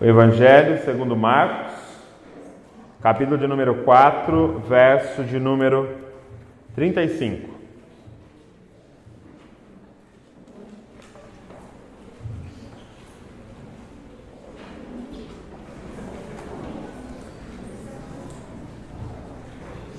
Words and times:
O 0.00 0.04
Evangelho 0.04 0.78
segundo 0.84 1.16
Marcos, 1.16 1.72
capítulo 3.02 3.36
de 3.36 3.48
número 3.48 3.82
4, 3.82 4.60
verso 4.60 5.24
de 5.24 5.40
número 5.40 5.88
35. 6.76 7.58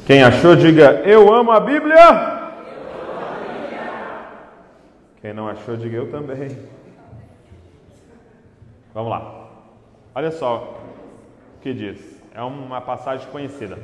Quem 0.05 0.23
achou, 0.23 0.55
diga 0.55 1.01
eu 1.03 1.33
amo 1.33 1.51
a 1.51 1.59
Bíblia. 1.59 2.39
Quem 5.21 5.33
não 5.33 5.49
achou, 5.49 5.75
diga 5.75 5.97
eu 5.97 6.09
também. 6.09 6.57
Vamos 8.93 9.09
lá. 9.11 9.38
Olha 10.13 10.31
só 10.31 10.79
o 11.57 11.61
que 11.61 11.73
diz. 11.73 12.23
É 12.33 12.41
uma 12.41 12.81
passagem 12.81 13.27
conhecida. 13.29 13.77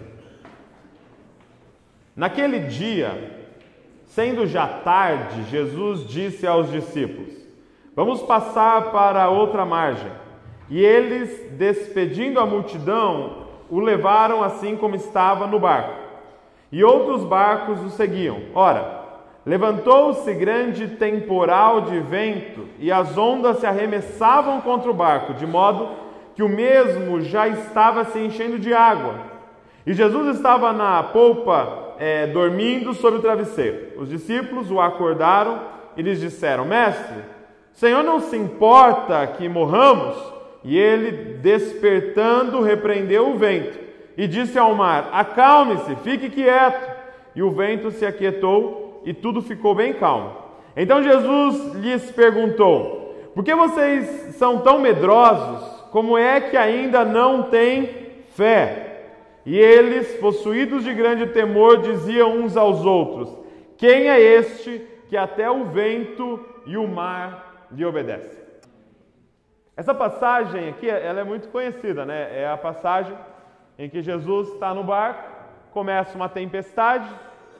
Naquele 2.15 2.59
dia, 2.59 3.43
sendo 4.05 4.47
já 4.47 4.67
tarde, 4.67 5.43
Jesus 5.49 6.07
disse 6.07 6.47
aos 6.47 6.71
discípulos: 6.71 7.33
Vamos 7.95 8.21
passar 8.21 8.91
para 8.91 9.29
outra 9.29 9.65
margem. 9.65 10.11
E 10.69 10.83
eles, 10.83 11.51
despedindo 11.51 12.39
a 12.39 12.45
multidão, 12.45 13.45
o 13.69 13.79
levaram 13.79 14.43
assim 14.43 14.75
como 14.75 14.95
estava 14.95 15.45
no 15.45 15.59
barco. 15.59 15.93
E 16.71 16.83
outros 16.83 17.23
barcos 17.23 17.81
o 17.83 17.89
seguiam. 17.89 18.41
Ora, 18.53 19.01
levantou-se 19.45 20.33
grande 20.33 20.87
temporal 20.87 21.81
de 21.81 21.99
vento, 21.99 22.67
e 22.79 22.91
as 22.91 23.17
ondas 23.17 23.59
se 23.59 23.67
arremessavam 23.67 24.61
contra 24.61 24.89
o 24.89 24.93
barco, 24.93 25.33
de 25.35 25.45
modo 25.45 26.04
que 26.35 26.43
o 26.43 26.49
mesmo 26.49 27.21
já 27.21 27.47
estava 27.47 28.03
se 28.05 28.19
enchendo 28.19 28.59
de 28.59 28.73
água. 28.73 29.15
E 29.87 29.93
Jesus 29.93 30.35
estava 30.35 30.73
na 30.73 31.01
polpa, 31.01 31.95
é, 31.97 32.27
dormindo 32.27 32.93
sobre 32.93 33.19
o 33.19 33.21
travesseiro. 33.21 34.01
Os 34.01 34.09
discípulos 34.09 34.69
o 34.69 34.81
acordaram 34.81 35.61
e 35.95 36.01
lhes 36.01 36.19
disseram: 36.19 36.65
Mestre, 36.65 37.19
o 37.73 37.77
Senhor 37.77 38.03
não 38.03 38.19
se 38.19 38.35
importa 38.35 39.25
que 39.27 39.47
morramos? 39.47 40.15
E 40.63 40.77
ele, 40.77 41.37
despertando, 41.37 42.61
repreendeu 42.61 43.29
o 43.29 43.37
vento 43.37 43.79
e 44.17 44.27
disse 44.27 44.57
ao 44.57 44.73
mar: 44.75 45.09
Acalme-se, 45.13 45.95
fique 45.97 46.29
quieto. 46.29 46.95
E 47.35 47.43
o 47.43 47.51
vento 47.51 47.91
se 47.91 48.05
aquietou 48.05 49.03
e 49.05 49.13
tudo 49.13 49.41
ficou 49.41 49.75
bem 49.75 49.93
calmo. 49.93 50.31
Então 50.75 51.03
Jesus 51.03 51.75
lhes 51.75 52.11
perguntou: 52.11 53.15
Por 53.33 53.43
que 53.43 53.53
vocês 53.53 54.35
são 54.35 54.59
tão 54.59 54.79
medrosos? 54.79 55.74
Como 55.95 56.17
é 56.17 56.41
que 56.41 56.57
ainda 56.57 57.05
não 57.05 57.43
têm 57.43 57.85
fé? 58.31 59.11
E 59.45 59.57
eles, 59.57 60.13
possuídos 60.17 60.83
de 60.83 60.93
grande 60.93 61.27
temor, 61.27 61.77
diziam 61.77 62.35
uns 62.35 62.57
aos 62.57 62.83
outros: 62.83 63.33
Quem 63.77 64.09
é 64.09 64.19
este 64.19 64.85
que 65.07 65.15
até 65.15 65.49
o 65.49 65.63
vento 65.67 66.45
e 66.65 66.75
o 66.75 66.85
mar 66.85 67.69
lhe 67.71 67.85
obedecem? 67.85 68.43
Essa 69.77 69.93
passagem 69.95 70.67
aqui, 70.67 70.89
ela 70.89 71.21
é 71.21 71.23
muito 71.23 71.47
conhecida, 71.47 72.05
né? 72.05 72.41
É 72.41 72.45
a 72.45 72.57
passagem 72.57 73.17
em 73.79 73.89
que 73.89 74.01
Jesus 74.01 74.49
está 74.49 74.73
no 74.73 74.83
barco, 74.83 75.31
começa 75.71 76.13
uma 76.13 76.27
tempestade 76.27 77.09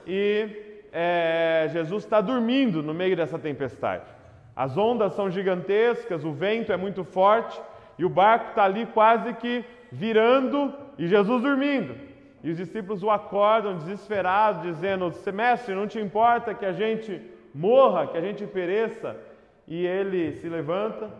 e 0.06 0.82
é, 0.92 1.70
Jesus 1.72 2.04
está 2.04 2.20
dormindo 2.20 2.82
no 2.82 2.92
meio 2.92 3.16
dessa 3.16 3.38
tempestade. 3.38 4.04
As 4.54 4.76
ondas 4.76 5.14
são 5.14 5.30
gigantescas, 5.30 6.22
o 6.22 6.32
vento 6.32 6.70
é 6.70 6.76
muito 6.76 7.02
forte 7.02 7.58
e 7.98 8.04
o 8.04 8.08
barco 8.08 8.50
está 8.50 8.64
ali 8.64 8.86
quase 8.86 9.32
que 9.34 9.64
virando 9.90 10.72
e 10.98 11.06
Jesus 11.06 11.42
dormindo. 11.42 11.94
E 12.42 12.50
os 12.50 12.56
discípulos 12.56 13.02
o 13.02 13.10
acordam 13.10 13.76
desesperados, 13.76 14.62
dizendo: 14.62 15.12
Mestre, 15.32 15.74
não 15.74 15.86
te 15.86 15.98
importa 15.98 16.54
que 16.54 16.64
a 16.64 16.72
gente 16.72 17.20
morra, 17.54 18.06
que 18.06 18.16
a 18.16 18.20
gente 18.20 18.46
pereça? 18.46 19.16
E 19.66 19.84
ele 19.84 20.32
se 20.32 20.48
levanta, 20.48 21.10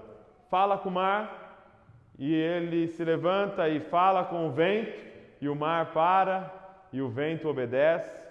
fala 0.49 0.79
com 0.79 0.89
o 0.89 0.93
mar, 0.93 1.75
e 2.19 2.33
ele 2.33 2.87
se 2.87 3.05
levanta 3.05 3.69
e 3.69 3.81
fala 3.81 4.25
com 4.25 4.47
o 4.47 4.51
vento, 4.53 5.05
e 5.41 5.49
o 5.49 5.57
mar 5.57 5.93
para, 5.93 6.53
e 6.93 7.03
o 7.03 7.09
vento 7.09 7.49
obedece. 7.49 8.25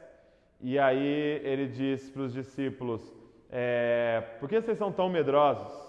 E 0.61 0.79
aí 0.79 1.41
ele 1.43 1.67
diz 1.67 2.09
para 2.09 2.21
os 2.21 2.33
discípulos: 2.33 3.13
é, 3.51 4.23
Por 4.39 4.47
que 4.47 4.61
vocês 4.61 4.77
são 4.77 4.91
tão 4.91 5.09
medrosos? 5.09 5.84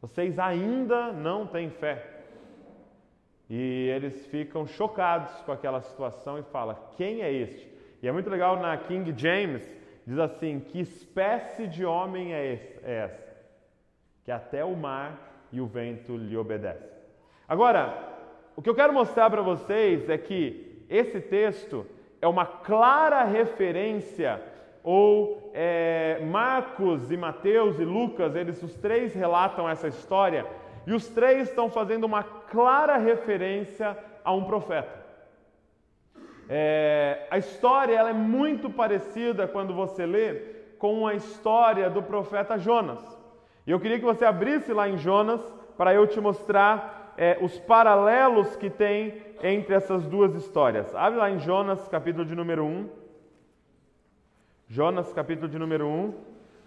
Vocês 0.00 0.38
ainda 0.38 1.12
não 1.12 1.46
têm 1.46 1.70
fé. 1.70 2.20
E 3.48 3.88
eles 3.88 4.26
ficam 4.26 4.66
chocados 4.66 5.30
com 5.42 5.52
aquela 5.52 5.82
situação 5.82 6.38
e 6.38 6.42
falam: 6.44 6.76
Quem 6.96 7.20
é 7.22 7.32
este? 7.32 7.68
E 8.02 8.08
é 8.08 8.12
muito 8.12 8.30
legal 8.30 8.58
na 8.58 8.76
King 8.76 9.12
James, 9.16 9.62
diz 10.06 10.18
assim: 10.18 10.60
Que 10.60 10.80
espécie 10.80 11.66
de 11.66 11.84
homem 11.84 12.32
é, 12.32 12.78
é 12.82 12.94
essa? 13.04 13.36
Que 14.24 14.30
até 14.30 14.64
o 14.64 14.74
mar 14.74 15.48
e 15.52 15.60
o 15.60 15.66
vento 15.66 16.16
lhe 16.16 16.36
obedecem. 16.36 16.88
Agora, 17.48 18.08
o 18.56 18.62
que 18.62 18.70
eu 18.70 18.74
quero 18.74 18.92
mostrar 18.92 19.28
para 19.28 19.42
vocês 19.42 20.08
é 20.08 20.16
que 20.16 20.84
esse 20.88 21.20
texto 21.20 21.86
é 22.20 22.28
uma 22.28 22.46
clara 22.46 23.24
referência 23.24 24.40
ou 24.82 25.50
é, 25.54 26.20
Marcos 26.30 27.10
e 27.10 27.16
Mateus 27.16 27.78
e 27.78 27.84
Lucas, 27.84 28.34
eles 28.34 28.62
os 28.62 28.74
três 28.74 29.14
relatam 29.14 29.68
essa 29.68 29.88
história 29.88 30.46
e 30.86 30.92
os 30.92 31.06
três 31.08 31.48
estão 31.48 31.70
fazendo 31.70 32.04
uma 32.04 32.22
clara 32.22 32.96
referência 32.96 33.96
a 34.24 34.32
um 34.32 34.44
profeta. 34.44 35.00
É, 36.48 37.26
a 37.30 37.38
história 37.38 37.94
ela 37.94 38.10
é 38.10 38.14
muito 38.14 38.68
parecida 38.70 39.46
quando 39.46 39.72
você 39.72 40.04
lê 40.04 40.34
com 40.78 41.06
a 41.06 41.14
história 41.14 41.88
do 41.88 42.02
profeta 42.02 42.58
Jonas. 42.58 43.00
E 43.66 43.70
eu 43.70 43.78
queria 43.78 43.98
que 43.98 44.04
você 44.04 44.24
abrisse 44.24 44.72
lá 44.72 44.88
em 44.88 44.96
Jonas 44.96 45.40
para 45.76 45.94
eu 45.94 46.06
te 46.06 46.20
mostrar 46.20 47.14
é, 47.16 47.38
os 47.40 47.58
paralelos 47.58 48.56
que 48.56 48.70
tem 48.70 49.22
entre 49.42 49.74
essas 49.74 50.06
duas 50.06 50.34
histórias. 50.34 50.94
Abre 50.94 51.18
lá 51.18 51.30
em 51.30 51.38
Jonas, 51.38 51.86
capítulo 51.88 52.24
de 52.24 52.34
número 52.34 52.64
1. 52.64 52.99
Jonas, 54.72 55.12
capítulo 55.12 55.48
de 55.48 55.58
número 55.58 55.88
1. 55.88 56.14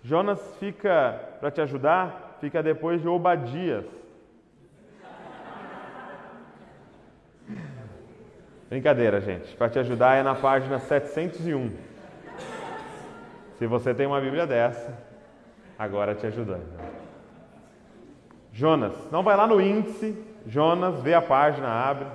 Jonas 0.04 0.38
fica, 0.60 1.18
para 1.40 1.50
te 1.50 1.62
ajudar, 1.62 2.36
fica 2.42 2.62
depois 2.62 3.02
de 3.02 3.08
Obadias. 3.08 3.86
Brincadeira, 8.70 9.22
gente. 9.22 9.56
Para 9.56 9.70
te 9.70 9.80
ajudar 9.80 10.18
é 10.18 10.24
na 10.24 10.36
página 10.36 10.80
701. 10.80 11.72
Se 13.58 13.66
você 13.66 13.94
tem 13.94 14.06
uma 14.06 14.20
Bíblia 14.20 14.46
dessa, 14.46 15.00
agora 15.80 16.14
te 16.14 16.28
ajudando. 16.28 16.68
Jonas, 18.52 18.94
não 19.14 19.24
vai 19.24 19.38
lá 19.38 19.48
no 19.48 19.62
índice, 19.62 20.22
Jonas, 20.46 21.02
vê 21.02 21.14
a 21.14 21.22
página, 21.22 21.70
abre. 21.70 22.08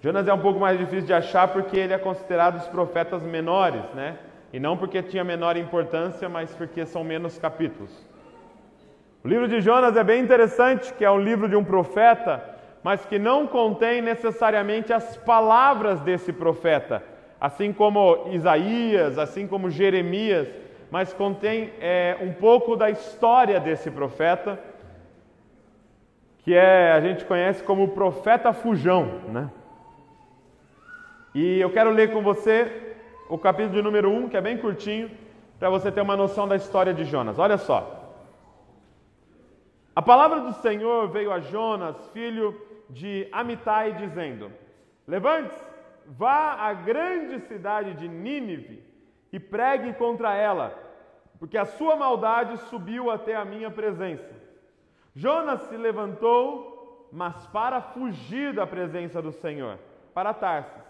Jonas 0.00 0.28
é 0.28 0.32
um 0.32 0.38
pouco 0.38 0.60
mais 0.60 0.78
difícil 0.78 1.06
de 1.06 1.12
achar 1.12 1.48
porque 1.48 1.76
ele 1.76 1.92
é 1.92 1.98
considerado 1.98 2.56
os 2.56 2.68
profetas 2.68 3.22
menores, 3.22 3.82
né? 3.94 4.16
E 4.52 4.60
não 4.60 4.76
porque 4.76 5.02
tinha 5.02 5.24
menor 5.24 5.56
importância, 5.56 6.28
mas 6.28 6.54
porque 6.54 6.86
são 6.86 7.02
menos 7.02 7.36
capítulos. 7.36 7.90
O 9.24 9.28
livro 9.28 9.48
de 9.48 9.60
Jonas 9.60 9.96
é 9.96 10.04
bem 10.04 10.22
interessante, 10.22 10.94
que 10.94 11.04
é 11.04 11.10
um 11.10 11.18
livro 11.18 11.48
de 11.48 11.56
um 11.56 11.64
profeta, 11.64 12.42
mas 12.82 13.04
que 13.04 13.18
não 13.18 13.46
contém 13.46 14.00
necessariamente 14.00 14.92
as 14.92 15.16
palavras 15.16 16.00
desse 16.00 16.32
profeta, 16.32 17.02
assim 17.40 17.72
como 17.72 18.28
Isaías, 18.30 19.18
assim 19.18 19.48
como 19.48 19.68
Jeremias, 19.68 20.48
mas 20.90 21.12
contém 21.12 21.72
é, 21.80 22.16
um 22.20 22.32
pouco 22.32 22.76
da 22.76 22.88
história 22.88 23.58
desse 23.58 23.90
profeta, 23.90 24.58
que 26.38 26.54
é 26.54 26.92
a 26.92 27.00
gente 27.00 27.24
conhece 27.24 27.64
como 27.64 27.82
o 27.82 27.88
profeta 27.88 28.52
fujão, 28.52 29.20
né? 29.28 29.50
E 31.34 31.60
eu 31.60 31.70
quero 31.70 31.90
ler 31.90 32.10
com 32.12 32.22
você 32.22 32.96
o 33.28 33.36
capítulo 33.36 33.74
de 33.74 33.82
número 33.82 34.10
1, 34.10 34.30
que 34.30 34.36
é 34.36 34.40
bem 34.40 34.56
curtinho, 34.56 35.10
para 35.58 35.68
você 35.68 35.92
ter 35.92 36.00
uma 36.00 36.16
noção 36.16 36.48
da 36.48 36.56
história 36.56 36.94
de 36.94 37.04
Jonas. 37.04 37.38
Olha 37.38 37.58
só. 37.58 37.94
A 39.94 40.00
palavra 40.00 40.40
do 40.40 40.54
Senhor 40.54 41.08
veio 41.08 41.30
a 41.30 41.40
Jonas, 41.40 41.96
filho 42.12 42.58
de 42.88 43.28
Amitai, 43.30 43.92
dizendo: 43.92 44.50
Levante-se, 45.06 45.60
vá 46.06 46.54
à 46.54 46.72
grande 46.72 47.40
cidade 47.40 47.92
de 47.94 48.08
Nínive 48.08 48.82
e 49.30 49.38
pregue 49.38 49.92
contra 49.94 50.34
ela, 50.34 50.72
porque 51.38 51.58
a 51.58 51.66
sua 51.66 51.94
maldade 51.94 52.56
subiu 52.68 53.10
até 53.10 53.36
a 53.36 53.44
minha 53.44 53.70
presença. 53.70 54.34
Jonas 55.14 55.60
se 55.62 55.76
levantou, 55.76 57.08
mas 57.12 57.46
para 57.48 57.82
fugir 57.82 58.54
da 58.54 58.66
presença 58.66 59.20
do 59.20 59.32
Senhor, 59.32 59.78
para 60.14 60.32
Tarsis 60.32 60.87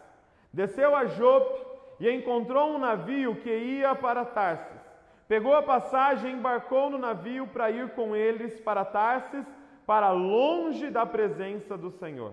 Desceu 0.59 0.97
a 0.97 1.05
Jope 1.07 1.65
e 2.01 2.11
encontrou 2.11 2.71
um 2.71 2.79
navio 2.79 3.37
que 3.37 3.49
ia 3.49 3.95
para 3.95 4.25
Tarsis. 4.25 4.83
Pegou 5.29 5.55
a 5.55 5.63
passagem 5.63 6.33
e 6.33 6.35
embarcou 6.35 6.91
no 6.91 6.99
navio 6.99 7.47
para 7.47 7.71
ir 7.71 7.91
com 7.91 8.17
eles 8.17 8.59
para 8.59 8.85
Tarsis, 8.85 9.47
para 9.87 10.11
longe 10.11 10.91
da 10.91 11.07
presença 11.07 11.79
do 11.79 11.93
Senhor. 11.93 12.33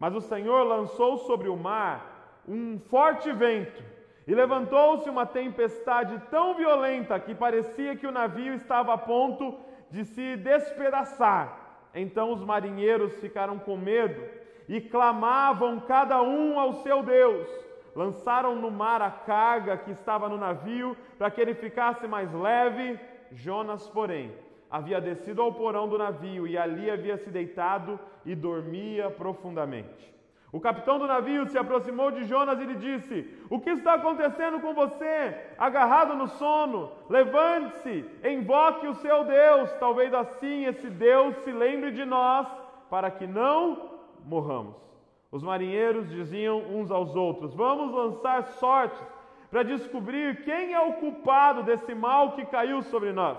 Mas 0.00 0.14
o 0.14 0.22
Senhor 0.22 0.62
lançou 0.62 1.18
sobre 1.18 1.50
o 1.50 1.56
mar 1.56 2.40
um 2.48 2.78
forte 2.78 3.30
vento 3.30 3.84
e 4.26 4.34
levantou-se 4.34 5.10
uma 5.10 5.26
tempestade 5.26 6.18
tão 6.30 6.54
violenta 6.54 7.20
que 7.20 7.34
parecia 7.34 7.94
que 7.94 8.06
o 8.06 8.10
navio 8.10 8.54
estava 8.54 8.94
a 8.94 8.98
ponto 8.98 9.54
de 9.90 10.02
se 10.06 10.34
despedaçar. 10.38 11.90
Então 11.94 12.32
os 12.32 12.42
marinheiros 12.42 13.14
ficaram 13.16 13.58
com 13.58 13.76
medo 13.76 14.22
e 14.66 14.80
clamavam 14.80 15.78
cada 15.80 16.22
um 16.22 16.58
ao 16.58 16.72
seu 16.82 17.02
Deus. 17.02 17.65
Lançaram 17.96 18.54
no 18.54 18.70
mar 18.70 19.00
a 19.00 19.10
carga 19.10 19.78
que 19.78 19.90
estava 19.90 20.28
no 20.28 20.36
navio 20.36 20.94
para 21.16 21.30
que 21.30 21.40
ele 21.40 21.54
ficasse 21.54 22.06
mais 22.06 22.30
leve. 22.30 23.00
Jonas, 23.32 23.88
porém, 23.88 24.30
havia 24.70 25.00
descido 25.00 25.40
ao 25.40 25.54
porão 25.54 25.88
do 25.88 25.96
navio 25.96 26.46
e 26.46 26.58
ali 26.58 26.90
havia 26.90 27.16
se 27.16 27.30
deitado 27.30 27.98
e 28.26 28.34
dormia 28.34 29.10
profundamente. 29.10 30.14
O 30.52 30.60
capitão 30.60 30.98
do 30.98 31.06
navio 31.06 31.46
se 31.48 31.56
aproximou 31.56 32.10
de 32.10 32.24
Jonas 32.24 32.60
e 32.60 32.64
lhe 32.64 32.76
disse: 32.76 33.28
O 33.48 33.58
que 33.58 33.70
está 33.70 33.94
acontecendo 33.94 34.60
com 34.60 34.74
você? 34.74 35.34
Agarrado 35.56 36.14
no 36.14 36.28
sono, 36.28 36.92
levante-se, 37.08 38.04
invoque 38.22 38.86
o 38.86 38.94
seu 38.94 39.24
Deus. 39.24 39.72
Talvez 39.80 40.12
assim 40.12 40.66
esse 40.66 40.90
Deus 40.90 41.34
se 41.38 41.50
lembre 41.50 41.92
de 41.92 42.04
nós, 42.04 42.46
para 42.90 43.10
que 43.10 43.26
não 43.26 43.90
morramos. 44.24 44.85
Os 45.30 45.42
marinheiros 45.42 46.08
diziam 46.08 46.58
uns 46.58 46.90
aos 46.90 47.14
outros: 47.14 47.54
Vamos 47.54 47.92
lançar 47.92 48.44
sortes 48.44 49.02
para 49.50 49.62
descobrir 49.62 50.44
quem 50.44 50.72
é 50.72 50.80
o 50.80 50.94
culpado 50.94 51.62
desse 51.62 51.94
mal 51.94 52.32
que 52.32 52.44
caiu 52.46 52.82
sobre 52.82 53.12
nós. 53.12 53.38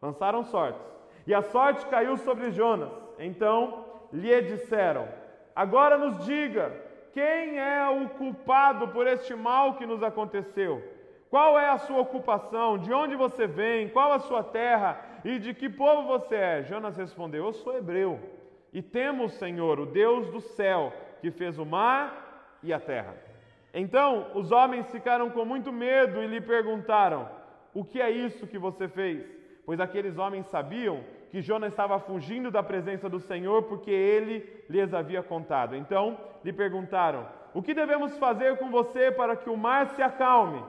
Lançaram 0.00 0.44
sortes, 0.44 0.82
e 1.26 1.34
a 1.34 1.42
sorte 1.42 1.86
caiu 1.86 2.16
sobre 2.18 2.50
Jonas. 2.50 2.90
Então 3.18 3.84
lhe 4.12 4.42
disseram: 4.42 5.08
Agora 5.54 5.96
nos 5.96 6.24
diga, 6.24 6.72
quem 7.12 7.58
é 7.58 7.88
o 7.88 8.08
culpado 8.10 8.88
por 8.88 9.06
este 9.06 9.34
mal 9.34 9.74
que 9.74 9.86
nos 9.86 10.02
aconteceu? 10.02 10.82
Qual 11.30 11.58
é 11.58 11.68
a 11.68 11.78
sua 11.78 12.00
ocupação? 12.00 12.78
De 12.78 12.92
onde 12.92 13.16
você 13.16 13.46
vem? 13.46 13.88
Qual 13.88 14.12
a 14.12 14.20
sua 14.20 14.42
terra? 14.42 15.00
E 15.24 15.38
de 15.38 15.54
que 15.54 15.68
povo 15.68 16.06
você 16.06 16.36
é? 16.36 16.62
Jonas 16.62 16.96
respondeu: 16.96 17.46
Eu 17.46 17.52
sou 17.52 17.76
hebreu 17.76 18.20
e 18.72 18.82
temo 18.82 19.24
o 19.24 19.28
Senhor, 19.28 19.78
o 19.78 19.86
Deus 19.86 20.28
do 20.30 20.40
céu, 20.40 20.92
que 21.24 21.30
fez 21.30 21.58
o 21.58 21.64
mar 21.64 22.58
e 22.62 22.70
a 22.70 22.78
terra. 22.78 23.14
Então 23.72 24.26
os 24.34 24.52
homens 24.52 24.90
ficaram 24.90 25.30
com 25.30 25.42
muito 25.42 25.72
medo 25.72 26.22
e 26.22 26.26
lhe 26.26 26.38
perguntaram: 26.38 27.26
O 27.72 27.82
que 27.82 27.98
é 27.98 28.10
isso 28.10 28.46
que 28.46 28.58
você 28.58 28.86
fez? 28.88 29.24
Pois 29.64 29.80
aqueles 29.80 30.18
homens 30.18 30.44
sabiam 30.48 31.02
que 31.30 31.40
Jonas 31.40 31.72
estava 31.72 31.98
fugindo 31.98 32.50
da 32.50 32.62
presença 32.62 33.08
do 33.08 33.18
Senhor 33.18 33.62
porque 33.62 33.90
ele 33.90 34.46
lhes 34.68 34.92
havia 34.92 35.22
contado. 35.22 35.74
Então 35.74 36.18
lhe 36.44 36.52
perguntaram: 36.52 37.26
O 37.54 37.62
que 37.62 37.72
devemos 37.72 38.18
fazer 38.18 38.58
com 38.58 38.70
você 38.70 39.10
para 39.10 39.34
que 39.34 39.48
o 39.48 39.56
mar 39.56 39.86
se 39.94 40.02
acalme? 40.02 40.62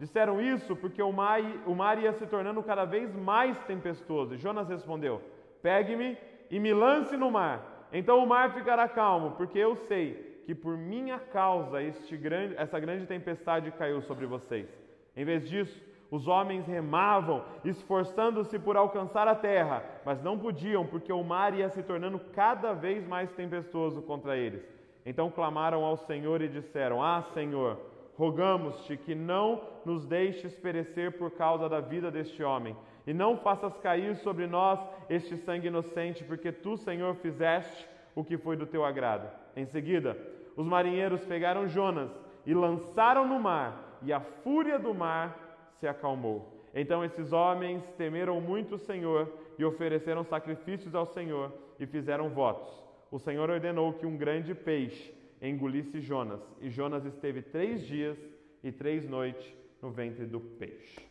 Disseram 0.00 0.40
isso 0.40 0.74
porque 0.74 1.00
o 1.00 1.12
mar, 1.12 1.40
o 1.64 1.74
mar 1.74 2.02
ia 2.02 2.12
se 2.14 2.26
tornando 2.26 2.64
cada 2.64 2.84
vez 2.84 3.14
mais 3.14 3.56
tempestuoso. 3.60 4.34
E 4.34 4.38
Jonas 4.38 4.68
respondeu: 4.68 5.22
Pegue-me 5.62 6.18
e 6.50 6.58
me 6.58 6.72
lance 6.72 7.16
no 7.16 7.30
mar. 7.30 7.69
Então 7.92 8.22
o 8.22 8.26
mar 8.26 8.52
ficará 8.54 8.88
calmo, 8.88 9.32
porque 9.32 9.58
eu 9.58 9.76
sei 9.88 10.42
que 10.46 10.54
por 10.54 10.76
minha 10.76 11.18
causa 11.18 11.82
este 11.82 12.16
grande, 12.16 12.54
essa 12.56 12.78
grande 12.78 13.06
tempestade 13.06 13.70
caiu 13.72 14.00
sobre 14.02 14.26
vocês. 14.26 14.68
Em 15.16 15.24
vez 15.24 15.48
disso, 15.48 15.80
os 16.10 16.26
homens 16.26 16.66
remavam, 16.66 17.44
esforçando-se 17.64 18.58
por 18.58 18.76
alcançar 18.76 19.28
a 19.28 19.34
terra, 19.34 19.84
mas 20.04 20.20
não 20.22 20.38
podiam, 20.38 20.84
porque 20.84 21.12
o 21.12 21.22
mar 21.22 21.54
ia 21.54 21.68
se 21.70 21.82
tornando 21.82 22.18
cada 22.32 22.72
vez 22.72 23.06
mais 23.06 23.30
tempestuoso 23.32 24.02
contra 24.02 24.36
eles. 24.36 24.62
Então 25.06 25.30
clamaram 25.30 25.84
ao 25.84 25.96
Senhor 25.96 26.42
e 26.42 26.48
disseram: 26.48 27.02
Ah, 27.02 27.22
Senhor, 27.32 27.78
rogamos-te 28.16 28.96
que 28.96 29.14
não 29.14 29.62
nos 29.84 30.04
deixes 30.04 30.54
perecer 30.56 31.16
por 31.16 31.30
causa 31.30 31.68
da 31.68 31.80
vida 31.80 32.10
deste 32.10 32.42
homem, 32.42 32.76
e 33.06 33.12
não 33.12 33.36
faças 33.36 33.76
cair 33.78 34.16
sobre 34.16 34.46
nós 34.46 34.78
este 35.08 35.36
sangue 35.36 35.68
inocente, 35.68 36.24
porque 36.24 36.52
tu, 36.52 36.76
Senhor, 36.76 37.14
fizeste 37.16 37.88
o 38.14 38.24
que 38.24 38.36
foi 38.36 38.56
do 38.56 38.66
teu 38.66 38.84
agrado. 38.84 39.30
Em 39.56 39.64
seguida, 39.64 40.16
os 40.56 40.66
marinheiros 40.66 41.24
pegaram 41.24 41.68
Jonas 41.68 42.10
e 42.44 42.54
lançaram 42.54 43.26
no 43.26 43.38
mar, 43.38 43.98
e 44.02 44.12
a 44.12 44.20
fúria 44.20 44.78
do 44.78 44.94
mar 44.94 45.70
se 45.78 45.86
acalmou. 45.86 46.60
Então 46.74 47.04
esses 47.04 47.32
homens 47.32 47.82
temeram 47.96 48.40
muito 48.40 48.76
o 48.76 48.78
Senhor 48.78 49.32
e 49.58 49.64
ofereceram 49.64 50.22
sacrifícios 50.22 50.94
ao 50.94 51.06
Senhor 51.06 51.52
e 51.78 51.86
fizeram 51.86 52.28
votos. 52.28 52.70
O 53.10 53.18
Senhor 53.18 53.50
ordenou 53.50 53.92
que 53.94 54.06
um 54.06 54.16
grande 54.16 54.54
peixe 54.54 55.12
engolisse 55.42 56.00
Jonas, 56.00 56.40
e 56.60 56.70
Jonas 56.70 57.04
esteve 57.04 57.42
três 57.42 57.86
dias 57.86 58.18
e 58.62 58.70
três 58.70 59.08
noites 59.08 59.54
no 59.80 59.90
ventre 59.90 60.26
do 60.26 60.38
peixe. 60.38 61.09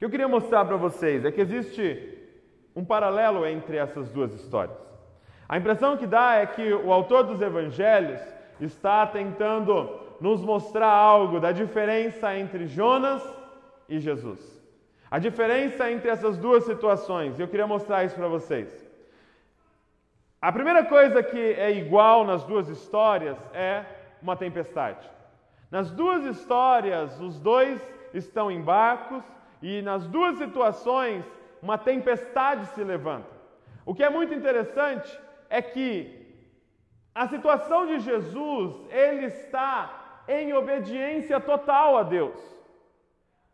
Que 0.00 0.06
eu 0.06 0.08
queria 0.08 0.26
mostrar 0.26 0.64
para 0.64 0.78
vocês 0.78 1.26
é 1.26 1.30
que 1.30 1.42
existe 1.42 2.16
um 2.74 2.82
paralelo 2.82 3.44
entre 3.44 3.76
essas 3.76 4.08
duas 4.08 4.32
histórias. 4.32 4.78
A 5.46 5.58
impressão 5.58 5.94
que 5.98 6.06
dá 6.06 6.36
é 6.36 6.46
que 6.46 6.72
o 6.72 6.90
autor 6.90 7.24
dos 7.24 7.42
evangelhos 7.42 8.18
está 8.58 9.06
tentando 9.06 10.00
nos 10.18 10.40
mostrar 10.40 10.88
algo 10.90 11.38
da 11.38 11.52
diferença 11.52 12.34
entre 12.34 12.66
Jonas 12.66 13.22
e 13.90 14.00
Jesus. 14.00 14.40
A 15.10 15.18
diferença 15.18 15.90
entre 15.90 16.08
essas 16.08 16.38
duas 16.38 16.64
situações, 16.64 17.38
e 17.38 17.42
eu 17.42 17.48
queria 17.48 17.66
mostrar 17.66 18.02
isso 18.02 18.14
para 18.14 18.26
vocês. 18.26 18.90
A 20.40 20.50
primeira 20.50 20.82
coisa 20.82 21.22
que 21.22 21.38
é 21.38 21.72
igual 21.72 22.24
nas 22.24 22.42
duas 22.44 22.70
histórias 22.70 23.36
é 23.52 23.84
uma 24.22 24.34
tempestade. 24.34 25.06
Nas 25.70 25.90
duas 25.90 26.24
histórias, 26.24 27.20
os 27.20 27.38
dois 27.38 27.78
estão 28.14 28.50
em 28.50 28.62
barcos 28.62 29.22
e 29.62 29.82
nas 29.82 30.06
duas 30.06 30.38
situações, 30.38 31.24
uma 31.62 31.76
tempestade 31.76 32.66
se 32.66 32.82
levanta. 32.82 33.28
O 33.84 33.94
que 33.94 34.02
é 34.02 34.10
muito 34.10 34.32
interessante 34.32 35.18
é 35.48 35.60
que 35.60 36.20
a 37.14 37.26
situação 37.26 37.86
de 37.86 38.00
Jesus, 38.00 38.74
ele 38.90 39.26
está 39.26 40.22
em 40.28 40.52
obediência 40.52 41.40
total 41.40 41.96
a 41.98 42.02
Deus. 42.02 42.38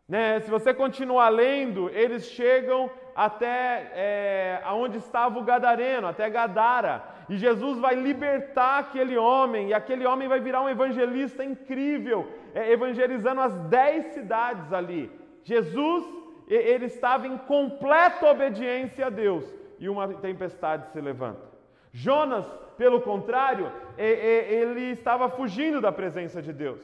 Né? 0.07 0.39
Se 0.39 0.49
você 0.49 0.73
continuar 0.73 1.29
lendo, 1.29 1.89
eles 1.89 2.25
chegam 2.25 2.89
até 3.15 3.91
é, 3.93 4.61
aonde 4.63 4.97
estava 4.99 5.37
o 5.37 5.43
Gadareno, 5.43 6.07
até 6.07 6.29
Gadara, 6.29 7.03
e 7.27 7.35
Jesus 7.35 7.79
vai 7.79 7.95
libertar 7.95 8.79
aquele 8.79 9.17
homem, 9.17 9.69
e 9.69 9.73
aquele 9.73 10.05
homem 10.05 10.27
vai 10.27 10.39
virar 10.39 10.61
um 10.61 10.69
evangelista 10.69 11.43
incrível, 11.43 12.31
é, 12.53 12.71
evangelizando 12.71 13.41
as 13.41 13.55
dez 13.61 14.05
cidades 14.13 14.71
ali. 14.71 15.11
Jesus, 15.47 16.03
ele 16.45 16.87
estava 16.87 17.25
em 17.25 17.37
completa 17.37 18.29
obediência 18.29 19.05
a 19.05 19.09
Deus, 19.09 19.45
e 19.79 19.87
uma 19.87 20.05
tempestade 20.09 20.91
se 20.91 20.99
levanta. 20.99 21.47
Jonas, 21.93 22.45
pelo 22.77 22.99
contrário, 22.99 23.71
ele 23.97 24.91
estava 24.91 25.29
fugindo 25.29 25.79
da 25.79 25.89
presença 25.89 26.41
de 26.41 26.51
Deus. 26.51 26.81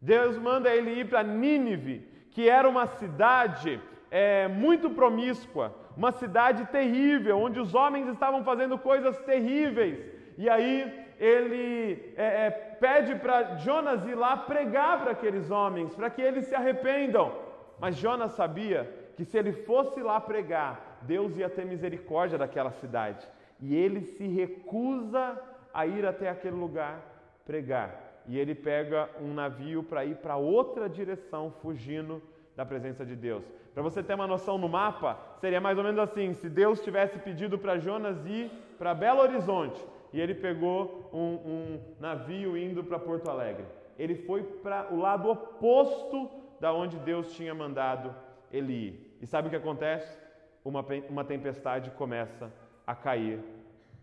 Deus 0.00 0.38
manda 0.38 0.74
ele 0.74 0.98
ir 1.00 1.10
para 1.10 1.22
Nínive, 1.22 2.08
que 2.30 2.48
era 2.48 2.66
uma 2.66 2.86
cidade 2.86 3.78
é, 4.10 4.48
muito 4.48 4.88
promíscua, 4.88 5.74
uma 5.94 6.10
cidade 6.10 6.64
terrível, 6.78 7.38
onde 7.38 7.60
os 7.60 7.74
homens 7.74 8.08
estavam 8.08 8.42
fazendo 8.44 8.78
coisas 8.78 9.18
terríveis. 9.18 9.98
E 10.38 10.48
aí 10.48 11.06
ele 11.18 12.14
é, 12.16 12.46
é, 12.46 12.50
pede 12.50 13.14
para 13.16 13.56
Jonas 13.56 14.06
ir 14.06 14.14
lá 14.14 14.38
pregar 14.38 15.02
para 15.02 15.10
aqueles 15.10 15.50
homens, 15.50 15.94
para 15.94 16.08
que 16.08 16.22
eles 16.22 16.46
se 16.46 16.54
arrependam. 16.54 17.43
Mas 17.84 17.96
Jonas 17.96 18.32
sabia 18.32 18.90
que 19.14 19.26
se 19.26 19.36
ele 19.36 19.52
fosse 19.52 20.02
lá 20.02 20.18
pregar, 20.18 21.00
Deus 21.02 21.36
ia 21.36 21.50
ter 21.50 21.66
misericórdia 21.66 22.38
daquela 22.38 22.70
cidade 22.70 23.28
e 23.60 23.76
ele 23.76 24.00
se 24.00 24.26
recusa 24.26 25.38
a 25.74 25.86
ir 25.86 26.06
até 26.06 26.30
aquele 26.30 26.56
lugar 26.56 26.98
pregar. 27.44 28.22
E 28.26 28.38
ele 28.38 28.54
pega 28.54 29.10
um 29.20 29.34
navio 29.34 29.82
para 29.82 30.02
ir 30.02 30.16
para 30.16 30.34
outra 30.36 30.88
direção, 30.88 31.52
fugindo 31.60 32.22
da 32.56 32.64
presença 32.64 33.04
de 33.04 33.14
Deus. 33.14 33.44
Para 33.74 33.82
você 33.82 34.02
ter 34.02 34.14
uma 34.14 34.26
noção 34.26 34.56
no 34.56 34.66
mapa, 34.66 35.18
seria 35.38 35.60
mais 35.60 35.76
ou 35.76 35.84
menos 35.84 36.00
assim: 36.00 36.32
se 36.32 36.48
Deus 36.48 36.80
tivesse 36.80 37.18
pedido 37.18 37.58
para 37.58 37.76
Jonas 37.76 38.16
ir 38.24 38.50
para 38.78 38.94
Belo 38.94 39.20
Horizonte 39.20 39.78
e 40.10 40.18
ele 40.18 40.34
pegou 40.34 41.10
um, 41.12 41.18
um 41.18 41.80
navio 42.00 42.56
indo 42.56 42.82
para 42.82 42.98
Porto 42.98 43.28
Alegre, 43.28 43.66
ele 43.98 44.14
foi 44.14 44.42
para 44.42 44.88
o 44.90 44.98
lado 44.98 45.28
oposto 45.28 46.43
da 46.64 46.72
onde 46.72 46.96
Deus 47.00 47.34
tinha 47.34 47.54
mandado 47.54 48.14
ele 48.50 48.72
ir. 48.72 49.18
E 49.20 49.26
sabe 49.26 49.48
o 49.48 49.50
que 49.50 49.56
acontece? 49.56 50.18
Uma, 50.64 50.82
uma 51.10 51.22
tempestade 51.22 51.90
começa 51.90 52.50
a 52.86 52.94
cair 52.94 53.38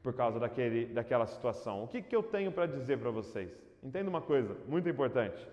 por 0.03 0.13
causa 0.13 0.39
daquele, 0.39 0.86
daquela 0.86 1.25
situação. 1.25 1.84
O 1.84 1.88
que, 1.88 2.03
que 2.03 2.15
eu 2.15 2.22
tenho 2.22 2.51
para 2.51 2.68
dizer 2.68 3.00
para 3.00 3.10
vocês? 3.10 3.51
Entenda 3.82 4.12
uma 4.12 4.22
coisa 4.22 4.56
muito 4.68 4.88
importante. 4.88 5.44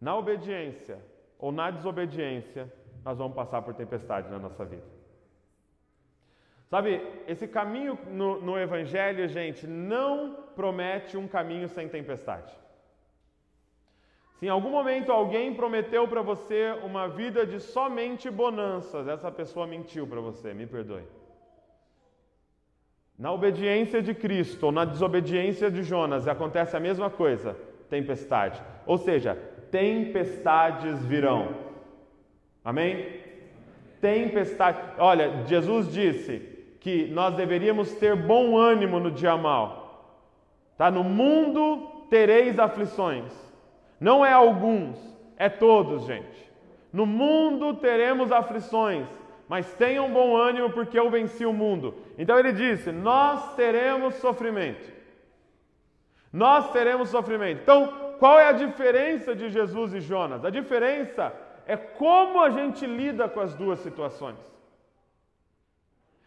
Na 0.00 0.16
obediência 0.16 0.98
ou 1.38 1.52
na 1.52 1.70
desobediência, 1.70 2.68
nós 3.04 3.16
vamos 3.16 3.36
passar 3.36 3.62
por 3.62 3.72
tempestade 3.72 4.28
na 4.28 4.40
nossa 4.40 4.64
vida. 4.64 4.82
Sabe, 6.68 7.00
esse 7.28 7.46
caminho 7.46 7.96
no, 8.08 8.40
no 8.40 8.58
Evangelho, 8.58 9.28
gente, 9.28 9.64
não 9.64 10.42
promete 10.56 11.16
um 11.16 11.28
caminho 11.28 11.68
sem 11.68 11.88
tempestade. 11.88 12.52
Se 14.42 14.46
em 14.46 14.48
algum 14.48 14.70
momento 14.70 15.12
alguém 15.12 15.54
prometeu 15.54 16.08
para 16.08 16.20
você 16.20 16.76
uma 16.82 17.06
vida 17.06 17.46
de 17.46 17.60
somente 17.60 18.28
bonanças, 18.28 19.06
essa 19.06 19.30
pessoa 19.30 19.68
mentiu 19.68 20.04
para 20.04 20.20
você, 20.20 20.52
me 20.52 20.66
perdoe. 20.66 21.04
Na 23.16 23.30
obediência 23.30 24.02
de 24.02 24.12
Cristo 24.12 24.66
ou 24.66 24.72
na 24.72 24.84
desobediência 24.84 25.70
de 25.70 25.84
Jonas 25.84 26.26
acontece 26.26 26.76
a 26.76 26.80
mesma 26.80 27.08
coisa, 27.08 27.56
tempestade. 27.88 28.60
Ou 28.84 28.98
seja, 28.98 29.36
tempestades 29.70 31.04
virão. 31.04 31.54
Amém? 32.64 33.20
Tempestade. 34.00 34.80
Olha, 34.98 35.46
Jesus 35.46 35.88
disse: 35.92 36.40
que 36.80 37.06
nós 37.06 37.36
deveríamos 37.36 37.94
ter 37.94 38.16
bom 38.16 38.58
ânimo 38.58 38.98
no 38.98 39.12
dia 39.12 39.36
mal. 39.36 40.18
Tá? 40.76 40.90
No 40.90 41.04
mundo 41.04 42.06
tereis 42.10 42.58
aflições. 42.58 43.51
Não 44.02 44.26
é 44.26 44.32
alguns, 44.32 44.98
é 45.36 45.48
todos, 45.48 46.04
gente. 46.06 46.50
No 46.92 47.06
mundo 47.06 47.74
teremos 47.74 48.32
aflições, 48.32 49.06
mas 49.48 49.72
tenham 49.74 50.10
bom 50.10 50.36
ânimo 50.36 50.70
porque 50.70 50.98
eu 50.98 51.08
venci 51.08 51.46
o 51.46 51.52
mundo. 51.52 51.94
Então 52.18 52.36
ele 52.36 52.52
disse: 52.52 52.90
Nós 52.90 53.54
teremos 53.54 54.16
sofrimento. 54.16 54.90
Nós 56.32 56.72
teremos 56.72 57.10
sofrimento. 57.10 57.60
Então, 57.62 58.16
qual 58.18 58.40
é 58.40 58.48
a 58.48 58.58
diferença 58.64 59.36
de 59.36 59.48
Jesus 59.50 59.94
e 59.94 60.00
Jonas? 60.00 60.44
A 60.44 60.50
diferença 60.50 61.32
é 61.64 61.76
como 61.76 62.40
a 62.40 62.50
gente 62.50 62.84
lida 62.84 63.28
com 63.28 63.38
as 63.38 63.54
duas 63.54 63.78
situações. 63.78 64.38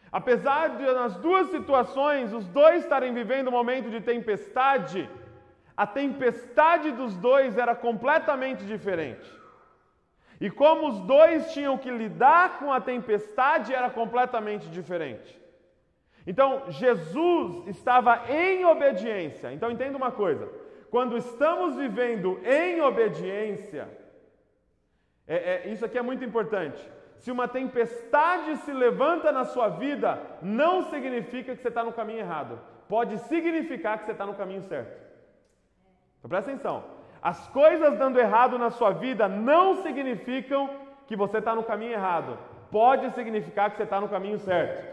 Apesar 0.10 0.78
de 0.78 0.86
nas 0.94 1.18
duas 1.18 1.50
situações 1.50 2.32
os 2.32 2.48
dois 2.48 2.84
estarem 2.84 3.14
vivendo 3.14 3.50
um 3.50 3.58
momento 3.60 3.90
de 3.90 4.00
tempestade, 4.00 5.10
a 5.76 5.86
tempestade 5.86 6.92
dos 6.92 7.18
dois 7.18 7.58
era 7.58 7.76
completamente 7.76 8.64
diferente. 8.66 9.30
E 10.40 10.50
como 10.50 10.88
os 10.88 11.00
dois 11.02 11.52
tinham 11.54 11.78
que 11.78 11.90
lidar 11.90 12.60
com 12.60 12.72
a 12.72 12.82
tempestade 12.82 13.74
era 13.74 13.90
completamente 13.90 14.68
diferente. 14.70 15.40
Então, 16.28 16.64
Jesus 16.70 17.68
estava 17.68 18.24
em 18.30 18.66
obediência. 18.66 19.54
Então, 19.54 19.72
entenda 19.72 19.98
uma 19.98 20.12
coisa: 20.12 20.50
quando 20.90 21.18
estamos 21.18 21.76
vivendo 21.76 22.40
em 22.44 22.82
obediência, 22.82 23.88
é, 25.28 25.36
é, 25.36 25.70
isso 25.70 25.86
aqui 25.86 25.98
é 25.98 26.02
muito 26.02 26.24
importante. 26.24 26.82
Se 27.18 27.32
uma 27.32 27.48
tempestade 27.48 28.58
se 28.58 28.74
levanta 28.74 29.32
na 29.32 29.46
sua 29.46 29.70
vida, 29.70 30.22
não 30.42 30.84
significa 30.84 31.56
que 31.56 31.62
você 31.62 31.70
está 31.70 31.84
no 31.84 31.94
caminho 31.94 32.20
errado. 32.20 32.60
Pode 32.90 33.18
significar 33.20 34.00
que 34.00 34.06
você 34.06 34.12
está 34.12 34.26
no 34.26 34.36
caminho 34.36 34.62
certo. 34.64 35.05
Então 36.26 36.30
presta 36.30 36.50
atenção. 36.50 36.84
As 37.22 37.48
coisas 37.50 38.00
dando 38.00 38.20
errado 38.20 38.58
na 38.58 38.72
sua 38.72 38.90
vida 38.92 39.28
não 39.28 39.84
significam 39.84 40.68
que 41.06 41.16
você 41.16 41.38
está 41.38 41.54
no 41.54 41.64
caminho 41.64 41.92
errado. 41.92 42.40
Pode 42.72 43.12
significar 43.12 43.70
que 43.70 43.78
você 43.78 43.84
está 43.84 44.02
no 44.02 44.10
caminho 44.10 44.40
certo. 44.40 44.84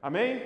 Amém? 0.00 0.42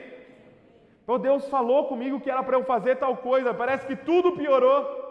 Então 1.04 1.20
Deus 1.20 1.48
falou 1.48 1.86
comigo 1.86 2.18
que 2.18 2.28
era 2.28 2.42
para 2.42 2.56
eu 2.56 2.64
fazer 2.64 2.96
tal 2.96 3.16
coisa. 3.16 3.54
Parece 3.54 3.86
que 3.86 3.94
tudo 3.94 4.32
piorou. 4.32 5.02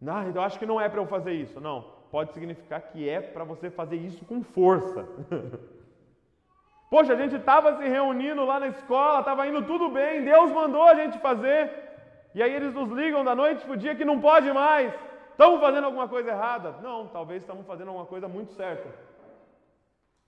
Não, 0.00 0.22
eu 0.30 0.40
acho 0.40 0.56
que 0.56 0.66
não 0.66 0.80
é 0.80 0.88
para 0.88 1.00
eu 1.00 1.06
fazer 1.06 1.32
isso. 1.32 1.60
Não 1.60 2.00
pode 2.12 2.32
significar 2.32 2.80
que 2.82 3.08
é 3.08 3.20
para 3.20 3.42
você 3.42 3.70
fazer 3.70 3.96
isso 3.96 4.24
com 4.24 4.44
força. 4.44 5.04
Poxa, 6.88 7.14
a 7.14 7.16
gente 7.16 7.34
estava 7.34 7.76
se 7.78 7.88
reunindo 7.88 8.44
lá 8.44 8.60
na 8.60 8.68
escola, 8.68 9.20
estava 9.20 9.48
indo 9.48 9.62
tudo 9.62 9.88
bem, 9.88 10.22
Deus 10.22 10.52
mandou 10.52 10.82
a 10.82 10.94
gente 10.94 11.18
fazer, 11.20 11.70
e 12.34 12.42
aí 12.42 12.54
eles 12.54 12.72
nos 12.74 12.90
ligam 12.90 13.24
da 13.24 13.34
noite 13.34 13.64
para 13.64 13.74
o 13.74 13.76
dia 13.76 13.94
que 13.94 14.04
não 14.04 14.20
pode 14.20 14.50
mais. 14.52 14.92
Estamos 15.30 15.60
fazendo 15.60 15.84
alguma 15.84 16.08
coisa 16.08 16.30
errada? 16.30 16.72
Não, 16.82 17.08
talvez 17.08 17.42
estamos 17.42 17.66
fazendo 17.66 17.88
alguma 17.88 18.06
coisa 18.06 18.28
muito 18.28 18.52
certa. 18.52 18.88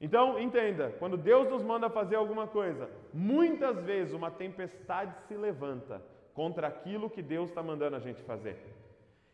Então, 0.00 0.38
entenda, 0.38 0.94
quando 0.98 1.16
Deus 1.16 1.48
nos 1.48 1.62
manda 1.62 1.88
fazer 1.88 2.16
alguma 2.16 2.46
coisa, 2.46 2.90
muitas 3.12 3.78
vezes 3.84 4.12
uma 4.12 4.30
tempestade 4.30 5.14
se 5.26 5.34
levanta 5.34 6.02
contra 6.34 6.66
aquilo 6.66 7.08
que 7.08 7.22
Deus 7.22 7.48
está 7.48 7.62
mandando 7.62 7.96
a 7.96 8.00
gente 8.00 8.20
fazer. 8.22 8.58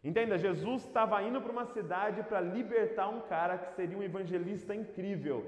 Entenda, 0.03 0.39
Jesus 0.39 0.85
estava 0.85 1.23
indo 1.23 1.41
para 1.41 1.53
uma 1.53 1.67
cidade 1.67 2.23
para 2.23 2.41
libertar 2.41 3.09
um 3.09 3.21
cara 3.23 3.59
que 3.59 3.75
seria 3.75 3.99
um 3.99 4.03
evangelista 4.03 4.75
incrível. 4.75 5.45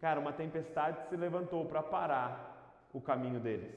Cara, 0.00 0.20
uma 0.20 0.32
tempestade 0.32 1.08
se 1.08 1.16
levantou 1.16 1.64
para 1.64 1.82
parar 1.82 2.86
o 2.92 3.00
caminho 3.00 3.40
deles. 3.40 3.74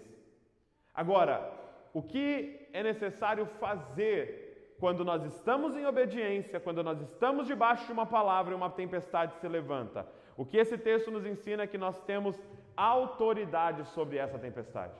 Agora, 0.94 1.51
o 1.94 2.01
que 2.01 2.65
é 2.75 2.84
necessário 2.84 3.46
fazer 3.63 4.75
quando 4.82 5.05
nós 5.05 5.24
estamos 5.24 5.77
em 5.77 5.86
obediência, 5.86 6.60
quando 6.60 6.84
nós 6.84 7.00
estamos 7.01 7.48
debaixo 7.48 7.86
de 7.86 7.94
uma 7.94 8.05
palavra 8.05 8.51
e 8.53 8.55
uma 8.55 8.70
tempestade 8.70 9.34
se 9.36 9.48
levanta? 9.48 10.05
O 10.36 10.46
que 10.46 10.58
esse 10.58 10.77
texto 10.77 11.10
nos 11.10 11.25
ensina 11.25 11.63
é 11.63 11.67
que 11.67 11.77
nós 11.77 11.98
temos 12.01 12.36
autoridade 12.75 13.86
sobre 13.96 14.17
essa 14.17 14.38
tempestade. 14.38 14.94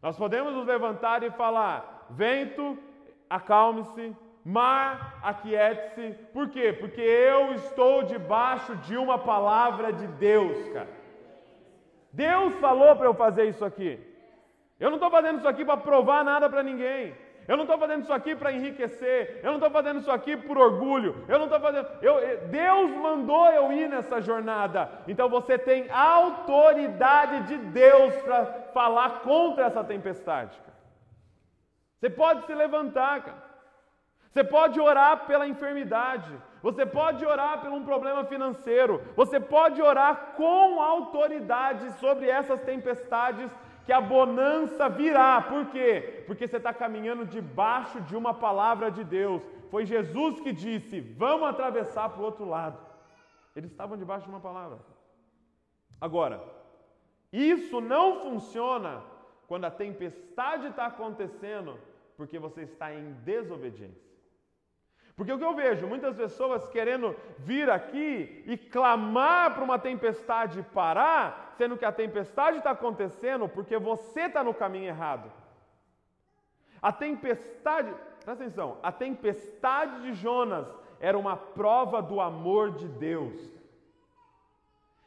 Nós 0.00 0.16
podemos 0.16 0.54
nos 0.54 0.66
levantar 0.66 1.22
e 1.22 1.30
falar: 1.32 2.06
vento, 2.08 2.78
acalme-se, 3.28 4.16
mar, 4.42 5.20
aquiete-se. 5.22 6.14
Por 6.32 6.48
quê? 6.48 6.72
Porque 6.72 7.02
eu 7.02 7.52
estou 7.52 8.02
debaixo 8.04 8.74
de 8.76 8.96
uma 8.96 9.18
palavra 9.18 9.92
de 9.92 10.06
Deus, 10.06 10.56
cara. 10.70 10.88
Deus 12.10 12.54
falou 12.54 12.96
para 12.96 13.06
eu 13.06 13.14
fazer 13.14 13.44
isso 13.44 13.62
aqui. 13.62 14.11
Eu 14.82 14.90
não 14.90 14.96
estou 14.96 15.12
fazendo 15.12 15.38
isso 15.38 15.46
aqui 15.46 15.64
para 15.64 15.76
provar 15.76 16.24
nada 16.24 16.50
para 16.50 16.60
ninguém. 16.60 17.14
Eu 17.46 17.56
não 17.56 17.62
estou 17.62 17.78
fazendo 17.78 18.02
isso 18.02 18.12
aqui 18.12 18.34
para 18.34 18.50
enriquecer. 18.50 19.38
Eu 19.40 19.50
não 19.50 19.58
estou 19.58 19.70
fazendo 19.70 20.00
isso 20.00 20.10
aqui 20.10 20.36
por 20.36 20.58
orgulho. 20.58 21.24
Eu 21.28 21.38
não 21.38 21.46
estou 21.46 21.60
fazendo. 21.60 21.86
Eu, 22.00 22.14
Deus 22.48 22.90
mandou 22.90 23.46
eu 23.50 23.72
ir 23.72 23.88
nessa 23.88 24.20
jornada. 24.20 24.90
Então 25.06 25.28
você 25.28 25.56
tem 25.56 25.88
autoridade 25.88 27.44
de 27.44 27.58
Deus 27.58 28.12
para 28.22 28.44
falar 28.74 29.20
contra 29.20 29.66
essa 29.66 29.84
tempestade. 29.84 30.60
Você 32.00 32.10
pode 32.10 32.44
se 32.46 32.52
levantar, 32.52 33.22
cara. 33.22 33.52
Você 34.32 34.42
pode 34.42 34.80
orar 34.80 35.26
pela 35.26 35.46
enfermidade. 35.46 36.32
Você 36.60 36.84
pode 36.84 37.24
orar 37.24 37.60
por 37.60 37.70
um 37.70 37.84
problema 37.84 38.24
financeiro. 38.24 39.00
Você 39.14 39.38
pode 39.38 39.80
orar 39.80 40.32
com 40.36 40.82
autoridade 40.82 41.92
sobre 42.00 42.28
essas 42.28 42.60
tempestades 42.62 43.48
que 43.84 43.92
a 43.92 44.00
bonança 44.00 44.88
virá. 44.88 45.40
Por 45.42 45.66
quê? 45.66 46.24
Porque 46.26 46.46
você 46.46 46.56
está 46.56 46.72
caminhando 46.72 47.26
debaixo 47.26 48.00
de 48.02 48.16
uma 48.16 48.34
palavra 48.34 48.90
de 48.90 49.04
Deus. 49.04 49.42
Foi 49.70 49.84
Jesus 49.84 50.40
que 50.40 50.52
disse: 50.52 51.00
Vamos 51.00 51.48
atravessar 51.48 52.08
para 52.10 52.20
o 52.20 52.24
outro 52.24 52.44
lado. 52.44 52.78
Eles 53.54 53.70
estavam 53.70 53.96
debaixo 53.96 54.24
de 54.24 54.30
uma 54.30 54.40
palavra. 54.40 54.78
Agora, 56.00 56.42
isso 57.32 57.80
não 57.80 58.20
funciona 58.20 59.02
quando 59.46 59.64
a 59.64 59.70
tempestade 59.70 60.66
está 60.66 60.86
acontecendo 60.86 61.78
porque 62.16 62.38
você 62.38 62.62
está 62.62 62.94
em 62.94 63.12
desobediência. 63.24 64.11
Porque 65.16 65.32
o 65.32 65.38
que 65.38 65.44
eu 65.44 65.54
vejo, 65.54 65.86
muitas 65.86 66.16
pessoas 66.16 66.66
querendo 66.68 67.14
vir 67.38 67.68
aqui 67.70 68.42
e 68.46 68.56
clamar 68.56 69.54
para 69.54 69.62
uma 69.62 69.78
tempestade 69.78 70.62
parar, 70.74 71.54
sendo 71.58 71.76
que 71.76 71.84
a 71.84 71.92
tempestade 71.92 72.58
está 72.58 72.70
acontecendo 72.70 73.48
porque 73.48 73.76
você 73.78 74.22
está 74.22 74.42
no 74.42 74.54
caminho 74.54 74.86
errado. 74.86 75.30
A 76.80 76.90
tempestade, 76.90 77.92
presta 78.24 78.32
atenção, 78.32 78.78
a 78.82 78.90
tempestade 78.90 80.02
de 80.02 80.14
Jonas 80.14 80.66
era 80.98 81.18
uma 81.18 81.36
prova 81.36 82.00
do 82.00 82.20
amor 82.20 82.72
de 82.72 82.88
Deus. 82.88 83.38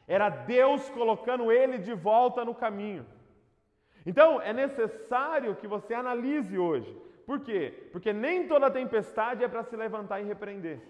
Era 0.06 0.28
Deus 0.28 0.88
colocando 0.90 1.50
ele 1.50 1.78
de 1.78 1.92
volta 1.92 2.44
no 2.44 2.54
caminho. 2.54 3.04
Então, 4.04 4.40
é 4.40 4.52
necessário 4.52 5.56
que 5.56 5.66
você 5.66 5.92
analise 5.92 6.56
hoje. 6.56 6.96
Por 7.26 7.40
quê? 7.40 7.88
Porque 7.92 8.12
nem 8.12 8.46
toda 8.46 8.70
tempestade 8.70 9.42
é 9.42 9.48
para 9.48 9.64
se 9.64 9.76
levantar 9.76 10.20
e 10.20 10.24
repreender. 10.24 10.80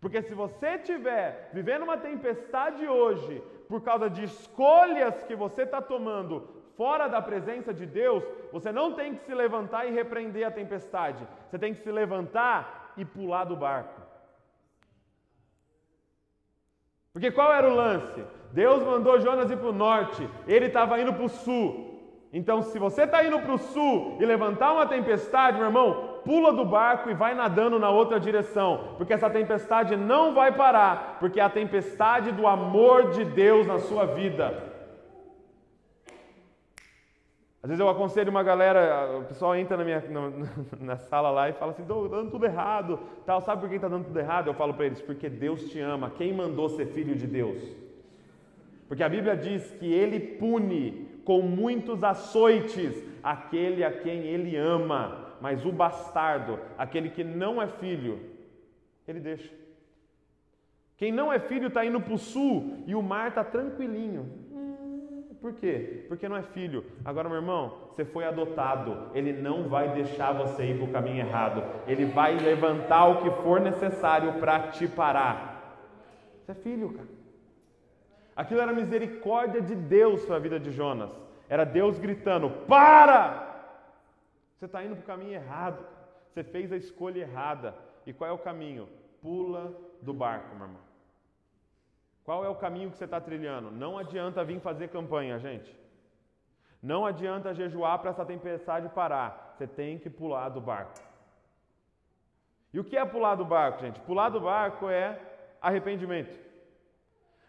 Porque 0.00 0.22
se 0.22 0.34
você 0.34 0.76
estiver 0.76 1.50
vivendo 1.52 1.82
uma 1.82 1.96
tempestade 1.96 2.86
hoje, 2.86 3.42
por 3.68 3.82
causa 3.82 4.08
de 4.08 4.24
escolhas 4.24 5.22
que 5.24 5.34
você 5.34 5.62
está 5.62 5.82
tomando 5.82 6.48
fora 6.76 7.08
da 7.08 7.20
presença 7.20 7.74
de 7.74 7.86
Deus, 7.86 8.24
você 8.52 8.70
não 8.70 8.94
tem 8.94 9.14
que 9.14 9.24
se 9.24 9.34
levantar 9.34 9.86
e 9.86 9.92
repreender 9.92 10.46
a 10.46 10.50
tempestade. 10.50 11.26
Você 11.48 11.58
tem 11.58 11.74
que 11.74 11.80
se 11.80 11.90
levantar 11.90 12.92
e 12.96 13.04
pular 13.04 13.44
do 13.44 13.56
barco. 13.56 14.00
Porque 17.12 17.30
qual 17.30 17.52
era 17.52 17.68
o 17.68 17.74
lance? 17.74 18.24
Deus 18.52 18.82
mandou 18.82 19.20
Jonas 19.20 19.50
ir 19.50 19.58
para 19.58 19.68
o 19.68 19.72
norte, 19.72 20.28
ele 20.46 20.66
estava 20.66 21.00
indo 21.00 21.12
para 21.12 21.24
o 21.24 21.28
sul. 21.28 21.91
Então, 22.32 22.62
se 22.62 22.78
você 22.78 23.02
está 23.02 23.22
indo 23.22 23.38
para 23.40 23.52
o 23.52 23.58
sul 23.58 24.16
e 24.18 24.24
levantar 24.24 24.72
uma 24.72 24.86
tempestade, 24.86 25.58
meu 25.58 25.66
irmão, 25.66 26.20
pula 26.24 26.50
do 26.50 26.64
barco 26.64 27.10
e 27.10 27.14
vai 27.14 27.34
nadando 27.34 27.78
na 27.78 27.90
outra 27.90 28.18
direção, 28.18 28.94
porque 28.96 29.12
essa 29.12 29.28
tempestade 29.28 29.96
não 29.96 30.32
vai 30.32 30.50
parar, 30.50 31.18
porque 31.20 31.38
é 31.38 31.42
a 31.42 31.50
tempestade 31.50 32.32
do 32.32 32.46
amor 32.46 33.10
de 33.10 33.22
Deus 33.22 33.66
na 33.66 33.78
sua 33.78 34.06
vida. 34.06 34.72
Às 37.62 37.68
vezes 37.68 37.80
eu 37.80 37.88
aconselho 37.88 38.30
uma 38.30 38.42
galera, 38.42 39.18
o 39.18 39.24
pessoal 39.24 39.54
entra 39.54 39.76
na 39.76 39.84
minha 39.84 40.02
na, 40.08 40.32
na 40.80 40.96
sala 40.96 41.30
lá 41.30 41.50
e 41.50 41.52
fala 41.52 41.72
assim, 41.72 41.82
estou 41.82 42.08
dando 42.08 42.30
tudo 42.30 42.46
errado, 42.46 42.98
tal. 43.26 43.42
Sabe 43.42 43.60
por 43.60 43.68
que 43.68 43.76
está 43.76 43.88
dando 43.88 44.06
tudo 44.06 44.18
errado? 44.18 44.48
Eu 44.48 44.54
falo 44.54 44.72
para 44.72 44.86
eles, 44.86 45.02
porque 45.02 45.28
Deus 45.28 45.70
te 45.70 45.78
ama. 45.78 46.10
Quem 46.16 46.32
mandou 46.32 46.70
ser 46.70 46.86
filho 46.86 47.14
de 47.14 47.26
Deus? 47.26 47.62
Porque 48.88 49.02
a 49.02 49.08
Bíblia 49.08 49.36
diz 49.36 49.70
que 49.78 49.92
Ele 49.92 50.18
pune 50.18 51.11
com 51.24 51.42
muitos 51.42 52.02
açoites 52.02 53.02
aquele 53.22 53.84
a 53.84 53.92
quem 53.92 54.24
Ele 54.24 54.56
ama, 54.56 55.36
mas 55.40 55.64
o 55.64 55.72
bastardo, 55.72 56.58
aquele 56.76 57.10
que 57.10 57.22
não 57.22 57.60
é 57.60 57.66
filho, 57.66 58.20
Ele 59.06 59.20
deixa. 59.20 59.52
Quem 60.96 61.10
não 61.10 61.32
é 61.32 61.38
filho 61.38 61.68
está 61.68 61.84
indo 61.84 62.00
para 62.00 62.14
o 62.14 62.18
sul 62.18 62.84
e 62.86 62.94
o 62.94 63.02
mar 63.02 63.28
está 63.28 63.42
tranquilinho. 63.42 64.42
Por 65.40 65.54
quê? 65.54 66.04
Porque 66.06 66.28
não 66.28 66.36
é 66.36 66.42
filho. 66.42 66.84
Agora, 67.04 67.28
meu 67.28 67.38
irmão, 67.38 67.88
você 67.88 68.04
foi 68.04 68.24
adotado. 68.24 69.10
Ele 69.12 69.32
não 69.32 69.68
vai 69.68 69.92
deixar 69.92 70.32
você 70.32 70.66
ir 70.66 70.76
para 70.76 70.84
o 70.84 70.92
caminho 70.92 71.18
errado. 71.18 71.64
Ele 71.88 72.04
vai 72.04 72.38
levantar 72.38 73.06
o 73.06 73.22
que 73.22 73.42
for 73.42 73.60
necessário 73.60 74.34
para 74.34 74.68
te 74.68 74.86
parar. 74.86 75.82
Você 76.38 76.52
é 76.52 76.54
filho, 76.54 76.90
cara. 76.90 77.08
Aquilo 78.34 78.60
era 78.60 78.72
misericórdia 78.72 79.60
de 79.60 79.74
Deus 79.74 80.24
para 80.24 80.36
a 80.36 80.40
vida 80.40 80.58
de 80.58 80.72
Jonas. 80.72 81.10
Era 81.48 81.64
Deus 81.64 81.98
gritando: 81.98 82.50
Para! 82.66 83.50
Você 84.56 84.66
está 84.66 84.82
indo 84.82 84.96
para 84.96 85.02
o 85.02 85.06
caminho 85.06 85.34
errado. 85.34 85.84
Você 86.28 86.42
fez 86.42 86.72
a 86.72 86.76
escolha 86.76 87.20
errada. 87.20 87.74
E 88.06 88.12
qual 88.12 88.30
é 88.30 88.32
o 88.32 88.38
caminho? 88.38 88.88
Pula 89.20 89.72
do 90.00 90.14
barco, 90.14 90.54
meu 90.56 90.66
irmão. 90.66 90.80
Qual 92.24 92.44
é 92.44 92.48
o 92.48 92.54
caminho 92.54 92.90
que 92.90 92.96
você 92.96 93.04
está 93.04 93.20
trilhando? 93.20 93.70
Não 93.70 93.98
adianta 93.98 94.44
vir 94.44 94.60
fazer 94.60 94.88
campanha, 94.88 95.38
gente. 95.38 95.76
Não 96.82 97.04
adianta 97.04 97.54
jejuar 97.54 97.98
para 97.98 98.10
essa 98.10 98.24
tempestade 98.24 98.88
parar. 98.88 99.54
Você 99.54 99.66
tem 99.66 99.98
que 99.98 100.08
pular 100.08 100.48
do 100.48 100.60
barco. 100.60 100.94
E 102.72 102.80
o 102.80 102.84
que 102.84 102.96
é 102.96 103.04
pular 103.04 103.34
do 103.34 103.44
barco, 103.44 103.80
gente? 103.80 104.00
Pular 104.00 104.30
do 104.30 104.40
barco 104.40 104.88
é 104.88 105.20
arrependimento. 105.60 106.51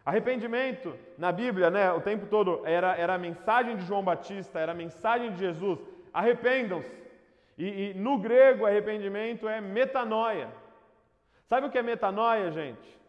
Arrependimento 0.06 0.94
na 1.18 1.32
Bíblia, 1.32 1.70
né, 1.70 1.92
o 1.94 2.02
tempo 2.02 2.26
todo 2.26 2.62
era, 2.66 2.96
era 2.98 3.14
a 3.14 3.18
mensagem 3.18 3.78
de 3.78 3.86
João 3.86 4.04
Batista, 4.04 4.60
era 4.60 4.74
a 4.74 4.76
mensagem 4.76 5.32
de 5.32 5.40
Jesus. 5.40 5.80
Arrependam-se. 6.14 7.04
E, 7.58 7.92
e 7.92 7.94
no 7.94 8.18
grego, 8.18 8.66
arrependimento 8.66 9.48
é 9.48 9.62
metanoia. 9.62 10.50
Sabe 11.48 11.68
o 11.68 11.70
que 11.70 11.78
é 11.78 11.84
metanoia, 11.84 12.52
gente? 12.52 13.00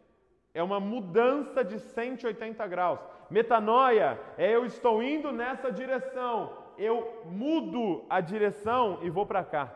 É 0.53 0.63
uma 0.63 0.79
mudança 0.79 1.65
de 1.65 1.81
180 1.81 2.65
graus. 2.69 3.01
Metanoia 3.29 4.21
é 4.39 4.55
eu 4.55 4.65
estou 4.65 5.03
indo 5.03 5.33
nessa 5.33 5.73
direção, 5.73 6.57
eu 6.79 7.23
mudo 7.25 8.05
a 8.09 8.21
direção 8.21 9.01
e 9.03 9.11
vou 9.11 9.27
para 9.27 9.43
cá. 9.43 9.73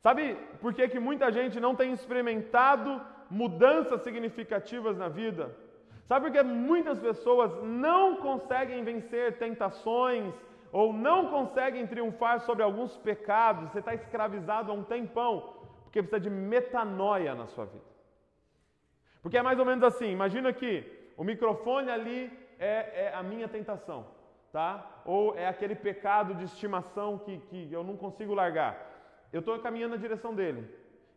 Sabe 0.00 0.36
por 0.60 0.72
que, 0.72 0.88
que 0.88 0.98
muita 0.98 1.30
gente 1.30 1.60
não 1.60 1.74
tem 1.74 1.92
experimentado 1.92 3.02
mudanças 3.28 4.00
significativas 4.02 4.96
na 4.96 5.08
vida? 5.08 5.54
Sabe 6.08 6.24
por 6.24 6.32
que 6.32 6.42
muitas 6.42 6.98
pessoas 6.98 7.52
não 7.62 8.16
conseguem 8.16 8.82
vencer 8.82 9.36
tentações 9.36 10.34
ou 10.72 10.90
não 10.90 11.28
conseguem 11.28 11.86
triunfar 11.86 12.40
sobre 12.40 12.62
alguns 12.62 12.96
pecados? 12.96 13.70
Você 13.70 13.80
está 13.80 13.92
escravizado 13.94 14.72
há 14.72 14.74
um 14.74 14.82
tempão, 14.82 15.54
porque 15.82 16.02
precisa 16.02 16.18
de 16.18 16.30
metanoia 16.30 17.34
na 17.34 17.46
sua 17.46 17.66
vida. 17.66 17.84
Porque 19.22 19.36
é 19.36 19.42
mais 19.42 19.58
ou 19.58 19.66
menos 19.66 19.84
assim: 19.84 20.10
imagina 20.10 20.50
que 20.50 20.72
o 21.14 21.22
microfone 21.22 21.90
ali 21.90 22.32
é, 22.58 23.04
é 23.04 23.14
a 23.14 23.22
minha 23.22 23.46
tentação, 23.46 24.06
tá? 24.50 25.02
Ou 25.04 25.36
é 25.36 25.46
aquele 25.46 25.74
pecado 25.74 26.34
de 26.34 26.44
estimação 26.44 27.18
que, 27.18 27.36
que 27.50 27.70
eu 27.70 27.84
não 27.84 27.98
consigo 27.98 28.32
largar. 28.32 28.72
Eu 29.30 29.40
estou 29.40 29.58
caminhando 29.58 29.90
na 29.90 30.00
direção 30.00 30.34
dele. 30.34 30.66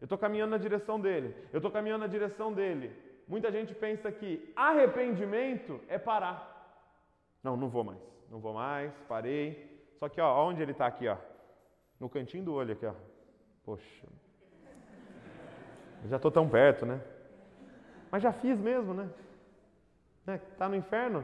Eu 0.01 0.05
estou 0.05 0.17
caminhando 0.17 0.51
na 0.51 0.57
direção 0.57 0.99
dele. 0.99 1.33
Eu 1.53 1.59
estou 1.59 1.71
caminhando 1.71 2.01
na 2.01 2.07
direção 2.07 2.51
dele. 2.51 2.93
Muita 3.31 3.49
gente 3.49 3.73
pensa 3.73 4.11
que 4.11 4.51
arrependimento 4.57 5.79
é 5.87 5.97
parar. 5.97 6.77
Não, 7.41 7.55
não 7.55 7.69
vou 7.69 7.81
mais. 7.81 7.97
Não 8.29 8.41
vou 8.41 8.53
mais, 8.53 8.91
parei. 9.07 9.89
Só 9.97 10.09
que, 10.09 10.19
ó, 10.19 10.45
onde 10.45 10.61
ele 10.61 10.73
está 10.73 10.85
aqui, 10.85 11.07
ó? 11.07 11.15
No 11.97 12.09
cantinho 12.09 12.43
do 12.43 12.53
olho 12.53 12.73
aqui, 12.73 12.85
ó. 12.85 12.93
Poxa. 13.63 14.05
Eu 16.03 16.09
já 16.09 16.17
estou 16.17 16.29
tão 16.29 16.49
perto, 16.49 16.85
né? 16.85 16.99
Mas 18.11 18.21
já 18.21 18.33
fiz 18.33 18.59
mesmo, 18.59 18.93
né? 18.93 19.09
né? 20.25 20.41
Tá 20.57 20.67
no 20.67 20.75
inferno? 20.75 21.23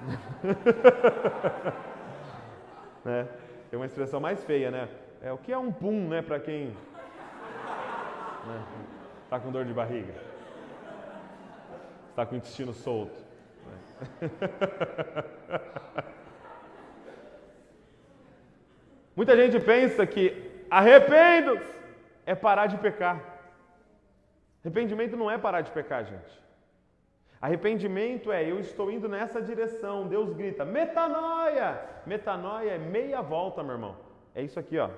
né? 3.04 3.28
Tem 3.68 3.78
uma 3.78 3.84
expressão 3.84 4.18
mais 4.18 4.42
feia, 4.44 4.70
né? 4.70 4.88
É 5.20 5.30
o 5.30 5.36
que 5.36 5.52
é 5.52 5.58
um 5.58 5.70
pum, 5.70 6.08
né, 6.08 6.22
para 6.22 6.40
quem 6.40 6.68
né, 8.46 8.64
tá 9.30 9.40
com 9.40 9.50
dor 9.52 9.64
de 9.64 9.72
barriga, 9.72 10.12
está 12.10 12.26
com 12.26 12.34
o 12.34 12.38
intestino 12.38 12.74
solto. 12.74 13.24
Muita 19.14 19.36
gente 19.36 19.60
pensa 19.60 20.04
que 20.04 20.64
arrependo 20.68 21.60
é 22.26 22.34
parar 22.34 22.66
de 22.66 22.76
pecar. 22.78 23.22
Arrependimento 24.64 25.16
não 25.16 25.30
é 25.30 25.38
parar 25.38 25.60
de 25.60 25.70
pecar, 25.70 26.04
gente. 26.04 26.40
Arrependimento 27.40 28.32
é 28.32 28.44
eu 28.44 28.58
estou 28.58 28.90
indo 28.90 29.08
nessa 29.08 29.40
direção. 29.40 30.08
Deus 30.08 30.32
grita: 30.32 30.64
metanoia! 30.64 31.80
Metanoia 32.04 32.72
é 32.72 32.78
meia 32.78 33.22
volta, 33.22 33.62
meu 33.62 33.74
irmão. 33.74 33.96
É 34.34 34.42
isso 34.42 34.58
aqui, 34.58 34.76
ó. 34.78 34.90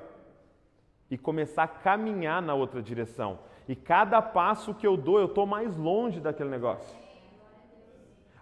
E 1.11 1.19
começar 1.19 1.65
a 1.65 1.69
caminhar 1.69 2.41
na 2.41 2.55
outra 2.55 2.81
direção. 2.83 3.52
E 3.73 3.75
cada 3.75 4.21
passo 4.21 4.75
que 4.75 4.87
eu 4.87 4.99
dou, 4.99 5.19
eu 5.19 5.25
estou 5.25 5.47
mais 5.47 5.75
longe 5.79 6.21
daquele 6.21 6.51
negócio. 6.51 6.95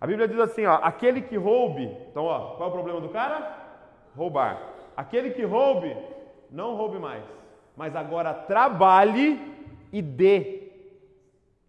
A 0.01 0.05
Bíblia 0.05 0.27
diz 0.27 0.41
assim, 0.41 0.67
ó, 0.67 0.81
aquele 0.83 1.23
que 1.23 1.37
roube, 1.37 1.85
então, 2.11 2.25
ó, 2.25 2.57
qual 2.57 2.69
é 2.69 2.73
o 2.73 2.75
problema 2.75 3.01
do 3.01 3.11
cara? 3.11 3.49
Roubar. 4.17 4.61
Aquele 4.97 5.31
que 5.31 5.45
roube, 5.45 5.97
não 6.51 6.75
roube 6.75 6.99
mais, 6.99 7.23
mas 7.77 7.95
agora 7.95 8.35
trabalhe 8.35 9.41
e 9.93 10.03
dê 10.03 10.73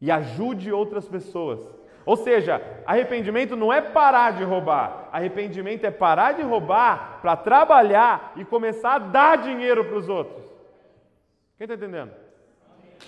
e 0.01 0.09
ajude 0.09 0.71
outras 0.71 1.07
pessoas. 1.07 1.59
Ou 2.03 2.17
seja, 2.17 2.59
arrependimento 2.83 3.55
não 3.55 3.71
é 3.71 3.79
parar 3.79 4.31
de 4.31 4.43
roubar, 4.43 5.07
arrependimento 5.11 5.85
é 5.85 5.91
parar 5.91 6.31
de 6.31 6.41
roubar 6.41 7.19
para 7.21 7.35
trabalhar 7.35 8.33
e 8.35 8.43
começar 8.43 8.95
a 8.95 8.97
dar 8.97 9.37
dinheiro 9.37 9.85
para 9.85 9.97
os 9.97 10.09
outros. 10.09 10.43
Quem 11.59 11.65
está 11.65 11.75
entendendo? 11.75 12.30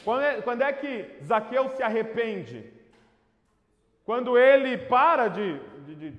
Quando 0.03 0.21
é, 0.23 0.41
quando 0.41 0.62
é, 0.62 0.73
que 0.73 1.17
Zaqueu 1.23 1.69
se 1.69 1.84
arrepende? 1.84 2.71
Quando 4.06 4.38
ele 4.38 4.77
para 4.77 5.27
de, 5.27 5.60
de, 5.86 5.95
de 5.95 6.17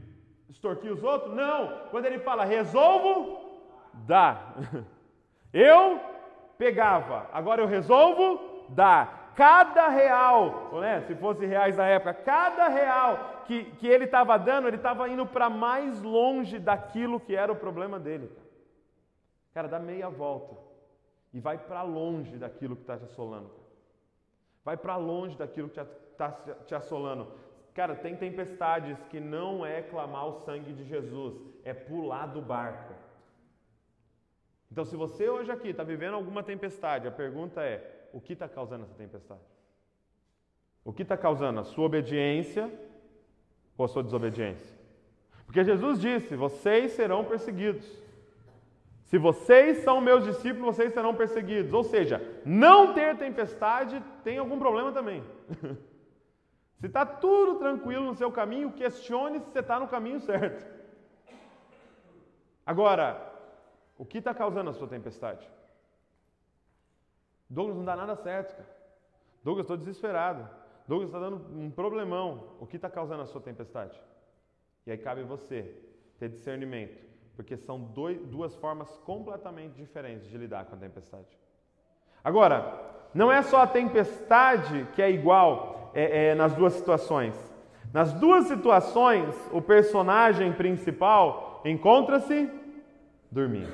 extorquir 0.49 0.93
os 0.93 1.03
outros? 1.03 1.35
Não. 1.35 1.89
Quando 1.91 2.07
ele 2.07 2.19
fala, 2.19 2.45
resolvo 2.45 3.63
dar. 4.07 4.55
Eu 5.53 6.01
pegava, 6.59 7.29
agora 7.33 7.63
eu 7.63 7.67
resolvo 7.67 8.67
dar 8.71 9.33
cada 9.37 9.89
real, 9.89 10.71
né, 10.81 11.03
se 11.07 11.15
fosse 11.15 11.45
reais 11.45 11.77
da 11.77 11.85
época, 11.87 12.15
cada 12.15 12.69
real 12.69 13.43
que, 13.47 13.65
que 13.77 13.87
ele 13.87 14.05
estava 14.05 14.37
dando, 14.39 14.69
ele 14.69 14.77
estava 14.77 15.09
indo 15.09 15.27
para 15.27 15.51
mais 15.51 16.03
longe 16.03 16.59
daquilo 16.59 17.21
que 17.21 17.35
era 17.35 17.53
o 17.53 17.57
problema 17.57 17.99
dele. 17.99 18.31
Cara, 19.53 19.69
dá 19.69 19.79
meia 19.79 20.09
volta 20.09 20.57
e 21.33 21.41
vai 21.41 21.59
para 21.59 21.83
longe 21.83 22.37
daquilo 22.37 22.77
que 22.77 22.83
está 22.83 22.97
te 22.97 23.05
assolando. 23.05 23.64
Vai 24.65 24.77
para 24.77 24.97
longe 24.97 25.37
daquilo 25.37 25.69
que 25.69 25.81
está 25.81 26.31
te 26.67 26.75
assolando. 26.75 27.29
Cara, 27.75 27.95
tem 27.95 28.17
tempestades 28.17 28.97
que 29.11 29.21
não 29.21 29.67
é 29.67 29.83
clamar 29.83 30.29
o 30.29 30.41
sangue 30.45 30.73
de 30.73 30.85
Jesus, 30.85 31.35
é 31.65 31.75
pular 31.75 32.27
do 32.27 32.41
barco. 32.41 32.95
Então, 34.71 34.85
se 34.85 34.97
você 34.97 35.29
hoje 35.29 35.51
aqui 35.51 35.69
está 35.69 35.83
vivendo 35.83 36.15
alguma 36.15 36.43
tempestade, 36.43 37.07
a 37.07 37.11
pergunta 37.11 37.63
é: 37.63 38.09
o 38.13 38.21
que 38.21 38.33
está 38.33 38.49
causando 38.49 38.85
essa 38.85 38.95
tempestade? 38.95 39.41
O 40.85 40.93
que 40.93 41.03
está 41.03 41.17
causando? 41.17 41.61
A 41.61 41.65
sua 41.65 41.87
obediência 41.87 42.73
ou 43.77 43.85
a 43.85 43.89
sua 43.89 44.03
desobediência? 44.03 44.77
Porque 45.45 45.65
Jesus 45.65 46.01
disse: 46.01 46.37
vocês 46.37 46.93
serão 46.93 47.25
perseguidos. 47.25 48.04
Se 49.15 49.19
vocês 49.19 49.85
são 49.85 50.01
meus 50.01 50.25
discípulos, 50.25 50.75
vocês 50.75 50.93
serão 50.93 51.15
perseguidos. 51.15 51.73
Ou 51.73 51.85
seja, 51.85 52.21
não 52.45 52.93
ter 52.95 53.17
tempestade 53.17 54.03
tem 54.25 54.39
algum 54.39 54.59
problema 54.59 54.91
também. 54.91 55.23
se 56.81 56.87
está 56.87 57.07
tudo 57.07 57.61
tranquilo 57.61 58.07
no 58.07 58.17
seu 58.17 58.33
caminho, 58.33 58.73
questione 58.73 59.39
se 59.39 59.53
você 59.53 59.61
está 59.61 59.79
no 59.79 59.87
caminho 59.87 60.19
certo. 60.19 60.67
Agora, 62.67 63.33
o 63.97 64.05
que 64.05 64.19
está 64.19 64.35
causando 64.35 64.71
a 64.71 64.75
sua 64.75 64.89
tempestade? 64.89 65.49
Douglas, 67.49 67.77
não 67.77 67.85
dá 67.85 67.95
nada 67.95 68.17
certo, 68.17 68.57
cara. 68.57 68.77
Douglas, 69.45 69.63
estou 69.63 69.77
desesperado. 69.77 70.51
Douglas 70.89 71.11
está 71.11 71.21
dando 71.21 71.37
um 71.57 71.71
problemão. 71.71 72.57
O 72.59 72.67
que 72.67 72.75
está 72.75 72.91
causando 72.91 73.23
a 73.23 73.27
sua 73.27 73.41
tempestade? 73.41 73.97
E 74.85 74.91
aí 74.91 74.99
cabe 74.99 75.23
você 75.23 75.73
ter 76.19 76.31
discernimento 76.31 77.04
Porque 77.37 77.57
são 77.57 77.81
dois, 77.81 78.19
duas 78.27 78.55
formas 78.57 78.89
completamente 79.05 79.75
diferentes 79.75 80.29
de 80.29 80.39
lidar 80.39 80.65
com 80.67 80.77
a 80.77 80.79
tempestade. 80.79 81.39
Agora, 82.23 82.81
não 83.13 83.31
é 83.31 83.43
só 83.43 83.63
a 83.63 83.67
tempestade 83.67 84.87
que 84.95 85.03
é 85.03 85.11
igual 85.11 85.91
é, 85.95 86.29
é, 86.29 86.35
nas 86.35 86.55
duas 86.55 86.73
situações. 86.73 87.35
Nas 87.93 88.13
duas 88.13 88.47
situações, 88.47 89.35
o 89.53 89.61
personagem 89.61 90.53
principal 90.53 91.61
encontra-se 91.65 92.51
dormindo. 93.31 93.73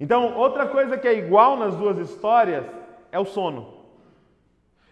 Então, 0.00 0.36
outra 0.36 0.66
coisa 0.66 0.96
que 0.96 1.06
é 1.06 1.14
igual 1.14 1.56
nas 1.56 1.76
duas 1.76 1.98
histórias 1.98 2.64
é 3.10 3.18
o 3.18 3.24
sono. 3.24 3.82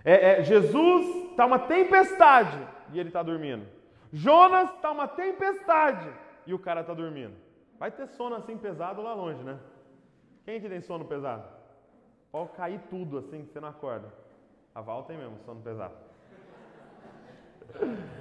É, 0.05 0.41
é 0.41 0.43
Jesus 0.43 1.31
está 1.31 1.47
uma 1.47 1.59
tempestade 1.59 2.59
e 2.93 3.01
ele 3.01 3.09
está 3.09 3.23
dormindo. 3.23 3.67
Jonas 4.13 4.71
está 4.75 4.91
uma 4.91 5.09
tempestade 5.09 6.09
e 6.51 6.55
o 6.55 6.59
cara 6.59 6.81
está 6.81 6.93
dormindo. 6.93 7.35
Vai 7.79 7.91
ter 7.91 8.07
sono 8.09 8.35
assim 8.35 8.57
pesado 8.57 9.01
lá 9.01 9.15
longe, 9.15 9.43
né? 9.43 9.59
Quem 10.45 10.61
que 10.61 10.69
tem 10.69 10.81
sono 10.81 11.05
pesado? 11.05 11.45
Pode 12.31 12.51
cair 12.51 12.81
tudo 12.91 13.19
assim 13.19 13.45
que 13.45 13.53
você 13.53 13.61
não 13.61 13.69
acorda. 13.69 14.13
A 14.75 14.81
Val 14.81 15.05
tem 15.05 15.17
mesmo 15.17 15.39
sono 15.45 15.61
pesado. 15.61 15.95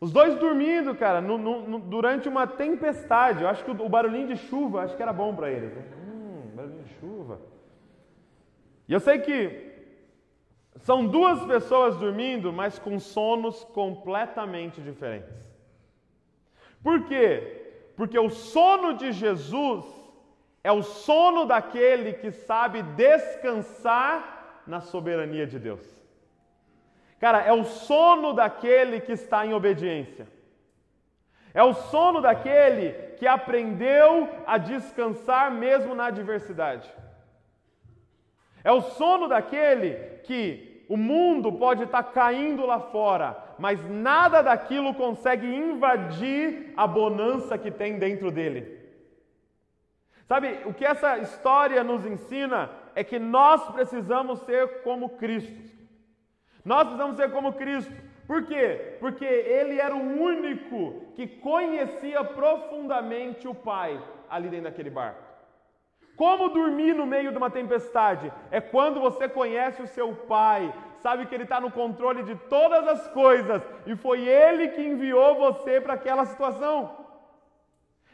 Os 0.00 0.12
dois 0.12 0.34
dormindo, 0.38 0.94
cara, 0.94 1.20
no, 1.20 1.36
no, 1.36 1.78
durante 1.78 2.28
uma 2.28 2.46
tempestade. 2.46 3.42
Eu 3.42 3.48
acho 3.48 3.62
que 3.64 3.70
o, 3.70 3.84
o, 3.84 3.88
barulhinho 3.88 4.28
de 4.28 4.36
chuva, 4.36 4.82
acho 4.82 4.96
que 4.96 5.02
era 5.02 5.12
bom 5.12 5.34
para 5.34 5.50
eles. 5.50 5.74
Né? 5.74 5.82
Hum, 5.98 6.50
barulhinho 6.54 6.84
de 6.84 6.94
chuva. 6.94 7.40
E 8.88 8.92
eu 8.92 9.00
sei 9.00 9.18
que 9.18 9.70
são 10.76 11.06
duas 11.06 11.44
pessoas 11.44 11.96
dormindo, 11.98 12.52
mas 12.52 12.78
com 12.78 12.98
sonos 12.98 13.62
completamente 13.64 14.80
diferentes. 14.80 15.49
Por 16.82 17.04
quê? 17.04 17.92
Porque 17.96 18.18
o 18.18 18.30
sono 18.30 18.94
de 18.94 19.12
Jesus 19.12 19.84
é 20.62 20.72
o 20.72 20.82
sono 20.82 21.44
daquele 21.46 22.14
que 22.14 22.30
sabe 22.30 22.82
descansar 22.82 24.62
na 24.66 24.80
soberania 24.80 25.46
de 25.46 25.58
Deus. 25.58 25.86
Cara, 27.18 27.42
é 27.42 27.52
o 27.52 27.64
sono 27.64 28.32
daquele 28.32 29.00
que 29.00 29.12
está 29.12 29.44
em 29.44 29.52
obediência. 29.52 30.26
É 31.52 31.62
o 31.62 31.74
sono 31.74 32.20
daquele 32.20 32.92
que 33.18 33.26
aprendeu 33.26 34.28
a 34.46 34.56
descansar 34.56 35.50
mesmo 35.50 35.94
na 35.94 36.06
adversidade. 36.06 36.90
É 38.62 38.70
o 38.72 38.80
sono 38.80 39.28
daquele 39.28 40.20
que 40.24 40.69
o 40.90 40.96
mundo 40.96 41.52
pode 41.52 41.84
estar 41.84 42.02
caindo 42.02 42.66
lá 42.66 42.80
fora, 42.80 43.38
mas 43.56 43.78
nada 43.88 44.42
daquilo 44.42 44.92
consegue 44.92 45.46
invadir 45.46 46.74
a 46.76 46.84
bonança 46.84 47.56
que 47.56 47.70
tem 47.70 47.96
dentro 47.96 48.28
dele. 48.32 48.76
Sabe, 50.26 50.58
o 50.64 50.74
que 50.74 50.84
essa 50.84 51.18
história 51.18 51.84
nos 51.84 52.04
ensina 52.04 52.70
é 52.96 53.04
que 53.04 53.20
nós 53.20 53.70
precisamos 53.70 54.40
ser 54.40 54.82
como 54.82 55.10
Cristo. 55.10 55.62
Nós 56.64 56.82
precisamos 56.82 57.16
ser 57.16 57.30
como 57.30 57.52
Cristo. 57.52 57.94
Por 58.26 58.46
quê? 58.46 58.96
Porque 58.98 59.24
ele 59.24 59.80
era 59.80 59.94
o 59.94 60.20
único 60.20 61.12
que 61.14 61.24
conhecia 61.28 62.24
profundamente 62.24 63.46
o 63.46 63.54
Pai 63.54 64.02
ali 64.28 64.48
dentro 64.48 64.64
daquele 64.64 64.90
barco. 64.90 65.29
Como 66.20 66.50
dormir 66.50 66.94
no 66.94 67.06
meio 67.06 67.30
de 67.32 67.38
uma 67.38 67.50
tempestade? 67.50 68.30
É 68.50 68.60
quando 68.60 69.00
você 69.00 69.26
conhece 69.26 69.80
o 69.80 69.86
seu 69.86 70.08
Pai, 70.14 70.62
sabe 71.04 71.24
que 71.24 71.34
Ele 71.34 71.44
está 71.44 71.58
no 71.58 71.70
controle 71.70 72.22
de 72.22 72.34
todas 72.54 72.86
as 72.94 73.08
coisas 73.08 73.62
e 73.86 73.96
foi 73.96 74.28
Ele 74.28 74.68
que 74.68 74.82
enviou 74.82 75.36
você 75.36 75.80
para 75.80 75.94
aquela 75.94 76.26
situação. 76.26 76.76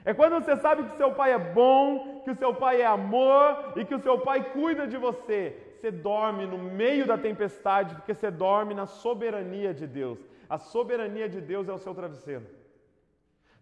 É 0.05 0.15
quando 0.15 0.35
você 0.35 0.57
sabe 0.57 0.85
que 0.85 0.97
seu 0.97 1.11
pai 1.15 1.33
é 1.33 1.39
bom, 1.39 2.21
que 2.23 2.31
o 2.31 2.37
seu 2.37 2.55
pai 2.55 2.81
é 2.81 2.87
amor 2.87 3.73
e 3.75 3.85
que 3.85 3.97
o 3.97 4.05
seu 4.07 4.21
pai 4.21 4.39
cuida 4.53 4.87
de 4.87 4.97
você. 4.97 5.41
Você 5.75 5.91
dorme 5.91 6.47
no 6.47 6.59
meio 6.59 7.09
da 7.09 7.19
tempestade 7.19 7.97
porque 7.97 8.15
você 8.15 8.31
dorme 8.31 8.73
na 8.73 8.87
soberania 8.87 9.75
de 9.75 9.85
Deus. 9.85 10.21
A 10.49 10.59
soberania 10.59 11.29
de 11.29 11.41
Deus 11.41 11.69
é 11.69 11.73
o 11.73 11.79
seu 11.79 11.93
travesseiro. 11.93 12.47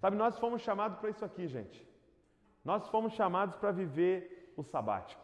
Sabe, 0.03 0.19
nós 0.19 0.39
fomos 0.39 0.61
chamados 0.61 0.99
para 0.99 1.09
isso 1.09 1.25
aqui, 1.25 1.49
gente. 1.49 1.94
Nós 2.65 2.89
fomos 2.89 3.13
chamados 3.13 3.57
para 3.57 3.71
viver 3.71 4.53
o 4.57 4.63
sabático. 4.63 5.23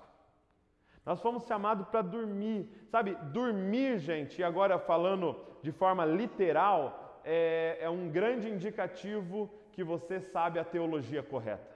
Nós 1.05 1.21
fomos 1.21 1.47
chamados 1.47 1.89
para 1.89 2.03
dormir. 2.03 2.69
Sabe, 2.91 3.15
dormir, 3.33 3.99
gente, 3.99 4.41
e 4.41 4.45
agora 4.45 4.79
falando 4.79 5.37
de 5.63 5.73
forma 5.73 6.05
literal, 6.05 7.21
é, 7.25 7.79
é 7.81 7.89
um 7.89 8.11
grande 8.11 8.49
indicativo 8.49 9.51
que 9.73 9.83
você 9.83 10.21
sabe 10.21 10.59
a 10.59 10.65
teologia 10.65 11.23
correta. 11.23 11.71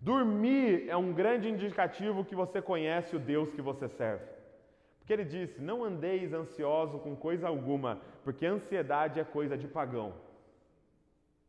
Dormir 0.00 0.86
é 0.88 0.96
um 0.96 1.12
grande 1.14 1.48
indicativo 1.48 2.24
que 2.24 2.34
você 2.34 2.60
conhece 2.60 3.16
o 3.16 3.18
Deus 3.18 3.50
que 3.52 3.62
você 3.62 3.88
serve. 3.88 4.26
Porque 4.98 5.12
ele 5.14 5.24
disse: 5.24 5.62
Não 5.62 5.82
andeis 5.82 6.34
ansioso 6.34 6.98
com 6.98 7.16
coisa 7.16 7.48
alguma, 7.48 8.00
porque 8.22 8.44
ansiedade 8.44 9.18
é 9.18 9.24
coisa 9.24 9.56
de 9.56 9.66
pagão. 9.66 10.12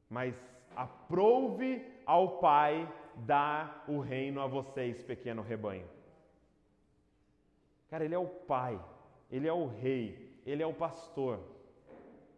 Mas 0.09 0.33
Aprouve 0.75 1.81
ao 2.05 2.39
Pai 2.39 2.87
dar 3.15 3.83
o 3.87 3.99
reino 3.99 4.41
a 4.41 4.47
vocês, 4.47 5.01
pequeno 5.01 5.41
rebanho. 5.41 5.85
Cara, 7.89 8.03
Ele 8.03 8.15
é 8.15 8.19
o 8.19 8.27
Pai, 8.27 8.79
Ele 9.31 9.47
é 9.47 9.53
o 9.53 9.67
Rei, 9.67 10.39
Ele 10.45 10.61
é 10.61 10.67
o 10.67 10.73
pastor. 10.73 11.39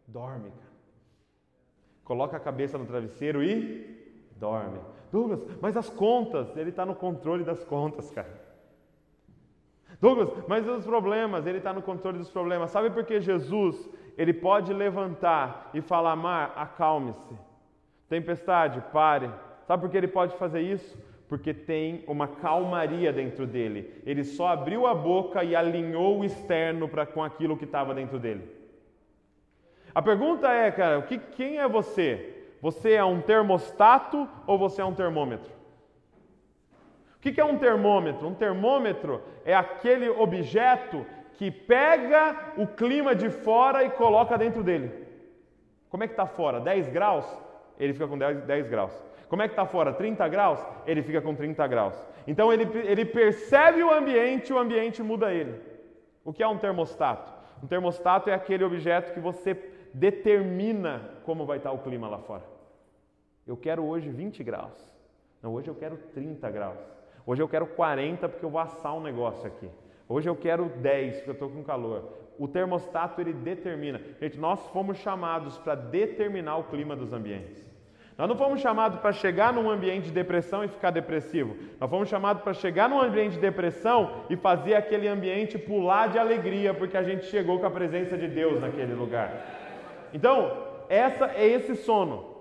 Dorme, 0.08 0.52
cara. 0.52 0.68
Coloca 2.04 2.38
a 2.38 2.40
cabeça 2.40 2.78
no 2.78 2.86
travesseiro 2.86 3.44
e 3.44 4.16
dorme. 4.38 4.80
Douglas, 5.12 5.42
mas 5.62 5.76
as 5.76 5.90
contas, 5.90 6.56
Ele 6.56 6.70
está 6.70 6.86
no 6.86 6.96
controle 6.96 7.44
das 7.44 7.64
contas, 7.64 8.10
cara. 8.12 8.48
Douglas, 10.00 10.30
mas 10.48 10.68
os 10.68 10.86
problemas, 10.86 11.46
Ele 11.46 11.58
está 11.58 11.74
no 11.74 11.82
controle 11.82 12.18
dos 12.18 12.30
problemas. 12.30 12.70
Sabe 12.72 12.90
por 12.92 13.04
que 13.04 13.20
Jesus, 13.20 13.90
Ele 14.18 14.34
pode 14.34 14.74
levantar 14.74 15.70
e 15.74 15.82
falar, 15.82 16.16
Mar, 16.16 16.54
acalme-se. 16.56 17.36
Tempestade, 18.08 18.82
pare. 18.94 19.30
Sabe 19.68 19.82
por 19.82 19.92
que 19.92 19.98
ele 19.98 20.08
pode 20.08 20.36
fazer 20.38 20.62
isso? 20.62 20.98
Porque 21.28 21.54
tem 21.54 22.04
uma 22.08 22.28
calmaria 22.28 23.12
dentro 23.12 23.46
dele. 23.46 24.02
Ele 24.06 24.24
só 24.24 24.48
abriu 24.48 24.88
a 24.88 24.96
boca 24.96 25.44
e 25.44 25.56
alinhou 25.56 26.20
o 26.20 26.26
externo 26.26 26.88
para 26.88 27.06
com 27.06 27.22
aquilo 27.22 27.58
que 27.58 27.66
estava 27.66 27.94
dentro 27.94 28.18
dele. 28.18 28.50
A 29.94 30.02
pergunta 30.02 30.50
é, 30.50 30.72
cara, 30.72 31.02
que, 31.02 31.18
quem 31.18 31.60
é 31.60 31.68
você? 31.68 32.46
Você 32.62 32.94
é 32.94 33.04
um 33.04 33.22
termostato 33.22 34.28
ou 34.48 34.58
você 34.58 34.82
é 34.82 34.86
um 34.86 34.94
termômetro? 34.94 35.52
O 37.18 37.20
que 37.20 37.42
é 37.42 37.44
um 37.44 37.58
termômetro? 37.58 38.26
Um 38.26 38.34
termômetro 38.34 39.22
é 39.44 39.54
aquele 39.54 40.08
objeto 40.08 41.06
que 41.34 41.52
pega 41.52 42.54
o 42.58 42.66
clima 42.66 43.14
de 43.14 43.30
fora 43.30 43.84
e 43.84 43.90
coloca 43.90 44.38
dentro 44.38 44.64
dele. 44.64 44.92
Como 45.90 46.04
é 46.04 46.08
que 46.08 46.14
está 46.14 46.26
fora? 46.26 46.60
10 46.62 46.88
graus? 46.88 47.26
ele 47.80 47.94
fica 47.94 48.08
com 48.08 48.18
10, 48.18 48.42
10 48.42 48.68
graus. 48.68 49.07
Como 49.30 49.42
é 49.42 49.48
que 49.48 49.54
está 49.54 49.66
fora? 49.66 49.94
30 49.94 50.28
graus? 50.28 50.66
Ele 50.86 51.04
fica 51.04 51.22
com 51.22 51.36
30 51.36 51.66
graus. 51.68 52.02
Então 52.26 52.52
ele, 52.52 52.66
ele 52.80 53.06
percebe 53.06 53.84
o 53.84 53.92
ambiente 53.92 54.50
e 54.50 54.54
o 54.54 54.60
ambiente 54.60 55.04
muda 55.04 55.34
ele. 55.34 55.60
O 56.24 56.34
que 56.34 56.44
é 56.44 56.48
um 56.48 56.58
termostato? 56.58 57.34
Um 57.64 57.68
termostato 57.68 58.30
é 58.30 58.34
aquele 58.34 58.64
objeto 58.64 59.14
que 59.14 59.20
você 59.20 59.54
determina 59.94 61.12
como 61.24 61.46
vai 61.46 61.58
estar 61.58 61.72
o 61.72 61.80
clima 61.80 62.08
lá 62.08 62.20
fora. 62.20 62.44
Eu 63.46 63.58
quero 63.58 63.84
hoje 63.84 64.10
20 64.10 64.44
graus. 64.44 64.94
Não, 65.42 65.54
hoje 65.54 65.70
eu 65.70 65.76
quero 65.76 65.98
30 66.14 66.50
graus. 66.52 66.80
Hoje 67.26 67.42
eu 67.42 67.48
quero 67.48 67.68
40 67.68 68.30
porque 68.30 68.46
eu 68.46 68.50
vou 68.50 68.60
assar 68.60 68.96
um 68.96 69.02
negócio 69.02 69.48
aqui. 69.48 69.70
Hoje 70.08 70.30
eu 70.30 70.36
quero 70.36 70.70
10 70.70 71.16
porque 71.16 71.30
eu 71.30 71.34
estou 71.34 71.50
com 71.50 71.64
calor. 71.64 72.14
O 72.40 72.48
termostato 72.48 73.20
ele 73.20 73.34
determina. 73.34 74.00
Gente, 74.20 74.38
nós 74.38 74.66
fomos 74.68 74.98
chamados 74.98 75.58
para 75.58 75.76
determinar 75.76 76.58
o 76.58 76.66
clima 76.66 76.96
dos 76.96 77.12
ambientes. 77.12 77.66
Nós 78.18 78.28
não 78.28 78.36
fomos 78.36 78.62
chamados 78.62 79.00
para 79.00 79.12
chegar 79.12 79.54
num 79.54 79.70
ambiente 79.70 80.06
de 80.06 80.12
depressão 80.12 80.64
e 80.64 80.68
ficar 80.68 80.90
depressivo. 80.90 81.56
Nós 81.80 81.90
fomos 81.90 82.10
chamados 82.10 82.42
para 82.42 82.54
chegar 82.54 82.90
num 82.90 83.00
ambiente 83.00 83.34
de 83.34 83.40
depressão 83.40 84.24
e 84.28 84.36
fazer 84.36 84.74
aquele 84.74 85.08
ambiente 85.08 85.58
pular 85.58 86.08
de 86.08 86.18
alegria 86.18 86.74
porque 86.74 86.98
a 86.98 87.04
gente 87.04 87.26
chegou 87.26 87.60
com 87.60 87.68
a 87.68 87.72
presença 87.72 88.18
de 88.18 88.28
Deus 88.28 88.60
naquele 88.60 88.96
lugar. 88.96 90.10
Então, 90.12 90.52
essa 90.90 91.28
é 91.36 91.46
esse 91.46 91.76
sono. 91.76 92.38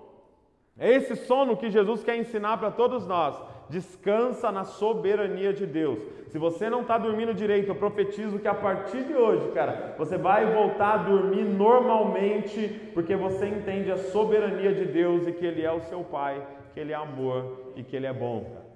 É 0.79 0.91
esse 0.91 1.15
sono 1.15 1.55
que 1.55 1.69
Jesus 1.69 2.03
quer 2.03 2.17
ensinar 2.17 2.57
para 2.57 2.71
todos 2.71 3.05
nós. 3.05 3.35
Descansa 3.69 4.51
na 4.51 4.63
soberania 4.63 5.53
de 5.53 5.65
Deus. 5.65 5.99
Se 6.29 6.37
você 6.37 6.69
não 6.69 6.81
está 6.81 6.97
dormindo 6.97 7.33
direito, 7.33 7.69
eu 7.69 7.75
profetizo 7.75 8.39
que 8.39 8.47
a 8.47 8.53
partir 8.53 9.03
de 9.03 9.13
hoje, 9.13 9.51
cara, 9.51 9.95
você 9.97 10.17
vai 10.17 10.45
voltar 10.53 10.93
a 10.93 10.97
dormir 10.97 11.43
normalmente, 11.43 12.91
porque 12.93 13.15
você 13.15 13.47
entende 13.47 13.91
a 13.91 13.97
soberania 13.97 14.73
de 14.73 14.85
Deus 14.85 15.27
e 15.27 15.31
que 15.31 15.45
Ele 15.45 15.63
é 15.63 15.71
o 15.71 15.81
seu 15.81 16.03
Pai, 16.03 16.45
que 16.73 16.79
Ele 16.79 16.93
é 16.93 16.95
amor 16.95 17.73
e 17.75 17.83
que 17.83 17.95
Ele 17.95 18.05
é 18.05 18.13
bom. 18.13 18.67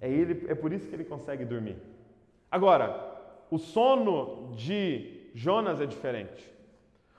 É, 0.00 0.08
ele, 0.08 0.46
é 0.48 0.54
por 0.54 0.72
isso 0.72 0.88
que 0.88 0.94
ele 0.94 1.04
consegue 1.04 1.44
dormir. 1.44 1.76
Agora, 2.50 3.18
o 3.50 3.58
sono 3.58 4.52
de 4.54 5.30
Jonas 5.34 5.80
é 5.80 5.86
diferente. 5.86 6.50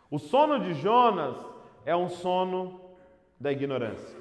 O 0.10 0.18
sono 0.18 0.60
de 0.60 0.74
Jonas 0.74 1.38
é 1.86 1.96
um 1.96 2.10
sono 2.10 2.82
da 3.40 3.52
ignorância. 3.52 4.19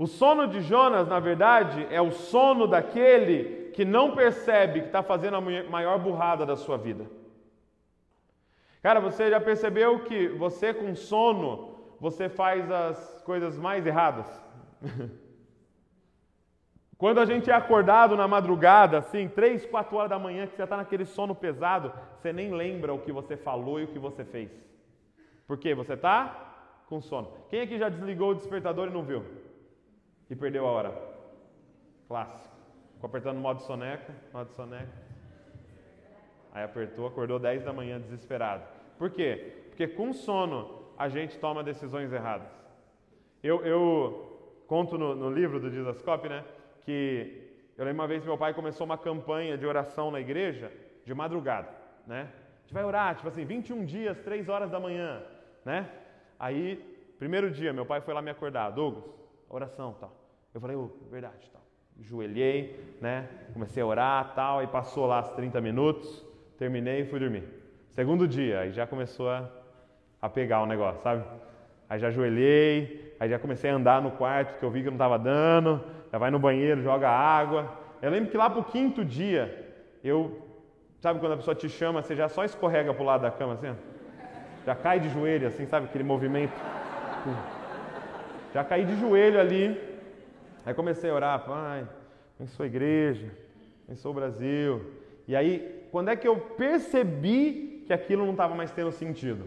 O 0.00 0.06
sono 0.06 0.48
de 0.48 0.62
Jonas, 0.62 1.06
na 1.08 1.20
verdade, 1.20 1.86
é 1.90 2.00
o 2.00 2.10
sono 2.10 2.66
daquele 2.66 3.70
que 3.74 3.84
não 3.84 4.16
percebe 4.16 4.80
que 4.80 4.86
está 4.86 5.02
fazendo 5.02 5.36
a 5.36 5.42
maior 5.42 5.98
burrada 5.98 6.46
da 6.46 6.56
sua 6.56 6.78
vida. 6.78 7.04
Cara, 8.82 8.98
você 8.98 9.28
já 9.28 9.38
percebeu 9.38 9.98
que 10.04 10.26
você 10.26 10.72
com 10.72 10.94
sono, 10.94 11.74
você 12.00 12.30
faz 12.30 12.70
as 12.70 13.22
coisas 13.26 13.58
mais 13.58 13.86
erradas? 13.86 14.26
Quando 16.96 17.20
a 17.20 17.26
gente 17.26 17.50
é 17.50 17.54
acordado 17.54 18.16
na 18.16 18.26
madrugada, 18.26 18.96
assim, 18.96 19.28
três, 19.28 19.66
quatro 19.66 19.98
horas 19.98 20.08
da 20.08 20.18
manhã, 20.18 20.46
que 20.46 20.56
você 20.56 20.62
está 20.62 20.78
naquele 20.78 21.04
sono 21.04 21.34
pesado, 21.34 21.92
você 22.16 22.32
nem 22.32 22.54
lembra 22.54 22.94
o 22.94 23.00
que 23.00 23.12
você 23.12 23.36
falou 23.36 23.78
e 23.78 23.84
o 23.84 23.88
que 23.88 23.98
você 23.98 24.24
fez. 24.24 24.50
Por 25.46 25.58
quê? 25.58 25.74
Você 25.74 25.92
está 25.92 26.54
com 26.86 27.02
sono. 27.02 27.34
Quem 27.50 27.60
aqui 27.60 27.78
já 27.78 27.90
desligou 27.90 28.30
o 28.30 28.34
despertador 28.34 28.88
e 28.88 28.90
não 28.90 29.02
viu? 29.02 29.39
E 30.30 30.36
perdeu 30.36 30.66
a 30.66 30.70
hora. 30.70 30.94
Clássico. 32.06 32.54
Ficou 32.94 33.08
apertando 33.08 33.38
modo 33.38 33.60
soneca, 33.62 34.14
modo 34.32 34.50
soneca. 34.52 35.10
Aí 36.52 36.62
apertou, 36.62 37.06
acordou 37.06 37.38
10 37.38 37.64
da 37.64 37.72
manhã 37.72 38.00
desesperado. 38.00 38.64
Por 38.96 39.10
quê? 39.10 39.54
Porque 39.68 39.88
com 39.88 40.12
sono 40.12 40.80
a 40.96 41.08
gente 41.08 41.38
toma 41.38 41.64
decisões 41.64 42.12
erradas. 42.12 42.48
Eu, 43.42 43.64
eu 43.64 44.62
conto 44.66 44.98
no, 44.98 45.14
no, 45.14 45.30
livro 45.30 45.58
do 45.58 45.70
Dizascope, 45.70 46.28
né? 46.28 46.44
Que 46.82 47.50
eu 47.76 47.84
lembro 47.84 48.02
uma 48.02 48.08
vez 48.08 48.24
meu 48.24 48.36
pai 48.36 48.52
começou 48.52 48.84
uma 48.84 48.98
campanha 48.98 49.56
de 49.56 49.64
oração 49.64 50.10
na 50.10 50.20
igreja 50.20 50.70
de 51.04 51.14
madrugada, 51.14 51.68
né? 52.06 52.28
A 52.58 52.60
gente 52.62 52.74
vai 52.74 52.84
orar, 52.84 53.16
tipo 53.16 53.28
assim, 53.28 53.44
21 53.44 53.84
dias, 53.84 54.18
3 54.20 54.48
horas 54.48 54.70
da 54.70 54.78
manhã, 54.78 55.22
né? 55.64 55.88
Aí, 56.38 56.76
primeiro 57.18 57.50
dia, 57.50 57.72
meu 57.72 57.86
pai 57.86 58.00
foi 58.00 58.12
lá 58.12 58.20
me 58.20 58.30
acordar, 58.30 58.70
Douglas, 58.70 59.04
oração 59.50 59.94
tal. 60.00 60.12
Eu 60.54 60.60
falei, 60.60 60.76
oh, 60.76 60.90
verdade, 61.10 61.50
tal. 61.52 61.60
Joelhei, 62.00 62.96
né? 63.00 63.28
Comecei 63.52 63.82
a 63.82 63.86
orar, 63.86 64.32
tal, 64.34 64.60
aí 64.60 64.66
passou 64.66 65.06
lá 65.06 65.20
os 65.20 65.28
30 65.30 65.60
minutos, 65.60 66.24
terminei 66.58 67.02
e 67.02 67.04
fui 67.04 67.20
dormir. 67.20 67.46
Segundo 67.90 68.26
dia, 68.26 68.60
aí 68.60 68.72
já 68.72 68.86
começou 68.86 69.28
a, 69.28 69.48
a 70.22 70.28
pegar 70.28 70.62
o 70.62 70.66
negócio, 70.66 71.02
sabe? 71.02 71.24
Aí 71.88 71.98
já 71.98 72.08
ajoelhei, 72.08 73.14
aí 73.18 73.28
já 73.28 73.38
comecei 73.38 73.70
a 73.70 73.74
andar 73.74 74.00
no 74.00 74.12
quarto, 74.12 74.52
porque 74.52 74.64
eu 74.64 74.70
vi 74.70 74.80
que 74.80 74.86
não 74.86 74.94
estava 74.94 75.18
dando, 75.18 75.84
já 76.10 76.18
vai 76.18 76.30
no 76.30 76.38
banheiro, 76.38 76.80
joga 76.82 77.10
água. 77.10 77.70
Eu 78.00 78.10
lembro 78.10 78.30
que 78.30 78.36
lá 78.36 78.48
pro 78.48 78.64
quinto 78.64 79.04
dia, 79.04 79.74
eu, 80.02 80.40
sabe 81.00 81.20
quando 81.20 81.32
a 81.32 81.36
pessoa 81.36 81.54
te 81.54 81.68
chama, 81.68 82.00
você 82.02 82.16
já 82.16 82.28
só 82.28 82.44
escorrega 82.44 82.94
pro 82.94 83.04
lado 83.04 83.22
da 83.22 83.30
cama 83.30 83.54
assim? 83.54 83.76
Já 84.64 84.74
cai 84.74 85.00
de 85.00 85.08
joelho, 85.10 85.48
assim, 85.48 85.66
sabe 85.66 85.86
aquele 85.86 86.04
movimento? 86.04 86.52
Já 88.52 88.64
caí 88.64 88.84
de 88.84 88.96
joelho 88.96 89.40
ali, 89.40 89.90
Aí 90.64 90.74
comecei 90.74 91.10
a 91.10 91.14
orar, 91.14 91.40
Pai, 91.40 91.86
abençoa 92.38 92.66
a 92.66 92.68
igreja, 92.68 93.30
abençoa 93.86 94.10
o 94.10 94.14
Brasil. 94.14 94.80
E 95.26 95.34
aí, 95.34 95.86
quando 95.90 96.10
é 96.10 96.16
que 96.16 96.28
eu 96.28 96.36
percebi 96.36 97.84
que 97.86 97.92
aquilo 97.92 98.24
não 98.24 98.32
estava 98.32 98.54
mais 98.54 98.70
tendo 98.70 98.92
sentido? 98.92 99.46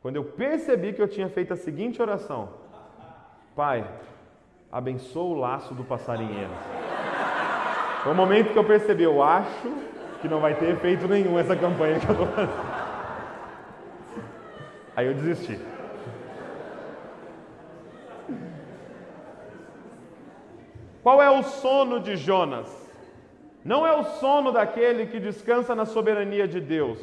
Quando 0.00 0.16
eu 0.16 0.24
percebi 0.24 0.92
que 0.92 1.00
eu 1.00 1.08
tinha 1.08 1.28
feito 1.28 1.52
a 1.52 1.56
seguinte 1.56 2.02
oração: 2.02 2.50
Pai, 3.56 3.88
abençoa 4.70 5.24
o 5.24 5.40
laço 5.40 5.74
do 5.74 5.84
passarinheiro. 5.84 6.50
Foi 8.02 8.12
o 8.12 8.16
momento 8.16 8.52
que 8.52 8.58
eu 8.58 8.64
percebi, 8.64 9.04
eu 9.04 9.22
acho 9.22 9.72
que 10.20 10.28
não 10.28 10.40
vai 10.40 10.54
ter 10.54 10.70
efeito 10.70 11.08
nenhum 11.08 11.38
essa 11.38 11.56
campanha 11.56 11.98
que 11.98 12.06
eu 12.06 12.12
estou 12.12 12.26
fazendo. 12.26 12.82
Aí 14.94 15.06
eu 15.06 15.14
desisti. 15.14 15.71
Qual 21.02 21.20
é 21.20 21.28
o 21.30 21.42
sono 21.42 21.98
de 21.98 22.16
Jonas? 22.16 22.70
Não 23.64 23.86
é 23.86 23.94
o 23.94 24.04
sono 24.04 24.52
daquele 24.52 25.06
que 25.06 25.20
descansa 25.20 25.74
na 25.74 25.84
soberania 25.84 26.46
de 26.46 26.60
Deus, 26.60 26.98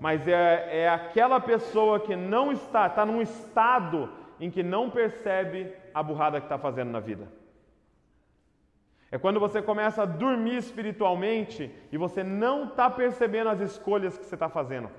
mas 0.00 0.26
é, 0.26 0.82
é 0.82 0.88
aquela 0.88 1.40
pessoa 1.40 2.00
que 2.00 2.14
não 2.14 2.52
está, 2.52 2.86
está 2.86 3.04
num 3.04 3.20
estado 3.20 4.10
em 4.40 4.50
que 4.50 4.62
não 4.62 4.90
percebe 4.90 5.72
a 5.92 6.02
burrada 6.02 6.40
que 6.40 6.46
está 6.46 6.58
fazendo 6.58 6.90
na 6.90 7.00
vida. 7.00 7.28
É 9.10 9.18
quando 9.18 9.40
você 9.40 9.62
começa 9.62 10.02
a 10.02 10.06
dormir 10.06 10.56
espiritualmente 10.56 11.74
e 11.90 11.96
você 11.96 12.22
não 12.22 12.64
está 12.64 12.90
percebendo 12.90 13.50
as 13.50 13.60
escolhas 13.60 14.18
que 14.18 14.24
você 14.24 14.34
está 14.34 14.48
fazendo. 14.48 14.90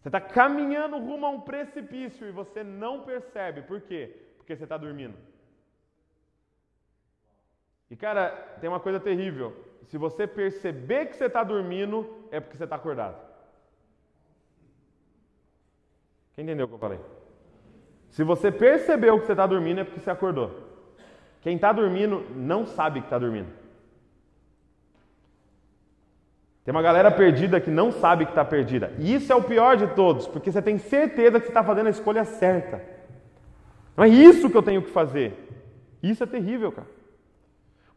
Você 0.00 0.08
está 0.08 0.20
caminhando 0.20 0.98
rumo 0.98 1.26
a 1.26 1.30
um 1.30 1.40
precipício 1.40 2.28
e 2.28 2.30
você 2.30 2.62
não 2.62 3.00
percebe. 3.00 3.62
Por 3.62 3.80
quê? 3.80 4.14
Porque 4.36 4.54
você 4.54 4.64
está 4.64 4.76
dormindo. 4.76 5.16
E 7.90 7.96
cara, 7.96 8.30
tem 8.60 8.68
uma 8.68 8.80
coisa 8.80 8.98
terrível. 8.98 9.54
Se 9.84 9.98
você 9.98 10.26
perceber 10.26 11.06
que 11.06 11.16
você 11.16 11.26
está 11.26 11.44
dormindo, 11.44 12.26
é 12.30 12.40
porque 12.40 12.56
você 12.56 12.64
está 12.64 12.76
acordado. 12.76 13.16
Quem 16.34 16.44
entendeu 16.44 16.66
o 16.66 16.68
que 16.68 16.74
eu 16.74 16.78
falei? 16.78 17.00
Se 18.10 18.24
você 18.24 18.50
percebeu 18.50 19.18
que 19.20 19.26
você 19.26 19.32
está 19.32 19.46
dormindo, 19.46 19.80
é 19.80 19.84
porque 19.84 20.00
você 20.00 20.10
acordou. 20.10 20.50
Quem 21.40 21.56
está 21.56 21.72
dormindo 21.72 22.24
não 22.34 22.66
sabe 22.66 23.00
que 23.00 23.06
está 23.06 23.18
dormindo. 23.18 23.48
Tem 26.64 26.72
uma 26.72 26.80
galera 26.80 27.10
perdida 27.10 27.60
que 27.60 27.70
não 27.70 27.92
sabe 27.92 28.24
que 28.24 28.32
está 28.32 28.44
perdida. 28.44 28.92
E 28.98 29.14
isso 29.14 29.30
é 29.30 29.36
o 29.36 29.42
pior 29.42 29.76
de 29.76 29.86
todos, 29.88 30.26
porque 30.26 30.50
você 30.50 30.62
tem 30.62 30.78
certeza 30.78 31.38
que 31.38 31.46
você 31.46 31.50
está 31.50 31.62
fazendo 31.62 31.88
a 31.88 31.90
escolha 31.90 32.24
certa. 32.24 32.82
Não 33.96 34.04
é 34.04 34.08
isso 34.08 34.48
que 34.48 34.56
eu 34.56 34.62
tenho 34.62 34.82
que 34.82 34.90
fazer. 34.90 35.34
Isso 36.02 36.24
é 36.24 36.26
terrível, 36.26 36.72
cara. 36.72 36.88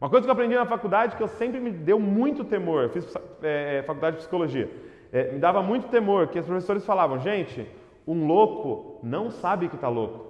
Uma 0.00 0.08
coisa 0.08 0.24
que 0.24 0.30
eu 0.30 0.32
aprendi 0.32 0.54
na 0.54 0.64
faculdade 0.64 1.16
que 1.16 1.22
eu 1.22 1.28
sempre 1.28 1.58
me 1.58 1.70
deu 1.70 1.98
muito 1.98 2.44
temor, 2.44 2.84
eu 2.84 2.90
fiz 2.90 3.16
é, 3.42 3.78
é, 3.78 3.82
faculdade 3.82 4.16
de 4.16 4.20
psicologia, 4.20 4.70
é, 5.12 5.32
me 5.32 5.40
dava 5.40 5.60
muito 5.60 5.88
temor 5.88 6.28
que 6.28 6.38
os 6.38 6.46
professores 6.46 6.86
falavam, 6.86 7.18
gente, 7.18 7.66
um 8.06 8.26
louco 8.26 9.00
não 9.02 9.30
sabe 9.30 9.68
que 9.68 9.74
está 9.74 9.88
louco. 9.88 10.28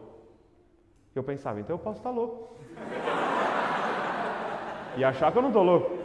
Eu 1.14 1.22
pensava, 1.22 1.60
então 1.60 1.74
eu 1.74 1.78
posso 1.78 1.98
estar 1.98 2.10
tá 2.10 2.16
louco. 2.16 2.56
E 4.96 5.04
achar 5.04 5.30
que 5.30 5.38
eu 5.38 5.42
não 5.42 5.50
estou 5.50 5.62
louco. 5.62 5.98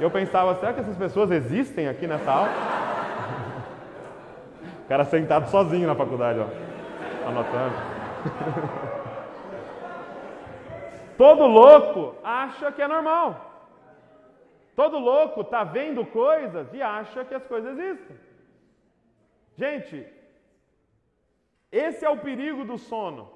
Eu 0.00 0.10
pensava, 0.10 0.54
será 0.56 0.72
que 0.72 0.80
essas 0.80 0.96
pessoas 0.96 1.30
existem 1.30 1.86
aqui 1.88 2.06
nessa 2.06 2.30
aula? 2.30 2.50
O 4.84 4.86
cara 4.86 5.02
sentado 5.06 5.48
sozinho 5.48 5.86
na 5.86 5.94
faculdade, 5.94 6.40
ó, 6.40 7.28
anotando. 7.28 7.74
Todo 11.16 11.46
louco 11.46 12.16
acha 12.22 12.72
que 12.72 12.82
é 12.82 12.88
normal. 12.88 13.52
Todo 14.74 14.98
louco 14.98 15.42
está 15.42 15.62
vendo 15.62 16.04
coisas 16.04 16.72
e 16.72 16.82
acha 16.82 17.24
que 17.24 17.34
as 17.34 17.46
coisas 17.46 17.78
existem. 17.78 18.16
Gente, 19.56 20.06
esse 21.70 22.04
é 22.04 22.10
o 22.10 22.18
perigo 22.18 22.64
do 22.64 22.76
sono. 22.76 23.30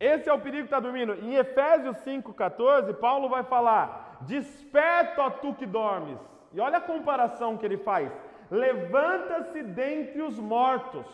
Esse 0.00 0.28
é 0.28 0.32
o 0.32 0.40
perigo 0.40 0.64
que 0.64 0.74
está 0.74 0.80
dormindo. 0.80 1.14
Em 1.14 1.34
Efésios 1.36 1.96
5,14, 1.98 2.92
Paulo 2.94 3.28
vai 3.28 3.44
falar: 3.44 4.18
Desperta, 4.22 5.30
tu 5.30 5.54
que 5.54 5.64
dormes. 5.64 6.18
E 6.52 6.60
olha 6.60 6.78
a 6.78 6.80
comparação 6.80 7.56
que 7.56 7.64
ele 7.64 7.76
faz: 7.76 8.10
Levanta-se 8.50 9.62
dentre 9.62 10.20
os 10.22 10.36
mortos 10.38 11.06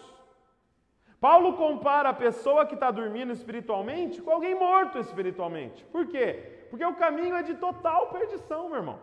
Paulo 1.20 1.54
compara 1.54 2.10
a 2.10 2.14
pessoa 2.14 2.64
que 2.64 2.74
está 2.74 2.90
dormindo 2.90 3.32
espiritualmente 3.32 4.22
com 4.22 4.30
alguém 4.30 4.54
morto 4.54 4.98
espiritualmente. 4.98 5.84
Por 5.86 6.06
quê? 6.06 6.66
Porque 6.70 6.84
o 6.84 6.94
caminho 6.94 7.34
é 7.34 7.42
de 7.42 7.54
total 7.54 8.06
perdição, 8.08 8.68
meu 8.68 8.78
irmão. 8.78 8.98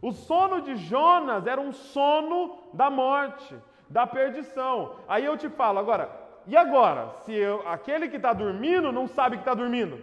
O 0.00 0.12
sono 0.12 0.62
de 0.62 0.76
Jonas 0.76 1.46
era 1.46 1.60
um 1.60 1.72
sono 1.72 2.58
da 2.72 2.88
morte, 2.88 3.54
da 3.88 4.06
perdição. 4.06 4.96
Aí 5.06 5.24
eu 5.24 5.36
te 5.36 5.48
falo, 5.48 5.78
agora, 5.78 6.10
e 6.46 6.56
agora? 6.56 7.10
Se 7.24 7.34
eu, 7.34 7.66
aquele 7.66 8.08
que 8.08 8.16
está 8.16 8.32
dormindo 8.32 8.92
não 8.92 9.06
sabe 9.06 9.36
que 9.36 9.42
está 9.42 9.54
dormindo? 9.54 10.00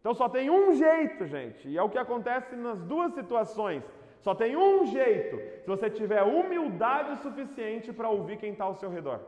Então 0.00 0.14
só 0.14 0.28
tem 0.28 0.50
um 0.50 0.72
jeito, 0.74 1.26
gente, 1.26 1.68
e 1.68 1.76
é 1.76 1.82
o 1.82 1.90
que 1.90 1.98
acontece 1.98 2.54
nas 2.56 2.80
duas 2.82 3.12
situações. 3.12 3.82
Só 4.20 4.34
tem 4.34 4.56
um 4.56 4.86
jeito, 4.86 5.36
se 5.62 5.66
você 5.66 5.90
tiver 5.90 6.22
humildade 6.22 7.22
suficiente 7.22 7.92
para 7.92 8.08
ouvir 8.08 8.36
quem 8.36 8.52
está 8.52 8.64
ao 8.64 8.74
seu 8.74 8.90
redor. 8.90 9.20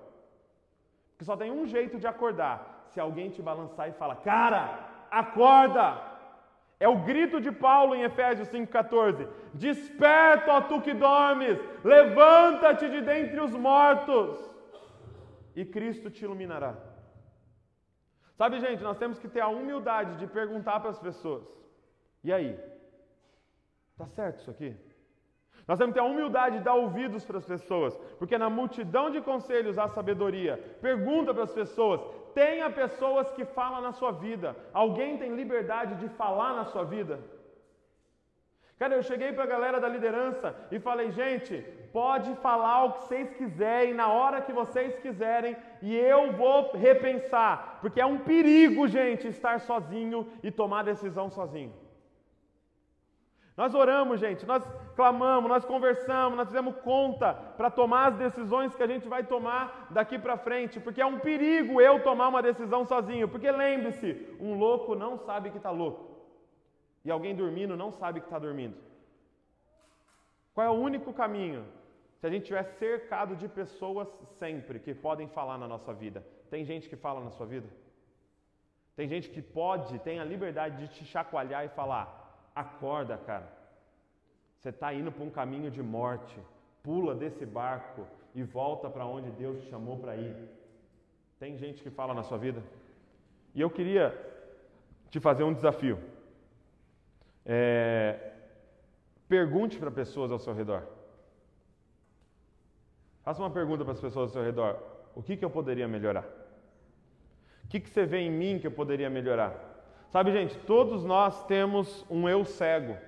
Que 1.23 1.27
só 1.27 1.37
tem 1.37 1.53
um 1.53 1.65
jeito 1.65 2.01
de 2.01 2.07
acordar. 2.09 2.57
Se 2.93 2.99
alguém 2.99 3.31
te 3.31 3.41
balançar 3.41 3.89
e 3.89 3.93
fala, 3.93 4.17
cara, 4.17 4.63
acorda! 5.09 5.85
É 6.81 6.89
o 6.89 6.99
grito 7.09 7.41
de 7.41 7.53
Paulo 7.53 7.95
em 7.95 8.03
Efésios 8.03 8.49
5,14: 8.49 9.29
Desperta, 9.55 10.53
ó 10.53 10.61
tu 10.63 10.81
que 10.81 10.93
dormes, 10.93 11.57
levanta-te 11.85 12.89
de 12.95 13.01
dentre 13.03 13.41
os 13.41 13.55
mortos, 13.55 14.37
e 15.55 15.65
Cristo 15.65 16.11
te 16.11 16.25
iluminará. 16.25 16.75
Sabe, 18.35 18.59
gente, 18.59 18.83
nós 18.83 18.99
temos 18.99 19.21
que 19.21 19.29
ter 19.29 19.43
a 19.43 19.47
humildade 19.47 20.17
de 20.17 20.27
perguntar 20.27 20.81
para 20.81 20.91
as 20.91 20.99
pessoas: 20.99 21.47
e 22.25 22.33
aí? 22.33 22.59
Está 23.93 24.09
certo 24.09 24.41
isso 24.41 24.51
aqui? 24.51 24.77
Nós 25.67 25.79
temos 25.79 25.93
que 25.93 26.01
ter 26.01 26.07
a 26.07 26.11
humildade 26.11 26.59
de 26.59 26.65
dar 26.65 26.75
ouvidos 26.75 27.25
para 27.25 27.39
as 27.39 27.45
pessoas, 27.45 27.97
porque 28.19 28.37
na 28.37 28.51
multidão 28.51 29.11
de 29.11 29.21
conselhos 29.21 29.79
há 29.79 29.87
sabedoria. 29.89 30.57
Pergunta 30.81 31.33
para 31.33 31.45
as 31.45 31.53
pessoas: 31.53 32.01
tenha 32.35 32.69
pessoas 32.71 33.31
que 33.33 33.45
falam 33.45 33.81
na 33.81 33.93
sua 33.93 34.13
vida. 34.13 34.57
Alguém 34.73 35.19
tem 35.19 35.35
liberdade 35.35 35.95
de 35.97 36.09
falar 36.09 36.55
na 36.55 36.65
sua 36.65 36.85
vida? 36.85 37.21
Cara, 38.79 38.97
eu 38.97 39.03
cheguei 39.05 39.33
para 39.33 39.45
a 39.45 39.47
galera 39.47 39.79
da 39.81 39.89
liderança 39.89 40.57
e 40.73 40.81
falei, 40.81 41.13
gente, 41.13 41.65
pode 41.93 42.35
falar 42.37 42.85
o 42.85 42.93
que 42.95 43.03
vocês 43.03 43.33
quiserem, 43.35 43.95
na 43.95 44.09
hora 44.09 44.41
que 44.41 44.53
vocês 44.53 44.99
quiserem, 44.99 45.57
e 45.81 45.95
eu 45.95 46.33
vou 46.33 46.73
repensar, 46.73 47.79
porque 47.81 48.01
é 48.01 48.07
um 48.07 48.19
perigo, 48.19 48.89
gente, 48.89 49.29
estar 49.29 49.61
sozinho 49.61 50.27
e 50.43 50.51
tomar 50.51 50.83
decisão 50.83 51.31
sozinho. 51.31 51.73
Nós 53.57 53.75
oramos, 53.75 54.19
gente, 54.19 54.47
nós 54.47 54.63
clamamos, 54.97 55.49
nós 55.49 55.65
conversamos, 55.65 56.37
nós 56.39 56.49
fizemos 56.49 56.75
conta 56.77 57.35
para 57.35 57.71
tomar 57.71 58.13
as 58.13 58.17
decisões 58.17 58.75
que 58.75 58.83
a 58.83 58.87
gente 58.87 59.07
vai 59.09 59.25
tomar 59.25 59.89
daqui 59.91 60.19
para 60.19 60.39
frente, 60.39 60.81
porque 60.81 61.03
é 61.03 61.07
um 61.07 61.19
perigo 61.19 61.81
eu 61.81 62.03
tomar 62.03 62.29
uma 62.29 62.41
decisão 62.41 62.87
sozinho, 62.87 63.29
porque 63.29 63.51
lembre-se, 63.51 64.37
um 64.41 64.55
louco 64.59 64.95
não 64.95 65.19
sabe 65.19 65.51
que 65.51 65.59
está 65.59 65.71
louco, 65.71 66.17
e 67.05 67.11
alguém 67.11 67.35
dormindo 67.35 67.77
não 67.77 67.91
sabe 67.91 68.21
que 68.21 68.27
está 68.27 68.39
dormindo. 68.39 68.77
Qual 70.55 70.67
é 70.67 70.71
o 70.71 70.75
único 70.75 71.13
caminho? 71.13 71.67
Se 72.19 72.27
a 72.27 72.31
gente 72.31 72.43
estiver 72.43 72.65
cercado 72.65 73.37
de 73.37 73.49
pessoas 73.49 74.09
sempre 74.39 74.79
que 74.79 74.95
podem 74.95 75.29
falar 75.29 75.59
na 75.59 75.67
nossa 75.67 75.93
vida. 75.93 76.25
Tem 76.49 76.65
gente 76.65 76.89
que 76.89 76.95
fala 76.95 77.21
na 77.21 77.31
sua 77.31 77.47
vida? 77.47 77.69
Tem 78.95 79.09
gente 79.09 79.29
que 79.29 79.43
pode, 79.43 79.99
tem 80.01 80.21
a 80.21 80.25
liberdade 80.25 80.77
de 80.77 80.89
te 80.95 81.05
chacoalhar 81.05 81.65
e 81.65 81.69
falar: 81.69 82.22
Acorda, 82.55 83.17
cara. 83.17 83.49
Você 84.59 84.69
está 84.69 84.93
indo 84.95 85.11
para 85.11 85.25
um 85.25 85.31
caminho 85.31 85.71
de 85.71 85.83
morte. 85.83 86.39
Pula 86.83 87.15
desse 87.15 87.45
barco 87.45 88.07
e 88.35 88.43
volta 88.43 88.89
para 88.89 89.07
onde 89.07 89.31
Deus 89.31 89.61
te 89.63 89.69
chamou 89.71 89.99
para 89.99 90.17
ir. 90.17 90.37
Tem 91.39 91.57
gente 91.57 91.83
que 91.83 91.91
fala 91.91 92.15
na 92.15 92.23
sua 92.23 92.39
vida? 92.39 92.63
E 93.55 93.61
eu 93.61 93.71
queria 93.71 94.15
te 95.11 95.19
fazer 95.21 95.43
um 95.43 95.53
desafio. 95.53 95.99
É... 97.45 98.33
Pergunte 99.29 99.79
para 99.79 99.91
pessoas 99.91 100.31
ao 100.31 100.39
seu 100.39 100.55
redor. 100.55 100.87
Faça 103.23 103.41
uma 103.41 103.51
pergunta 103.51 103.85
para 103.85 103.93
as 103.93 104.01
pessoas 104.01 104.29
ao 104.29 104.33
seu 104.35 104.43
redor. 104.43 104.79
O 105.15 105.23
que, 105.23 105.37
que 105.37 105.45
eu 105.45 105.51
poderia 105.51 105.87
melhorar? 105.87 106.25
O 107.65 107.69
que, 107.69 107.81
que 107.81 107.89
você 107.89 108.05
vê 108.05 108.19
em 108.19 108.31
mim 108.31 108.59
que 108.59 108.67
eu 108.67 108.73
poderia 108.73 109.09
melhorar? 109.09 109.72
Sabe, 110.13 110.31
gente, 110.31 110.59
todos 110.67 111.03
nós 111.05 111.43
temos 111.47 112.05
um 112.11 112.29
eu 112.29 112.45
cego. 112.45 112.99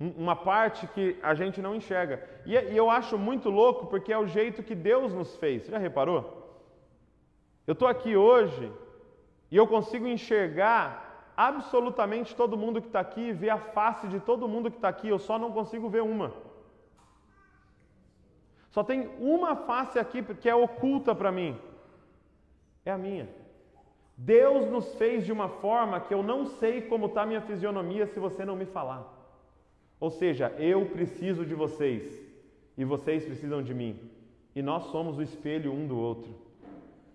Uma 0.00 0.34
parte 0.34 0.86
que 0.86 1.18
a 1.22 1.34
gente 1.34 1.60
não 1.60 1.74
enxerga. 1.74 2.26
E 2.46 2.54
eu 2.54 2.88
acho 2.88 3.18
muito 3.18 3.50
louco 3.50 3.86
porque 3.86 4.10
é 4.10 4.18
o 4.18 4.26
jeito 4.26 4.62
que 4.62 4.74
Deus 4.74 5.12
nos 5.12 5.36
fez. 5.36 5.64
Você 5.64 5.70
já 5.70 5.76
reparou? 5.76 6.20
Eu 7.66 7.74
estou 7.74 7.86
aqui 7.86 8.16
hoje 8.16 8.72
e 9.50 9.56
eu 9.58 9.66
consigo 9.66 10.06
enxergar 10.06 11.32
absolutamente 11.36 12.34
todo 12.34 12.56
mundo 12.56 12.80
que 12.80 12.86
está 12.86 13.00
aqui, 13.00 13.30
ver 13.32 13.50
a 13.50 13.58
face 13.58 14.08
de 14.08 14.20
todo 14.20 14.48
mundo 14.48 14.70
que 14.70 14.78
está 14.78 14.88
aqui, 14.88 15.08
eu 15.08 15.18
só 15.18 15.38
não 15.38 15.52
consigo 15.52 15.90
ver 15.90 16.02
uma. 16.02 16.32
Só 18.70 18.82
tem 18.82 19.10
uma 19.18 19.54
face 19.54 19.98
aqui 19.98 20.22
que 20.22 20.48
é 20.48 20.54
oculta 20.54 21.14
para 21.14 21.30
mim. 21.30 21.60
É 22.86 22.90
a 22.90 22.96
minha. 22.96 23.28
Deus 24.20 24.68
nos 24.68 24.96
fez 24.96 25.24
de 25.24 25.30
uma 25.30 25.48
forma 25.48 26.00
que 26.00 26.12
eu 26.12 26.24
não 26.24 26.44
sei 26.44 26.82
como 26.82 27.06
está 27.06 27.24
minha 27.24 27.40
fisionomia 27.40 28.04
se 28.04 28.18
você 28.18 28.44
não 28.44 28.56
me 28.56 28.66
falar. 28.66 29.06
Ou 30.00 30.10
seja, 30.10 30.52
eu 30.58 30.86
preciso 30.86 31.46
de 31.46 31.54
vocês 31.54 32.20
e 32.76 32.84
vocês 32.84 33.24
precisam 33.24 33.62
de 33.62 33.72
mim. 33.72 33.96
E 34.56 34.60
nós 34.60 34.86
somos 34.86 35.18
o 35.18 35.22
espelho 35.22 35.72
um 35.72 35.86
do 35.86 35.96
outro. 35.96 36.34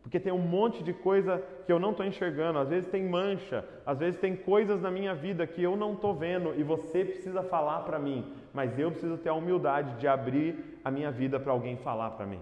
Porque 0.02 0.18
tem 0.18 0.32
um 0.32 0.40
monte 0.40 0.82
de 0.82 0.94
coisa 0.94 1.44
que 1.66 1.72
eu 1.74 1.80
não 1.80 1.92
estou 1.92 2.06
enxergando. 2.06 2.60
Às 2.60 2.70
vezes 2.70 2.90
tem 2.90 3.04
mancha, 3.04 3.68
às 3.86 4.00
vezes 4.00 4.18
tem 4.18 4.34
coisas 4.34 4.82
na 4.82 4.90
minha 4.90 5.14
vida 5.14 5.46
que 5.46 5.62
eu 5.62 5.76
não 5.76 5.94
estou 5.94 6.14
vendo 6.14 6.54
e 6.58 6.64
você 6.64 7.04
precisa 7.04 7.44
falar 7.44 7.82
para 7.82 8.00
mim. 8.00 8.32
Mas 8.54 8.80
eu 8.80 8.92
preciso 8.92 9.18
ter 9.18 9.30
a 9.30 9.34
humildade 9.34 10.00
de 10.00 10.08
abrir 10.08 10.80
a 10.86 10.90
minha 10.90 11.12
vida 11.12 11.38
para 11.38 11.52
alguém 11.52 11.76
falar 11.76 12.12
para 12.12 12.26
mim. 12.26 12.40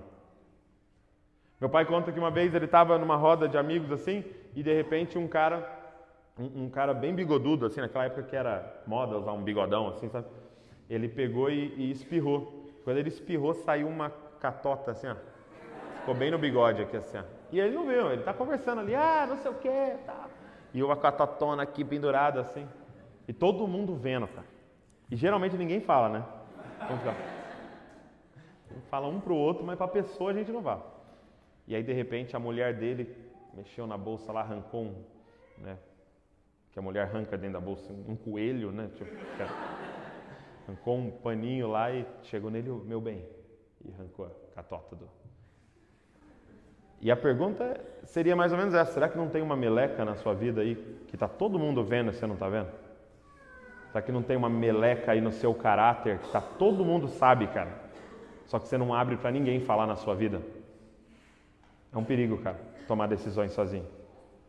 Meu 1.62 1.70
pai 1.70 1.86
conta 1.86 2.12
que 2.12 2.18
uma 2.18 2.32
vez 2.32 2.56
ele 2.56 2.66
estava 2.66 2.98
numa 2.98 3.16
roda 3.16 3.48
de 3.48 3.56
amigos 3.56 3.92
assim 3.92 4.26
e 4.56 4.64
de 4.64 4.74
repente 4.74 5.16
um 5.16 5.28
cara, 5.28 5.64
um, 6.36 6.64
um, 6.64 6.70
cara 6.72 6.92
bem 6.92 7.14
bigodudo, 7.14 7.68
assim, 7.68 7.80
naquela 7.80 8.06
época 8.06 8.24
que 8.24 8.36
era 8.36 8.82
moda 8.88 9.16
usar 9.16 9.32
um 9.34 9.44
bigodão, 9.44 9.88
assim, 9.90 10.10
sabe? 10.10 10.26
Ele 10.90 11.08
pegou 11.08 11.52
e, 11.52 11.72
e 11.78 11.92
espirrou. 11.92 12.68
Quando 12.84 12.98
ele 12.98 13.10
espirrou, 13.10 13.54
saiu 13.54 13.88
uma 13.88 14.10
catota 14.40 14.90
assim, 14.90 15.08
ó. 15.08 15.16
Ficou 16.00 16.16
bem 16.16 16.32
no 16.32 16.40
bigode 16.40 16.82
aqui, 16.82 16.98
assim, 16.98 17.20
ó. 17.20 17.24
E 17.52 17.60
ele 17.60 17.76
não 17.76 17.86
viu, 17.86 18.12
ele 18.12 18.24
tá 18.24 18.34
conversando 18.34 18.82
ali, 18.82 18.96
ah, 18.96 19.28
não 19.30 19.38
sei 19.38 19.52
o 19.52 19.54
que, 19.54 19.70
tá. 20.04 20.30
E 20.74 20.82
uma 20.82 20.98
catotona 20.98 21.62
aqui 21.62 21.86
pendurada, 21.86 22.42
assim. 22.42 22.68
E 23.28 23.34
todo 23.34 23.68
mundo 23.68 23.94
vendo, 23.94 24.28
cara. 24.28 24.48
E 25.12 25.16
geralmente 25.16 25.56
ninguém 25.56 25.80
fala, 25.80 26.10
né? 26.10 26.26
Fala 28.90 29.08
um 29.08 29.20
pro 29.20 29.36
outro, 29.36 29.64
mas 29.64 29.78
pra 29.78 29.88
pessoa 29.88 30.32
a 30.32 30.34
gente 30.34 30.52
não 30.52 30.64
fala. 30.64 30.91
E 31.72 31.76
aí, 31.76 31.82
de 31.82 31.94
repente, 31.94 32.36
a 32.36 32.40
mulher 32.40 32.74
dele 32.74 33.16
mexeu 33.54 33.88
na 33.88 33.98
bolsa 33.98 34.30
lá, 34.34 34.42
arrancou 34.42 34.84
um, 34.84 34.96
né? 35.58 35.78
Que 36.74 36.80
a 36.80 36.82
mulher 36.82 37.04
arranca 37.04 37.38
dentro 37.38 37.54
da 37.54 37.62
bolsa 37.62 37.94
um 37.94 38.14
coelho, 38.14 38.74
né? 38.74 38.90
Tipo, 38.98 39.10
arrancou 40.68 40.98
um 40.98 41.10
paninho 41.10 41.70
lá 41.70 41.90
e 41.90 42.06
chegou 42.24 42.52
nele, 42.52 42.70
meu 42.70 43.00
bem, 43.00 43.26
e 43.86 43.94
arrancou 43.94 44.26
a 44.26 44.54
catota 44.54 44.98
do. 44.98 45.08
E 47.00 47.10
a 47.10 47.16
pergunta 47.16 47.80
seria 48.04 48.36
mais 48.36 48.52
ou 48.52 48.58
menos 48.58 48.74
essa: 48.74 48.92
será 48.92 49.08
que 49.08 49.18
não 49.18 49.30
tem 49.30 49.42
uma 49.42 49.56
meleca 49.56 50.04
na 50.04 50.18
sua 50.18 50.34
vida 50.34 50.60
aí 50.60 50.76
que 51.08 51.16
está 51.16 51.30
todo 51.30 51.58
mundo 51.58 51.86
vendo 51.86 52.12
e 52.12 52.14
você 52.14 52.28
não 52.28 52.34
está 52.34 52.50
vendo? 52.50 52.70
Será 53.94 54.02
que 54.02 54.12
não 54.12 54.22
tem 54.22 54.36
uma 54.36 54.50
meleca 54.50 55.14
aí 55.14 55.22
no 55.22 55.32
seu 55.32 55.54
caráter 55.54 56.20
que 56.20 56.32
tá, 56.34 56.42
todo 56.42 56.84
mundo 56.84 57.08
sabe, 57.08 57.48
cara? 57.48 57.72
Só 58.46 58.60
que 58.60 58.68
você 58.68 58.78
não 58.78 58.94
abre 58.94 59.16
para 59.16 59.32
ninguém 59.32 59.62
falar 59.62 59.88
na 59.88 59.96
sua 59.96 60.14
vida? 60.14 60.42
É 61.94 61.98
um 61.98 62.04
perigo, 62.04 62.38
cara, 62.38 62.60
tomar 62.88 63.08
decisões 63.08 63.52
sozinho. 63.52 63.86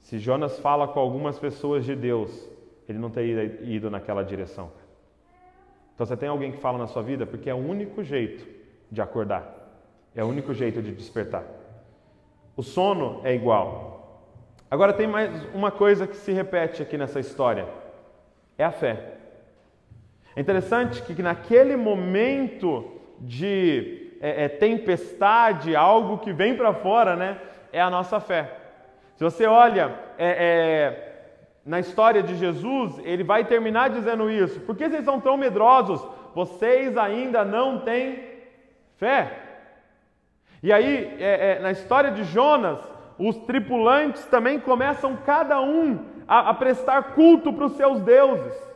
Se 0.00 0.18
Jonas 0.18 0.58
fala 0.58 0.86
com 0.88 1.00
algumas 1.00 1.38
pessoas 1.38 1.84
de 1.84 1.94
Deus, 1.94 2.48
ele 2.88 2.98
não 2.98 3.10
teria 3.10 3.44
ido 3.62 3.90
naquela 3.90 4.22
direção. 4.22 4.70
Então 5.94 6.06
você 6.06 6.16
tem 6.16 6.28
alguém 6.28 6.52
que 6.52 6.58
fala 6.58 6.78
na 6.78 6.86
sua 6.86 7.02
vida 7.02 7.26
porque 7.26 7.48
é 7.48 7.54
o 7.54 7.58
único 7.58 8.02
jeito 8.02 8.46
de 8.90 9.00
acordar, 9.00 9.44
é 10.14 10.22
o 10.24 10.26
único 10.26 10.52
jeito 10.52 10.82
de 10.82 10.92
despertar. 10.92 11.44
O 12.56 12.62
sono 12.62 13.20
é 13.24 13.34
igual. 13.34 14.28
Agora 14.70 14.92
tem 14.92 15.06
mais 15.06 15.30
uma 15.54 15.70
coisa 15.70 16.06
que 16.06 16.16
se 16.16 16.32
repete 16.32 16.82
aqui 16.82 16.98
nessa 16.98 17.20
história: 17.20 17.68
é 18.58 18.64
a 18.64 18.72
fé. 18.72 19.18
É 20.34 20.40
interessante 20.40 21.02
que 21.02 21.22
naquele 21.22 21.76
momento 21.76 22.90
de 23.20 24.01
é, 24.22 24.44
é, 24.44 24.48
tempestade, 24.48 25.74
algo 25.74 26.18
que 26.18 26.32
vem 26.32 26.56
para 26.56 26.72
fora, 26.72 27.16
né? 27.16 27.38
É 27.72 27.82
a 27.82 27.90
nossa 27.90 28.20
fé. 28.20 28.56
Se 29.16 29.24
você 29.24 29.46
olha 29.46 29.92
é, 30.16 30.28
é, 30.28 31.12
na 31.66 31.80
história 31.80 32.22
de 32.22 32.36
Jesus, 32.36 33.00
ele 33.04 33.24
vai 33.24 33.44
terminar 33.44 33.90
dizendo 33.90 34.30
isso. 34.30 34.60
Por 34.60 34.76
que 34.76 34.88
vocês 34.88 35.04
são 35.04 35.20
tão 35.20 35.36
medrosos? 35.36 36.00
Vocês 36.34 36.96
ainda 36.96 37.44
não 37.44 37.80
têm 37.80 38.22
fé. 38.96 39.38
E 40.62 40.72
aí, 40.72 41.16
é, 41.18 41.56
é, 41.56 41.58
na 41.58 41.72
história 41.72 42.12
de 42.12 42.22
Jonas, 42.22 42.78
os 43.18 43.36
tripulantes 43.38 44.24
também 44.26 44.60
começam 44.60 45.16
cada 45.26 45.60
um 45.60 45.98
a, 46.28 46.50
a 46.50 46.54
prestar 46.54 47.14
culto 47.14 47.52
para 47.52 47.66
os 47.66 47.72
seus 47.72 48.00
deuses. 48.00 48.71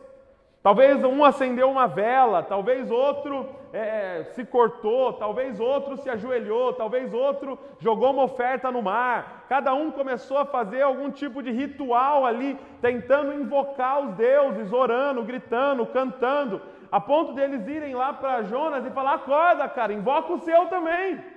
Talvez 0.67 1.05
um 1.05 1.25
acendeu 1.25 1.71
uma 1.71 1.87
vela, 1.87 2.43
talvez 2.43 2.91
outro 2.91 3.49
é, 3.73 3.79
é, 3.79 4.25
se 4.33 4.45
cortou, 4.45 5.13
talvez 5.13 5.61
outro 5.61 5.97
se 5.97 6.11
ajoelhou, 6.11 6.73
talvez 6.73 7.15
outro 7.15 7.57
jogou 7.79 8.11
uma 8.11 8.25
oferta 8.25 8.69
no 8.69 8.83
mar. 8.83 9.45
Cada 9.49 9.73
um 9.75 9.93
começou 9.93 10.39
a 10.39 10.45
fazer 10.45 10.83
algum 10.83 11.09
tipo 11.09 11.41
de 11.41 11.53
ritual 11.53 12.27
ali, 12.27 12.59
tentando 12.83 13.33
invocar 13.33 14.01
os 14.01 14.15
deuses, 14.17 14.73
orando, 14.73 15.23
gritando, 15.23 15.87
cantando, 15.87 16.61
a 16.91 17.01
ponto 17.01 17.33
deles 17.33 17.65
irem 17.69 17.95
lá 17.95 18.13
para 18.13 18.43
Jonas 18.43 18.85
e 18.85 18.91
falar: 18.91 19.15
acorda, 19.15 19.69
cara, 19.69 19.93
invoca 19.93 20.33
o 20.33 20.41
seu 20.41 20.67
também. 20.67 21.36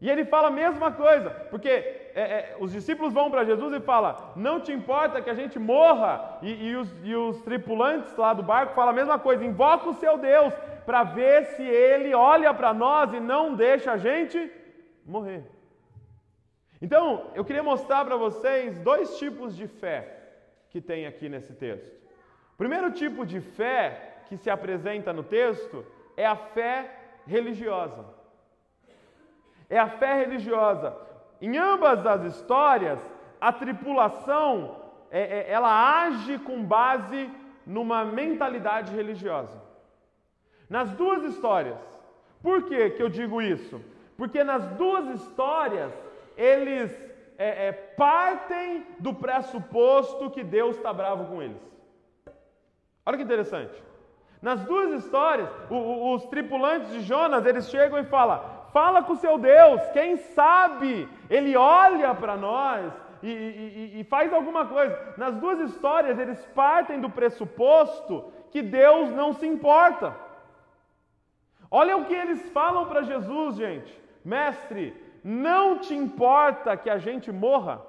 E 0.00 0.08
ele 0.08 0.24
fala 0.24 0.48
a 0.48 0.50
mesma 0.52 0.92
coisa, 0.92 1.30
porque 1.50 1.68
é, 1.68 2.14
é, 2.14 2.56
os 2.60 2.70
discípulos 2.70 3.12
vão 3.12 3.30
para 3.30 3.44
Jesus 3.44 3.72
e 3.74 3.80
falam: 3.80 4.16
Não 4.36 4.60
te 4.60 4.72
importa 4.72 5.20
que 5.20 5.28
a 5.28 5.34
gente 5.34 5.58
morra? 5.58 6.38
E, 6.40 6.68
e, 6.68 6.76
os, 6.76 6.88
e 7.02 7.14
os 7.16 7.42
tripulantes 7.42 8.14
lá 8.16 8.32
do 8.32 8.42
barco 8.42 8.74
falam 8.74 8.90
a 8.90 8.96
mesma 8.96 9.18
coisa: 9.18 9.44
Invoca 9.44 9.88
o 9.88 9.94
seu 9.94 10.16
Deus 10.16 10.54
para 10.86 11.02
ver 11.02 11.46
se 11.46 11.62
ele 11.62 12.14
olha 12.14 12.54
para 12.54 12.72
nós 12.72 13.12
e 13.12 13.18
não 13.18 13.54
deixa 13.54 13.92
a 13.92 13.96
gente 13.96 14.50
morrer. 15.04 15.44
Então, 16.80 17.32
eu 17.34 17.44
queria 17.44 17.62
mostrar 17.62 18.04
para 18.04 18.16
vocês 18.16 18.78
dois 18.78 19.18
tipos 19.18 19.56
de 19.56 19.66
fé 19.66 20.16
que 20.70 20.80
tem 20.80 21.06
aqui 21.06 21.28
nesse 21.28 21.52
texto. 21.54 21.92
O 22.54 22.56
primeiro 22.56 22.92
tipo 22.92 23.26
de 23.26 23.40
fé 23.40 24.20
que 24.26 24.36
se 24.36 24.48
apresenta 24.48 25.12
no 25.12 25.24
texto 25.24 25.84
é 26.16 26.24
a 26.24 26.36
fé 26.36 26.90
religiosa. 27.26 28.17
É 29.68 29.78
a 29.78 29.88
fé 29.88 30.14
religiosa. 30.14 30.96
Em 31.40 31.56
ambas 31.56 32.06
as 32.06 32.24
histórias, 32.24 32.98
a 33.40 33.52
tripulação 33.52 34.76
é, 35.10 35.20
é, 35.20 35.50
ela 35.50 36.02
age 36.04 36.38
com 36.38 36.64
base 36.64 37.30
numa 37.66 38.04
mentalidade 38.04 38.94
religiosa. 38.94 39.56
Nas 40.68 40.90
duas 40.92 41.22
histórias. 41.24 41.78
Por 42.42 42.64
que, 42.64 42.90
que 42.90 43.02
eu 43.02 43.08
digo 43.08 43.42
isso? 43.42 43.80
Porque 44.16 44.42
nas 44.42 44.64
duas 44.70 45.06
histórias 45.20 45.92
eles 46.36 46.92
é, 47.36 47.68
é, 47.68 47.72
partem 47.72 48.86
do 48.98 49.14
pressuposto 49.14 50.30
que 50.30 50.42
Deus 50.42 50.76
está 50.76 50.92
bravo 50.92 51.26
com 51.26 51.42
eles. 51.42 51.60
Olha 53.04 53.16
que 53.16 53.22
interessante. 53.22 53.82
Nas 54.40 54.60
duas 54.64 55.04
histórias, 55.04 55.48
o, 55.70 55.74
o, 55.74 56.14
os 56.14 56.26
tripulantes 56.26 56.90
de 56.92 57.00
Jonas 57.00 57.44
eles 57.46 57.68
chegam 57.68 57.98
e 57.98 58.04
falam: 58.04 58.42
fala 58.72 59.02
com 59.02 59.12
o 59.12 59.16
seu 59.16 59.38
Deus, 59.38 59.80
quem 59.92 60.16
sabe 60.16 61.08
ele 61.28 61.56
olha 61.56 62.14
para 62.14 62.36
nós 62.36 62.92
e, 63.22 63.28
e, 63.28 64.00
e 64.00 64.04
faz 64.04 64.32
alguma 64.32 64.66
coisa. 64.66 65.14
Nas 65.16 65.34
duas 65.36 65.58
histórias, 65.60 66.18
eles 66.18 66.44
partem 66.54 67.00
do 67.00 67.10
pressuposto 67.10 68.32
que 68.50 68.62
Deus 68.62 69.10
não 69.10 69.32
se 69.32 69.46
importa. 69.46 70.14
Olha 71.70 71.96
o 71.96 72.04
que 72.04 72.14
eles 72.14 72.48
falam 72.50 72.86
para 72.86 73.02
Jesus, 73.02 73.56
gente. 73.56 74.02
Mestre, 74.24 74.94
não 75.22 75.78
te 75.78 75.94
importa 75.94 76.76
que 76.76 76.88
a 76.88 76.98
gente 76.98 77.30
morra? 77.30 77.82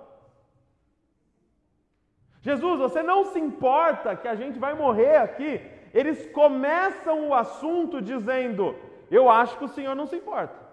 Jesus, 2.42 2.80
você 2.80 3.04
não 3.04 3.26
se 3.26 3.40
importa 3.40 4.16
que 4.16 4.28
a 4.28 4.36
gente 4.36 4.58
vai 4.58 4.74
morrer 4.74 5.18
aqui? 5.18 5.62
Eles 5.94 6.28
começam 6.32 7.30
o 7.30 7.34
assunto 7.34 8.02
dizendo: 8.02 8.76
Eu 9.12 9.30
acho 9.30 9.58
que 9.58 9.66
o 9.66 9.70
Senhor 9.70 9.96
não 9.96 10.06
se 10.06 10.16
importa. 10.16 10.69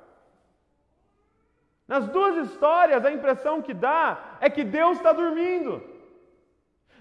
Nas 1.87 2.09
duas 2.09 2.37
histórias, 2.49 3.05
a 3.05 3.13
impressão 3.13 3.63
que 3.63 3.73
dá 3.73 4.39
é 4.41 4.51
que 4.51 4.65
Deus 4.65 4.97
está 4.97 5.13
dormindo. 5.13 5.83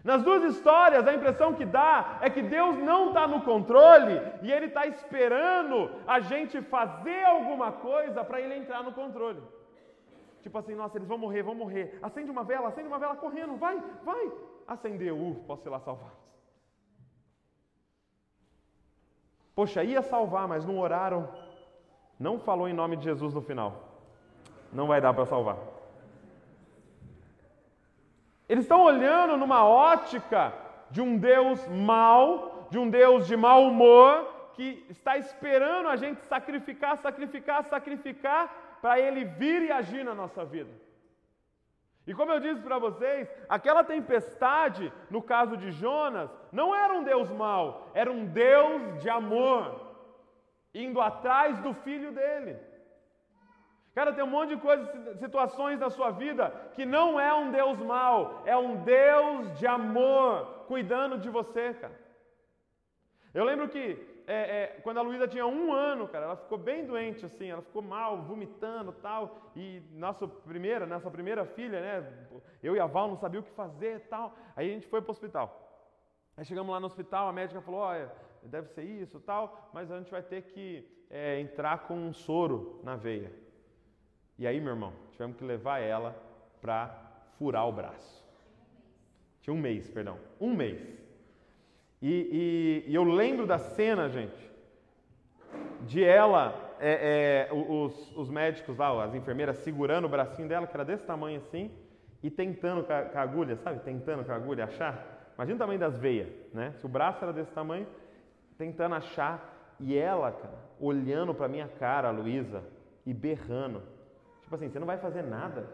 Nas 0.03 0.21
duas 0.21 0.43
histórias, 0.43 1.07
a 1.07 1.13
impressão 1.15 1.53
que 1.55 1.65
dá 1.65 2.19
é 2.21 2.29
que 2.29 2.43
Deus 2.43 2.77
não 2.77 3.07
está 3.07 3.27
no 3.27 3.41
controle 3.41 4.21
e 4.43 4.51
Ele 4.51 4.67
está 4.67 4.85
esperando 4.85 5.89
a 6.05 6.19
gente 6.19 6.61
fazer 6.61 7.23
alguma 7.23 7.71
coisa 7.71 8.23
para 8.23 8.39
Ele 8.39 8.53
entrar 8.53 8.83
no 8.83 8.93
controle. 8.93 9.41
Tipo 10.43 10.59
assim, 10.59 10.75
nossa, 10.75 10.95
eles 10.95 11.07
vão 11.07 11.17
morrer, 11.17 11.41
vão 11.41 11.55
morrer. 11.55 11.97
Acende 12.03 12.29
uma 12.29 12.43
vela, 12.43 12.67
acende 12.67 12.87
uma 12.87 12.99
vela 12.99 13.15
correndo, 13.15 13.55
vai, 13.55 13.81
vai. 14.03 14.31
Acendeu, 14.67 15.17
uh, 15.17 15.43
posso 15.47 15.63
ser 15.63 15.69
lá 15.69 15.79
salvados. 15.79 16.19
Poxa, 19.55 19.83
ia 19.83 20.03
salvar, 20.03 20.47
mas 20.47 20.63
não 20.63 20.77
oraram. 20.77 21.27
Não 22.19 22.39
falou 22.39 22.67
em 22.69 22.73
nome 22.73 22.95
de 22.95 23.05
Jesus 23.05 23.33
no 23.33 23.41
final. 23.41 23.84
Não 24.75 24.87
vai 24.87 24.99
dar 24.99 25.13
para 25.13 25.25
salvar. 25.25 25.57
Eles 28.47 28.65
estão 28.65 28.81
olhando 28.83 29.37
numa 29.37 29.63
ótica 29.65 30.53
de 30.91 31.01
um 31.01 31.17
Deus 31.17 31.65
mau, 31.67 32.67
de 32.69 32.77
um 32.77 32.89
Deus 32.89 33.25
de 33.25 33.37
mau 33.37 33.63
humor, 33.63 34.51
que 34.53 34.85
está 34.89 35.17
esperando 35.17 35.87
a 35.87 35.95
gente 35.95 36.21
sacrificar, 36.25 36.97
sacrificar, 36.97 37.63
sacrificar, 37.63 38.77
para 38.81 38.99
Ele 38.99 39.23
vir 39.23 39.63
e 39.63 39.71
agir 39.71 40.03
na 40.03 40.13
nossa 40.13 40.43
vida. 40.43 40.69
E 42.05 42.13
como 42.13 42.33
eu 42.33 42.39
disse 42.41 42.61
para 42.61 42.77
vocês, 42.77 43.31
aquela 43.47 43.83
tempestade, 43.83 44.91
no 45.09 45.21
caso 45.21 45.55
de 45.55 45.71
Jonas, 45.71 46.29
não 46.51 46.75
era 46.75 46.93
um 46.93 47.03
Deus 47.03 47.31
mau, 47.31 47.89
era 47.93 48.11
um 48.11 48.25
Deus 48.25 49.01
de 49.01 49.09
amor, 49.09 49.93
indo 50.73 50.99
atrás 50.99 51.57
do 51.59 51.73
filho 51.73 52.11
dele. 52.11 52.74
Cara, 53.95 54.11
tem 54.11 54.23
um 54.23 54.27
monte 54.27 54.49
de 54.49 54.61
coisas, 54.61 55.17
situações 55.19 55.79
na 55.79 55.89
sua 55.89 56.11
vida 56.11 56.49
que 56.73 56.85
não 56.85 57.17
é 57.17 57.33
um 57.33 57.49
Deus 57.49 57.79
mau, 57.79 58.43
é 58.45 58.55
um 58.57 58.83
Deus 58.83 59.57
de 59.57 59.65
amor 59.65 60.65
cuidando 60.67 61.17
de 61.17 61.29
você, 61.29 61.73
cara. 61.73 61.97
Eu 63.33 63.45
lembro 63.45 63.69
que 63.69 63.83
é, 64.27 64.33
é, 64.35 64.67
quando 64.83 64.97
a 64.97 65.01
Luísa 65.01 65.29
tinha 65.29 65.45
um 65.45 65.71
ano, 65.71 66.09
cara, 66.09 66.25
ela 66.25 66.35
ficou 66.35 66.57
bem 66.57 66.85
doente, 66.85 67.25
assim, 67.25 67.49
ela 67.49 67.61
ficou 67.61 67.81
mal, 67.81 68.21
vomitando 68.23 68.91
tal. 68.91 69.51
E 69.55 69.81
nossa 69.91 70.27
primeira, 70.27 70.85
nossa 70.85 71.09
primeira 71.09 71.45
filha, 71.45 71.79
né? 71.79 72.27
Eu 72.61 72.75
e 72.75 72.79
a 72.81 72.85
Val 72.85 73.07
não 73.07 73.15
sabia 73.15 73.39
o 73.39 73.43
que 73.43 73.51
fazer 73.51 74.01
tal. 74.09 74.35
Aí 74.57 74.69
a 74.69 74.73
gente 74.73 74.87
foi 74.87 75.01
para 75.01 75.09
o 75.09 75.11
hospital. 75.11 75.61
Aí 76.35 76.43
chegamos 76.43 76.71
lá 76.71 76.81
no 76.81 76.87
hospital, 76.87 77.29
a 77.29 77.33
médica 77.33 77.61
falou: 77.61 77.79
olha, 77.79 78.11
deve 78.43 78.67
ser 78.69 78.83
isso 78.83 79.21
tal, 79.21 79.69
mas 79.71 79.89
a 79.89 79.97
gente 79.97 80.11
vai 80.11 80.21
ter 80.21 80.41
que 80.41 80.85
é, 81.09 81.39
entrar 81.39 81.87
com 81.87 81.95
um 81.95 82.13
soro 82.13 82.81
na 82.83 82.95
veia. 82.95 83.44
E 84.37 84.45
aí, 84.45 84.59
meu 84.59 84.73
irmão, 84.73 84.93
tivemos 85.11 85.37
que 85.37 85.43
levar 85.43 85.79
ela 85.79 86.15
para 86.61 86.93
furar 87.37 87.67
o 87.67 87.71
braço. 87.71 88.23
Tinha 89.41 89.53
um 89.53 89.59
mês, 89.59 89.89
perdão. 89.89 90.17
Um 90.39 90.53
mês. 90.53 90.81
E, 92.01 92.83
e, 92.87 92.91
e 92.91 92.95
eu 92.95 93.03
lembro 93.03 93.47
da 93.47 93.57
cena, 93.57 94.09
gente, 94.09 94.51
de 95.81 96.03
ela, 96.03 96.75
é, 96.79 97.47
é, 97.49 97.53
os, 97.53 98.15
os, 98.17 98.29
médicos 98.29 98.77
lá, 98.77 99.03
as 99.03 99.15
enfermeiras 99.15 99.57
segurando 99.59 100.05
o 100.05 100.09
bracinho 100.09 100.47
dela, 100.47 100.67
que 100.67 100.75
era 100.75 100.83
desse 100.83 101.05
tamanho 101.05 101.37
assim, 101.37 101.71
e 102.21 102.29
tentando 102.29 102.83
com 102.83 102.91
a, 102.91 103.03
com 103.03 103.17
a 103.17 103.21
agulha, 103.21 103.55
sabe? 103.57 103.79
Tentando 103.79 104.25
com 104.25 104.31
a 104.31 104.35
agulha 104.35 104.65
achar. 104.65 105.31
Imagina 105.35 105.55
o 105.55 105.59
tamanho 105.59 105.79
das 105.79 105.97
veias, 105.97 106.29
né? 106.53 106.73
Se 106.77 106.85
o 106.85 106.89
braço 106.89 107.23
era 107.23 107.31
desse 107.31 107.51
tamanho, 107.51 107.87
tentando 108.57 108.95
achar. 108.95 109.53
E 109.79 109.97
ela, 109.97 110.31
cara, 110.31 110.57
olhando 110.79 111.33
para 111.33 111.47
minha 111.47 111.67
cara, 111.67 112.09
Luísa, 112.09 112.63
e 113.05 113.13
berrando. 113.13 113.81
Tipo 114.45 114.55
assim, 114.55 114.69
você 114.69 114.77
não 114.77 114.85
vai 114.85 114.99
fazer 114.99 115.23
nada. 115.23 115.67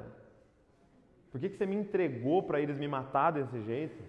Por 1.30 1.42
que, 1.42 1.50
que 1.50 1.58
você 1.58 1.66
me 1.66 1.76
entregou 1.76 2.42
para 2.42 2.62
eles 2.62 2.78
me 2.78 2.88
matar 2.88 3.32
desse 3.32 3.62
jeito? 3.64 4.02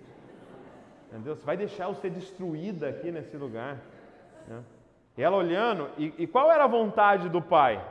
Entendeu? 1.08 1.34
Você 1.34 1.44
vai 1.44 1.56
deixar 1.56 1.88
eu 1.88 1.94
ser 1.96 2.10
destruída 2.10 2.88
aqui 2.88 3.10
nesse 3.10 3.36
lugar. 3.36 3.80
Né? 4.46 4.62
E 5.16 5.22
ela 5.22 5.36
olhando, 5.36 5.90
e, 5.98 6.14
e 6.16 6.26
qual 6.28 6.50
era 6.50 6.62
a 6.62 6.68
vontade 6.68 7.28
do 7.28 7.42
pai? 7.42 7.84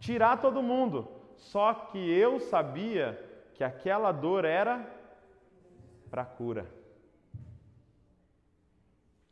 Tirar 0.00 0.40
todo 0.40 0.60
mundo. 0.60 1.08
Só 1.36 1.72
que 1.72 1.98
eu 1.98 2.40
sabia 2.40 3.16
que 3.54 3.62
aquela 3.62 4.10
dor 4.10 4.44
era 4.44 4.84
para 6.10 6.24
cura. 6.24 6.66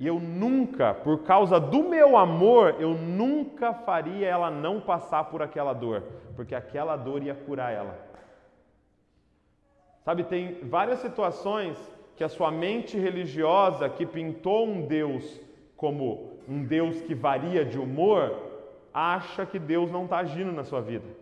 E 0.00 0.06
eu 0.06 0.18
nunca, 0.18 0.94
por 0.94 1.24
causa 1.24 1.60
do 1.60 1.82
meu 1.82 2.16
amor, 2.16 2.76
eu 2.80 2.94
nunca 2.94 3.74
faria 3.74 4.26
ela 4.26 4.50
não 4.50 4.80
passar 4.80 5.24
por 5.24 5.42
aquela 5.42 5.74
dor, 5.74 6.02
porque 6.34 6.54
aquela 6.54 6.96
dor 6.96 7.22
ia 7.22 7.34
curar 7.34 7.70
ela. 7.70 7.98
Sabe, 10.02 10.24
tem 10.24 10.54
várias 10.62 11.00
situações 11.00 11.76
que 12.16 12.24
a 12.24 12.30
sua 12.30 12.50
mente 12.50 12.98
religiosa, 12.98 13.90
que 13.90 14.06
pintou 14.06 14.66
um 14.66 14.86
Deus 14.86 15.38
como 15.76 16.32
um 16.48 16.64
Deus 16.64 17.02
que 17.02 17.14
varia 17.14 17.62
de 17.62 17.78
humor, 17.78 18.34
acha 18.94 19.44
que 19.44 19.58
Deus 19.58 19.90
não 19.90 20.04
está 20.04 20.20
agindo 20.20 20.50
na 20.50 20.64
sua 20.64 20.80
vida 20.80 21.19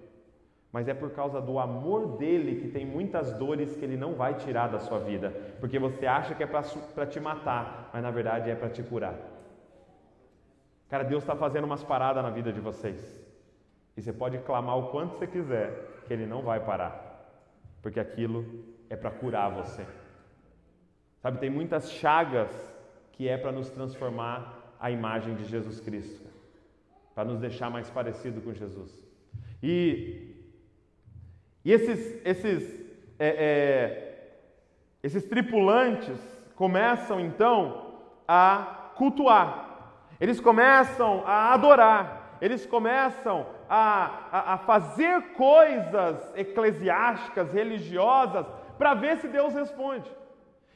mas 0.72 0.86
é 0.86 0.94
por 0.94 1.10
causa 1.10 1.40
do 1.40 1.58
amor 1.58 2.18
dele 2.18 2.60
que 2.60 2.68
tem 2.68 2.84
muitas 2.84 3.32
dores 3.32 3.74
que 3.76 3.84
ele 3.84 3.96
não 3.96 4.14
vai 4.14 4.34
tirar 4.34 4.68
da 4.68 4.78
sua 4.78 4.98
vida, 4.98 5.30
porque 5.60 5.78
você 5.78 6.06
acha 6.06 6.34
que 6.34 6.42
é 6.42 6.46
para 6.46 7.06
te 7.06 7.18
matar, 7.18 7.90
mas 7.92 8.02
na 8.02 8.10
verdade 8.10 8.50
é 8.50 8.54
para 8.54 8.68
te 8.68 8.82
curar. 8.82 9.14
Cara, 10.88 11.04
Deus 11.04 11.22
está 11.22 11.34
fazendo 11.34 11.64
umas 11.64 11.82
paradas 11.82 12.22
na 12.22 12.30
vida 12.30 12.52
de 12.52 12.60
vocês, 12.60 13.20
e 13.96 14.02
você 14.02 14.12
pode 14.12 14.38
clamar 14.38 14.78
o 14.78 14.90
quanto 14.90 15.16
você 15.16 15.26
quiser, 15.26 16.02
que 16.06 16.12
ele 16.12 16.26
não 16.26 16.42
vai 16.42 16.60
parar, 16.60 17.30
porque 17.82 17.98
aquilo 17.98 18.44
é 18.90 18.96
para 18.96 19.10
curar 19.10 19.50
você. 19.50 19.86
Sabe, 21.20 21.38
tem 21.38 21.50
muitas 21.50 21.90
chagas 21.92 22.50
que 23.12 23.28
é 23.28 23.36
para 23.36 23.50
nos 23.50 23.68
transformar 23.70 24.74
a 24.78 24.90
imagem 24.90 25.34
de 25.34 25.44
Jesus 25.44 25.80
Cristo, 25.80 26.28
para 27.14 27.24
nos 27.24 27.40
deixar 27.40 27.68
mais 27.68 27.90
parecido 27.90 28.40
com 28.40 28.54
Jesus. 28.54 29.06
E 29.62 30.27
e 31.68 31.72
esses, 31.74 32.18
esses, 32.24 32.80
é, 33.18 33.28
é, 33.28 34.30
esses 35.02 35.22
tripulantes 35.24 36.18
começam 36.56 37.20
então 37.20 37.98
a 38.26 38.92
cultuar, 38.96 39.92
eles 40.18 40.40
começam 40.40 41.22
a 41.26 41.52
adorar, 41.52 42.38
eles 42.40 42.64
começam 42.64 43.46
a, 43.68 44.28
a, 44.32 44.54
a 44.54 44.56
fazer 44.56 45.34
coisas 45.34 46.34
eclesiásticas, 46.34 47.52
religiosas, 47.52 48.46
para 48.78 48.94
ver 48.94 49.18
se 49.18 49.28
Deus 49.28 49.52
responde. 49.52 50.10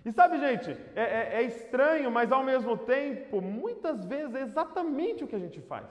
E 0.05 0.13
sabe, 0.13 0.37
gente, 0.41 0.77
é, 0.95 1.05
é, 1.05 1.31
é, 1.37 1.43
estranho, 1.45 2.11
mas 2.11 2.31
ao 2.31 2.45
mesmo 2.45 2.77
tempo, 2.77 3.41
muitas 3.41 4.05
vezes 4.05 4.35
é 4.35 4.43
exatamente 4.43 5.25
o 5.25 5.27
que 5.27 5.37
a 5.37 5.39
gente 5.39 5.59
faz. 5.63 5.87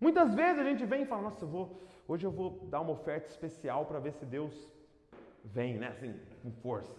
Muitas 0.00 0.32
vezes 0.32 0.60
a 0.60 0.64
gente 0.64 0.84
vem 0.84 1.02
e 1.02 1.06
fala: 1.06 1.22
Nossa, 1.22 1.44
eu 1.44 1.48
vou, 1.48 1.82
Hoje 2.06 2.26
eu 2.26 2.30
vou 2.30 2.66
dar 2.68 2.80
uma 2.80 2.92
oferta 2.92 3.28
especial 3.28 3.86
para 3.86 3.98
ver 3.98 4.12
se 4.12 4.24
Deus 4.24 4.52
vem, 5.44 5.78
né? 5.78 5.88
Assim, 5.88 6.14
com 6.42 6.50
força. 6.50 6.94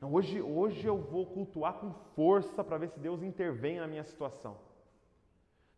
Não, 0.00 0.12
hoje, 0.12 0.40
hoje 0.40 0.86
eu 0.86 0.96
vou 0.96 1.26
cultuar 1.26 1.74
com 1.74 1.92
força 2.14 2.64
para 2.64 2.78
ver 2.78 2.88
se 2.88 2.98
Deus 2.98 3.22
intervém 3.22 3.78
na 3.78 3.86
minha 3.86 4.02
situação. 4.02 4.56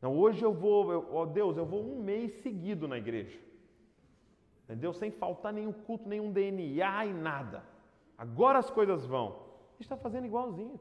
Não, 0.00 0.16
hoje 0.16 0.44
eu 0.44 0.52
vou, 0.52 0.92
eu, 0.92 1.08
oh 1.12 1.26
Deus, 1.26 1.56
eu 1.56 1.66
vou 1.66 1.82
um 1.82 2.02
mês 2.02 2.32
seguido 2.42 2.88
na 2.88 2.98
igreja. 2.98 3.38
entendeu? 4.64 4.92
Sem 4.92 5.10
faltar 5.10 5.52
nenhum 5.52 5.72
culto, 5.72 6.08
nenhum 6.08 6.32
DNA 6.32 7.06
e 7.06 7.12
nada. 7.12 7.64
Agora 8.16 8.58
as 8.58 8.70
coisas 8.70 9.04
vão. 9.06 9.28
A 9.28 9.72
gente 9.74 9.82
está 9.82 9.96
fazendo 9.96 10.26
igualzinho. 10.26 10.78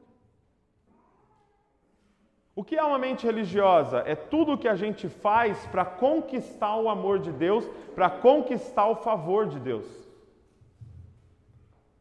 O 2.54 2.62
que 2.62 2.76
é 2.76 2.84
uma 2.84 2.98
mente 2.98 3.26
religiosa? 3.26 4.02
É 4.06 4.14
tudo 4.14 4.52
o 4.52 4.58
que 4.58 4.68
a 4.68 4.76
gente 4.76 5.08
faz 5.08 5.66
para 5.66 5.84
conquistar 5.84 6.76
o 6.76 6.88
amor 6.88 7.18
de 7.18 7.32
Deus, 7.32 7.66
para 7.94 8.10
conquistar 8.10 8.86
o 8.88 8.96
favor 8.96 9.46
de 9.46 9.58
Deus. 9.58 9.86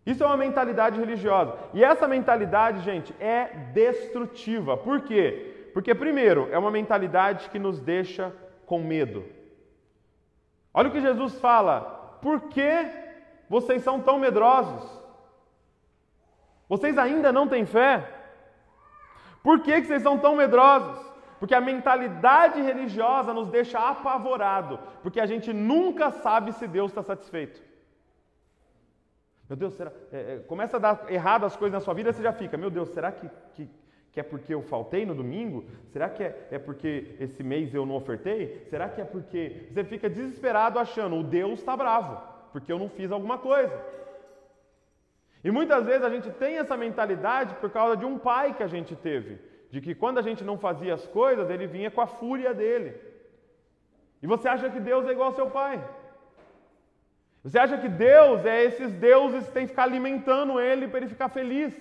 Isso 0.06 0.24
é 0.24 0.28
uma 0.28 0.36
mentalidade 0.36 1.00
religiosa. 1.00 1.56
E 1.74 1.84
essa 1.84 2.08
mentalidade, 2.08 2.82
gente, 2.82 3.16
é 3.20 3.46
destrutiva. 3.74 4.76
Por 4.76 5.02
quê? 5.02 5.70
Porque, 5.74 5.96
primeiro, 5.96 6.50
é 6.52 6.58
uma 6.58 6.72
mentalidade 6.72 7.50
que 7.50 7.60
nos 7.60 7.80
deixa 7.80 8.34
com 8.66 8.80
medo. 8.80 9.24
Olha 10.74 10.90
o 10.90 10.92
que 10.92 11.00
Jesus 11.00 11.40
fala. 11.40 12.18
Por 12.22 12.42
que 12.50 12.88
vocês 13.50 13.84
são 13.84 14.02
tão 14.02 14.20
medrosos? 14.20 15.00
Vocês 16.68 16.98
ainda 16.98 17.32
não 17.32 17.48
têm 17.48 17.66
fé? 17.66 18.21
Por 19.44 19.62
que, 19.62 19.82
que 19.82 19.88
vocês 19.88 20.04
são 20.04 20.18
tão 20.18 20.36
medrosos? 20.36 21.12
Porque 21.40 21.56
a 21.56 21.62
mentalidade 21.62 22.62
religiosa 22.62 23.34
nos 23.34 23.50
deixa 23.50 23.80
apavorado, 23.80 24.80
porque 25.02 25.20
a 25.20 25.26
gente 25.26 25.52
nunca 25.52 26.12
sabe 26.12 26.52
se 26.54 26.68
Deus 26.68 26.92
está 26.92 27.02
satisfeito. 27.02 27.60
Meu 29.50 29.58
Deus, 29.58 29.74
será, 29.74 29.92
é, 30.14 30.36
é, 30.36 30.38
começa 30.48 30.78
a 30.78 30.80
dar 30.80 31.12
errado 31.12 31.46
as 31.46 31.58
coisas 31.58 31.74
na 31.74 31.82
sua 31.82 31.94
vida, 31.94 32.14
você 32.14 32.22
já 32.22 32.32
fica, 32.32 32.56
meu 32.58 32.70
Deus, 32.70 32.90
será 32.90 33.12
que, 33.12 33.30
que, 33.56 33.68
que 34.12 34.20
é 34.20 34.24
porque 34.24 34.54
eu 34.54 34.62
faltei 34.62 35.06
no 35.06 35.16
domingo? 35.16 35.66
Será 35.92 36.08
que 36.10 36.24
é, 36.24 36.48
é 36.52 36.60
porque 36.60 37.16
esse 37.20 37.44
mês 37.44 37.74
eu 37.74 37.86
não 37.86 37.96
ofertei? 37.96 38.66
Será 38.70 38.88
que 38.88 39.02
é 39.02 39.04
porque. 39.04 39.68
Você 39.72 39.84
fica 39.84 40.10
desesperado 40.10 40.80
achando, 40.80 41.18
o 41.18 41.24
Deus 41.24 41.60
está 41.60 41.76
bravo, 41.76 42.22
porque 42.54 42.72
eu 42.72 42.80
não 42.80 42.88
fiz 42.88 43.12
alguma 43.12 43.40
coisa. 43.40 43.78
E 45.44 45.50
muitas 45.50 45.86
vezes 45.86 46.04
a 46.04 46.10
gente 46.10 46.30
tem 46.30 46.58
essa 46.58 46.78
mentalidade 46.78 47.56
por 47.56 47.70
causa 47.70 47.98
de 47.98 48.06
um 48.06 48.18
pai 48.18 48.54
que 48.54 48.64
a 48.64 48.68
gente 48.68 48.96
teve, 48.96 49.40
de 49.72 49.82
que 49.82 49.96
quando 49.96 50.20
a 50.20 50.22
gente 50.22 50.44
não 50.44 50.58
fazia 50.58 50.94
as 50.94 51.06
coisas, 51.08 51.50
ele 51.50 51.66
vinha 51.66 51.90
com 51.90 52.02
a 52.02 52.08
fúria 52.08 52.54
dele. 52.54 52.96
E 54.22 54.28
você 54.28 54.48
acha 54.48 54.70
que 54.70 54.80
Deus 54.80 55.08
é 55.08 55.12
igual 55.12 55.30
ao 55.30 55.36
seu 55.36 55.50
pai? 55.50 55.84
Você 57.44 57.58
acha 57.58 57.78
que 57.78 57.90
Deus 57.90 58.46
é 58.46 58.64
esses 58.66 58.92
deuses 58.94 59.48
que 59.48 59.54
tem 59.54 59.64
que 59.64 59.72
ficar 59.72 59.84
alimentando 59.84 60.60
ele 60.60 60.88
para 60.88 61.00
ele 61.00 61.08
ficar 61.08 61.30
feliz? 61.30 61.74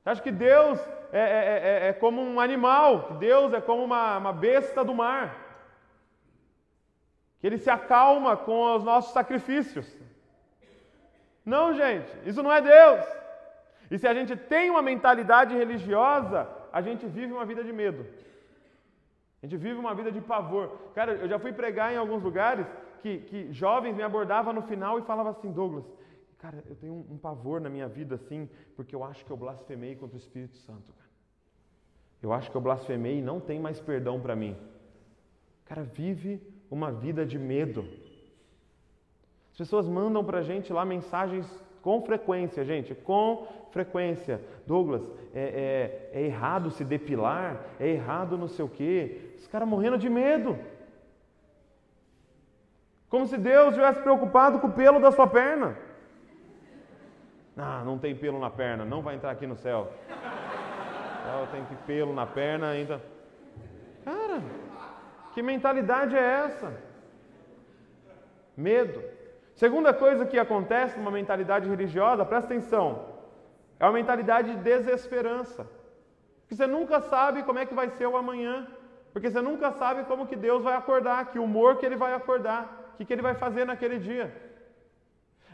Você 0.00 0.10
acha 0.10 0.22
que 0.22 0.32
Deus 0.32 0.80
é, 1.12 1.20
é, 1.20 1.84
é, 1.84 1.88
é 1.88 1.92
como 1.92 2.20
um 2.20 2.40
animal, 2.40 3.04
que 3.04 3.14
Deus 3.14 3.52
é 3.52 3.60
como 3.60 3.84
uma, 3.84 4.18
uma 4.18 4.32
besta 4.32 4.84
do 4.84 4.92
mar? 4.92 5.36
Que 7.40 7.46
ele 7.46 7.58
se 7.58 7.70
acalma 7.70 8.36
com 8.36 8.74
os 8.74 8.82
nossos 8.82 9.12
sacrifícios? 9.12 9.86
Não, 11.54 11.66
gente, 11.82 12.10
isso 12.28 12.42
não 12.44 12.52
é 12.58 12.60
Deus. 12.60 13.04
E 13.90 13.98
se 13.98 14.06
a 14.06 14.14
gente 14.18 14.34
tem 14.52 14.70
uma 14.74 14.82
mentalidade 14.90 15.52
religiosa, 15.62 16.38
a 16.72 16.80
gente 16.86 17.04
vive 17.06 17.32
uma 17.32 17.46
vida 17.50 17.62
de 17.68 17.72
medo. 17.72 18.02
A 19.42 19.46
gente 19.46 19.56
vive 19.56 19.78
uma 19.84 19.94
vida 19.94 20.12
de 20.16 20.20
pavor. 20.20 20.66
Cara, 20.94 21.12
eu 21.22 21.28
já 21.32 21.38
fui 21.38 21.52
pregar 21.52 21.92
em 21.92 21.96
alguns 21.96 22.22
lugares 22.22 22.66
que, 23.00 23.12
que 23.28 23.38
jovens 23.52 23.96
me 23.96 24.02
abordavam 24.02 24.52
no 24.52 24.62
final 24.62 24.98
e 24.98 25.02
falavam 25.02 25.32
assim, 25.32 25.50
Douglas, 25.50 25.86
cara, 26.38 26.62
eu 26.68 26.76
tenho 26.76 26.94
um, 26.98 27.14
um, 27.14 27.18
pavor 27.18 27.60
na 27.60 27.70
minha 27.70 27.88
vida 27.88 28.14
assim, 28.14 28.48
porque 28.76 28.94
eu 28.94 29.02
acho 29.02 29.24
que 29.24 29.30
eu 29.30 29.36
blasfemei 29.36 29.96
contra 29.96 30.16
o 30.16 30.20
Espírito 30.24 30.56
Santo. 30.58 30.92
Eu 32.22 32.32
acho 32.32 32.50
que 32.50 32.56
eu 32.56 32.60
blasfemei 32.60 33.18
e 33.18 33.22
não 33.22 33.40
tem 33.40 33.58
mais 33.58 33.80
perdão 33.80 34.20
para 34.20 34.36
mim. 34.36 34.54
Cara, 35.64 35.82
vive 35.82 36.40
uma 36.70 36.92
vida 36.92 37.24
de 37.24 37.38
medo. 37.38 37.82
As 39.60 39.66
pessoas 39.66 39.86
mandam 39.86 40.24
para 40.24 40.38
a 40.38 40.42
gente 40.42 40.72
lá 40.72 40.86
mensagens 40.86 41.46
com 41.82 42.00
frequência, 42.00 42.64
gente, 42.64 42.94
com 42.94 43.46
frequência. 43.70 44.40
Douglas, 44.66 45.02
é, 45.34 46.08
é, 46.14 46.18
é 46.18 46.22
errado 46.22 46.70
se 46.70 46.82
depilar, 46.82 47.60
é 47.78 47.88
errado 47.88 48.38
não 48.38 48.48
sei 48.48 48.64
o 48.64 48.68
quê. 48.70 49.34
Os 49.38 49.46
caras 49.48 49.68
morrendo 49.68 49.98
de 49.98 50.08
medo. 50.08 50.58
Como 53.10 53.26
se 53.26 53.36
Deus 53.36 53.72
estivesse 53.72 54.00
preocupado 54.00 54.60
com 54.60 54.68
o 54.68 54.72
pelo 54.72 54.98
da 54.98 55.12
sua 55.12 55.26
perna. 55.26 55.76
Ah, 57.54 57.82
não 57.84 57.98
tem 57.98 58.16
pelo 58.16 58.40
na 58.40 58.48
perna, 58.48 58.86
não 58.86 59.02
vai 59.02 59.16
entrar 59.16 59.30
aqui 59.30 59.46
no 59.46 59.56
céu. 59.56 59.92
Ela 61.28 61.46
tem 61.52 61.66
que 61.66 61.74
pelo 61.84 62.14
na 62.14 62.24
perna 62.24 62.70
ainda. 62.70 62.98
Cara, 64.06 64.42
que 65.34 65.42
mentalidade 65.42 66.16
é 66.16 66.46
essa? 66.46 66.72
Medo. 68.56 69.19
Segunda 69.62 69.92
coisa 69.92 70.24
que 70.30 70.38
acontece 70.38 70.98
numa 70.98 71.10
mentalidade 71.10 71.68
religiosa, 71.68 72.24
presta 72.24 72.46
atenção, 72.50 72.86
é 73.78 73.84
uma 73.84 73.98
mentalidade 74.00 74.48
de 74.52 74.62
desesperança. 74.68 75.66
Porque 76.40 76.54
você 76.54 76.66
nunca 76.76 76.98
sabe 77.12 77.42
como 77.42 77.58
é 77.58 77.66
que 77.66 77.74
vai 77.80 77.88
ser 77.90 78.06
o 78.06 78.16
amanhã. 78.16 78.54
Porque 79.12 79.30
você 79.30 79.42
nunca 79.48 79.70
sabe 79.72 80.04
como 80.04 80.26
que 80.30 80.38
Deus 80.46 80.62
vai 80.68 80.74
acordar, 80.74 81.26
que 81.30 81.38
humor 81.38 81.76
que 81.76 81.84
Ele 81.84 81.98
vai 82.04 82.14
acordar, 82.14 82.60
o 82.94 82.96
que, 82.96 83.04
que 83.04 83.12
Ele 83.12 83.26
vai 83.28 83.34
fazer 83.34 83.66
naquele 83.66 83.98
dia. 83.98 84.26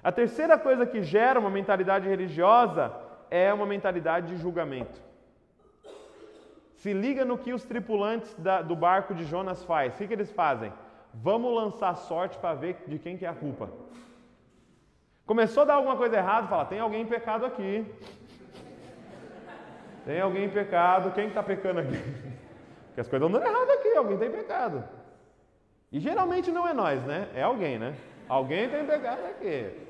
A 0.09 0.12
terceira 0.12 0.57
coisa 0.57 0.86
que 0.86 1.02
gera 1.02 1.40
uma 1.40 1.50
mentalidade 1.59 2.09
religiosa 2.09 2.84
é 3.28 3.52
uma 3.52 3.66
mentalidade 3.74 4.28
de 4.28 4.36
julgamento. 4.36 5.00
Se 6.76 6.92
liga 6.92 7.24
no 7.24 7.36
que 7.36 7.52
os 7.52 7.64
tripulantes 7.64 8.32
da, 8.38 8.62
do 8.62 8.76
barco 8.76 9.12
de 9.18 9.24
Jonas 9.24 9.64
faz. 9.64 9.94
O 9.94 9.98
que, 9.98 10.07
que 10.07 10.14
eles 10.14 10.30
fazem? 10.30 10.72
Vamos 11.22 11.54
lançar 11.54 11.94
sorte 11.96 12.36
para 12.38 12.54
ver 12.54 12.84
de 12.86 12.98
quem 12.98 13.16
que 13.16 13.24
é 13.24 13.28
a 13.28 13.34
culpa. 13.34 13.70
Começou 15.24 15.62
a 15.62 15.66
dar 15.66 15.74
alguma 15.74 15.96
coisa 15.96 16.16
errada, 16.16 16.46
fala, 16.46 16.64
tem 16.66 16.78
alguém 16.78 17.02
em 17.02 17.06
pecado 17.06 17.44
aqui. 17.44 17.84
Tem 20.04 20.20
alguém 20.20 20.44
em 20.44 20.50
pecado, 20.50 21.12
quem 21.12 21.28
está 21.28 21.42
pecando 21.42 21.80
aqui? 21.80 21.96
Porque 22.86 23.00
as 23.00 23.08
coisas 23.08 23.28
andam 23.28 23.42
errado 23.42 23.70
aqui, 23.70 23.96
alguém 23.96 24.18
tem 24.18 24.30
pecado. 24.30 24.84
E 25.90 25.98
geralmente 25.98 26.52
não 26.52 26.66
é 26.66 26.72
nós, 26.72 27.02
né? 27.02 27.28
É 27.34 27.42
alguém, 27.42 27.78
né? 27.78 27.96
Alguém 28.28 28.68
tem 28.68 28.86
pecado 28.86 29.24
aqui. 29.26 29.86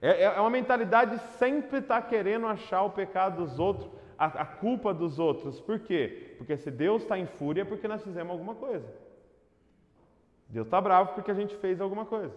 É, 0.00 0.10
é, 0.10 0.22
é 0.22 0.40
uma 0.40 0.50
mentalidade 0.50 1.16
de 1.16 1.22
sempre 1.38 1.78
estar 1.78 2.02
tá 2.02 2.08
querendo 2.08 2.46
achar 2.46 2.82
o 2.82 2.90
pecado 2.90 3.44
dos 3.44 3.58
outros, 3.58 3.90
a, 4.16 4.26
a 4.26 4.44
culpa 4.44 4.94
dos 4.94 5.18
outros. 5.18 5.60
Por 5.60 5.80
quê? 5.80 6.34
Porque 6.38 6.56
se 6.56 6.70
Deus 6.70 7.02
está 7.02 7.18
em 7.18 7.26
fúria 7.26 7.62
é 7.62 7.64
porque 7.64 7.88
nós 7.88 8.02
fizemos 8.02 8.32
alguma 8.32 8.54
coisa. 8.54 8.86
Deus 10.48 10.66
está 10.66 10.80
bravo 10.80 11.14
porque 11.14 11.30
a 11.30 11.34
gente 11.34 11.54
fez 11.56 11.80
alguma 11.80 12.04
coisa. 12.04 12.34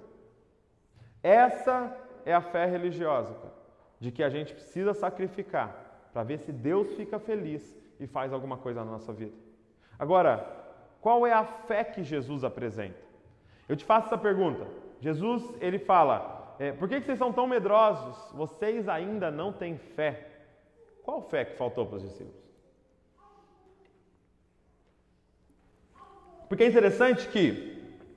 Essa 1.24 1.95
é 2.26 2.34
a 2.34 2.41
fé 2.41 2.66
religiosa, 2.66 3.34
cara, 3.34 3.53
de 3.99 4.12
que 4.12 4.24
a 4.24 4.30
gente 4.30 4.53
precisa 4.53 4.93
sacrificar 4.93 6.09
para 6.12 6.24
ver 6.24 6.39
se 6.39 6.51
Deus 6.51 6.93
fica 6.95 7.20
feliz 7.20 7.78
e 7.99 8.07
faz 8.07 8.34
alguma 8.34 8.57
coisa 8.57 8.84
na 8.84 8.91
nossa 8.91 9.14
vida. 9.14 9.36
Agora, 9.97 10.45
qual 10.99 11.26
é 11.26 11.32
a 11.32 11.45
fé 11.45 11.84
que 11.84 12.03
Jesus 12.03 12.43
apresenta? 12.43 12.99
Eu 13.70 13.76
te 13.76 13.86
faço 13.86 14.07
essa 14.07 14.18
pergunta. 14.18 14.68
Jesus, 14.99 15.43
ele 15.62 15.80
fala: 15.80 16.55
é, 16.59 16.72
por 16.72 16.89
que 16.89 16.99
vocês 16.99 17.18
são 17.18 17.32
tão 17.32 17.47
medrosos? 17.47 18.32
Vocês 18.34 18.89
ainda 18.89 19.32
não 19.32 19.53
têm 19.53 19.78
fé. 19.78 20.28
Qual 21.03 21.22
fé 21.22 21.45
que 21.45 21.55
faltou 21.55 21.86
para 21.86 21.97
os 21.97 22.03
discípulos? 22.03 22.41
Porque 26.47 26.64
é 26.64 26.68
interessante 26.68 27.30
que 27.30 27.70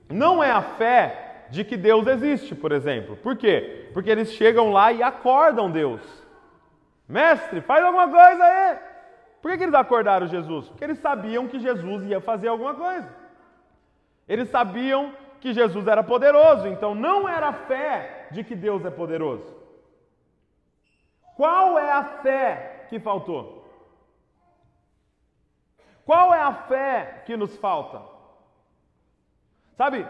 não 0.09 0.43
é 0.43 0.51
a 0.51 0.61
fé 0.61 1.45
de 1.49 1.63
que 1.63 1.77
Deus 1.77 2.07
existe, 2.07 2.55
por 2.55 2.71
exemplo. 2.71 3.15
Por 3.17 3.35
quê? 3.35 3.89
Porque 3.93 4.09
eles 4.09 4.31
chegam 4.33 4.71
lá 4.71 4.91
e 4.91 5.01
acordam 5.01 5.71
Deus. 5.71 6.01
Mestre, 7.07 7.61
faz 7.61 7.83
alguma 7.83 8.09
coisa 8.09 8.43
aí. 8.43 8.77
Por 9.41 9.51
que, 9.51 9.57
que 9.57 9.63
eles 9.63 9.75
acordaram 9.75 10.27
Jesus? 10.27 10.67
Porque 10.69 10.83
eles 10.83 10.99
sabiam 10.99 11.47
que 11.47 11.59
Jesus 11.59 12.05
ia 12.05 12.19
fazer 12.19 12.47
alguma 12.47 12.73
coisa. 12.73 13.07
Eles 14.27 14.49
sabiam 14.49 15.13
que 15.39 15.53
Jesus 15.53 15.87
era 15.87 16.03
poderoso, 16.03 16.67
então 16.67 16.95
não 16.95 17.29
era 17.29 17.49
a 17.49 17.53
fé 17.53 18.27
de 18.31 18.43
que 18.43 18.55
Deus 18.55 18.83
é 18.83 18.89
poderoso. 18.89 19.55
Qual 21.35 21.77
é 21.77 21.91
a 21.91 22.03
fé 22.03 22.87
que 22.89 22.99
faltou? 22.99 23.69
Qual 26.03 26.33
é 26.33 26.39
a 26.39 26.53
fé 26.53 27.23
que 27.25 27.37
nos 27.37 27.55
falta? 27.57 28.14
Sabe? 29.75 30.05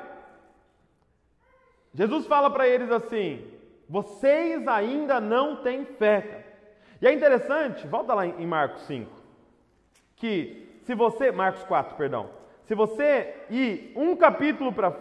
Jesus 1.94 2.28
fala 2.28 2.50
para 2.50 2.68
eles 2.68 2.92
assim: 2.92 3.46
vocês 3.88 4.68
ainda 4.68 5.20
não 5.20 5.58
têm 5.58 5.86
fé. 5.86 6.46
E 7.02 7.08
é 7.08 7.14
interessante, 7.14 7.88
volta 7.88 8.14
lá 8.14 8.26
em 8.26 8.46
Marcos 8.46 8.82
5, 8.84 9.12
que 10.16 10.80
se 10.84 10.96
você, 10.96 11.32
Marcos 11.32 11.64
4, 11.64 11.96
perdão, 11.96 12.30
se 12.64 12.74
você 12.74 13.46
ir 13.50 13.92
um 13.96 14.16
capítulo 14.16 14.72
para 14.72 14.92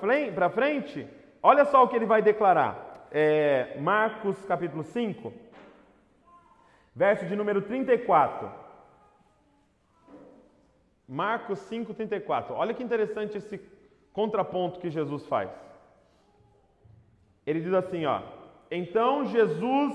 frente, 0.50 1.06
olha 1.42 1.64
só 1.64 1.84
o 1.84 1.88
que 1.88 1.96
ele 1.96 2.06
vai 2.06 2.20
declarar. 2.20 3.06
É, 3.10 3.78
Marcos 3.78 4.44
capítulo 4.44 4.82
5, 4.82 5.32
verso 6.94 7.26
de 7.26 7.36
número 7.36 7.62
34. 7.62 8.50
Marcos 11.06 11.58
5, 11.60 11.94
34. 11.94 12.54
Olha 12.54 12.74
que 12.74 12.82
interessante 12.82 13.38
esse 13.38 13.58
contraponto 14.14 14.80
que 14.80 14.88
Jesus 14.88 15.26
faz. 15.26 15.50
Ele 17.46 17.60
diz 17.60 17.74
assim, 17.74 18.06
ó: 18.06 18.22
Então 18.70 19.26
Jesus 19.26 19.92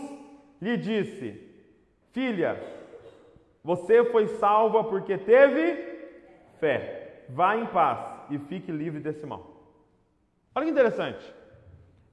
lhe 0.61 0.77
disse: 0.77 1.27
Filha, 2.11 2.61
você 3.63 4.03
foi 4.05 4.27
salva 4.27 4.83
porque 4.83 5.17
teve 5.17 5.63
fé. 6.59 7.23
Vá 7.29 7.55
em 7.55 7.65
paz 7.65 7.99
e 8.29 8.37
fique 8.37 8.71
livre 8.71 8.99
desse 8.99 9.25
mal. 9.25 9.43
Olha 10.53 10.65
que 10.65 10.71
interessante. 10.71 11.33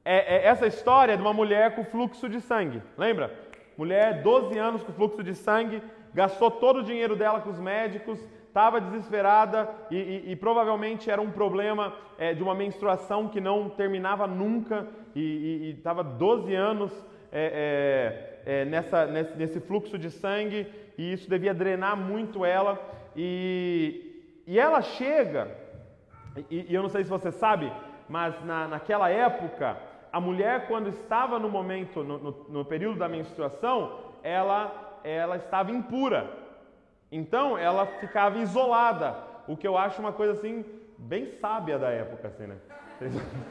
É, 0.04 0.36
é 0.36 0.46
essa 0.46 0.66
história 0.66 1.16
de 1.16 1.22
uma 1.22 1.32
mulher 1.32 1.74
com 1.74 1.84
fluxo 1.84 2.28
de 2.28 2.40
sangue. 2.40 2.82
Lembra? 2.96 3.34
Mulher, 3.76 4.22
12 4.22 4.56
anos 4.56 4.82
com 4.84 4.92
fluxo 4.92 5.22
de 5.22 5.34
sangue, 5.34 5.82
gastou 6.14 6.50
todo 6.50 6.78
o 6.78 6.82
dinheiro 6.82 7.16
dela 7.16 7.40
com 7.40 7.50
os 7.50 7.58
médicos, 7.58 8.18
estava 8.56 8.80
desesperada 8.80 9.68
e, 9.90 9.96
e, 9.96 10.32
e, 10.32 10.36
provavelmente 10.36 11.10
era 11.10 11.20
um 11.20 11.30
problema 11.30 11.92
é, 12.16 12.32
de 12.32 12.42
uma 12.42 12.54
menstruação 12.54 13.28
que 13.28 13.38
não 13.38 13.68
terminava 13.68 14.26
nunca 14.26 14.88
e 15.14 15.74
estava 15.76 16.02
12 16.02 16.54
anos 16.54 16.90
é, 17.30 18.40
é, 18.46 18.60
é, 18.60 18.64
nessa, 18.64 19.04
nesse, 19.04 19.36
nesse, 19.36 19.60
fluxo 19.60 19.98
de 19.98 20.10
sangue 20.10 20.66
e 20.96 21.12
isso 21.12 21.28
devia 21.28 21.52
drenar 21.52 21.98
muito 21.98 22.46
ela. 22.46 22.80
E, 23.14 24.24
e 24.46 24.58
ela 24.58 24.80
chega, 24.80 25.50
e, 26.50 26.72
eu 26.72 26.82
não 26.82 26.88
sei 26.88 27.04
se 27.04 27.10
você 27.10 27.30
sabe, 27.30 27.70
mas 28.08 28.42
na, 28.42 28.66
naquela 28.68 29.10
época, 29.10 29.76
a 30.10 30.18
mulher, 30.18 30.66
quando 30.66 30.88
estava 30.88 31.38
no 31.38 31.50
momento, 31.50 32.02
no, 32.02 32.16
no, 32.16 32.46
no 32.48 32.64
período 32.64 32.98
da 32.98 33.06
menstruação, 33.08 33.98
ela, 34.22 35.00
ela 35.04 35.36
estava 35.36 35.70
impura. 35.70 36.45
Então 37.10 37.56
ela 37.56 37.86
ficava 37.86 38.38
isolada, 38.38 39.16
o 39.46 39.56
que 39.56 39.66
eu 39.66 39.78
acho 39.78 40.00
uma 40.00 40.12
coisa 40.12 40.32
assim 40.32 40.64
bem 40.98 41.30
sábia 41.40 41.78
da 41.78 41.88
época, 41.88 42.28
assim, 42.28 42.46
né? 42.46 42.56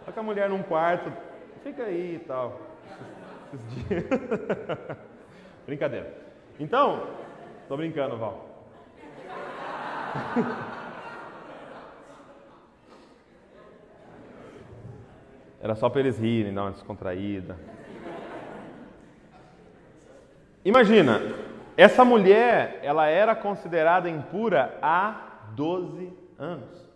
Coloca 0.00 0.20
a 0.20 0.22
mulher 0.22 0.48
num 0.48 0.62
quarto, 0.62 1.12
fica 1.62 1.82
aí 1.84 2.14
e 2.16 2.18
tal. 2.20 2.60
Esses 3.52 3.74
dias. 3.74 4.04
Brincadeira. 5.66 6.14
Então, 6.60 7.08
tô 7.68 7.76
brincando, 7.76 8.16
Val. 8.16 8.46
Era 15.60 15.74
só 15.74 15.88
para 15.90 16.00
eles 16.00 16.18
rirem, 16.18 16.54
dar 16.54 16.62
uma 16.62 16.70
descontraída. 16.70 17.56
Imagina, 20.66 21.22
essa 21.76 22.04
mulher, 22.04 22.80
ela 22.82 23.06
era 23.06 23.36
considerada 23.36 24.10
impura 24.10 24.76
há 24.82 25.14
12 25.52 26.12
anos. 26.36 26.90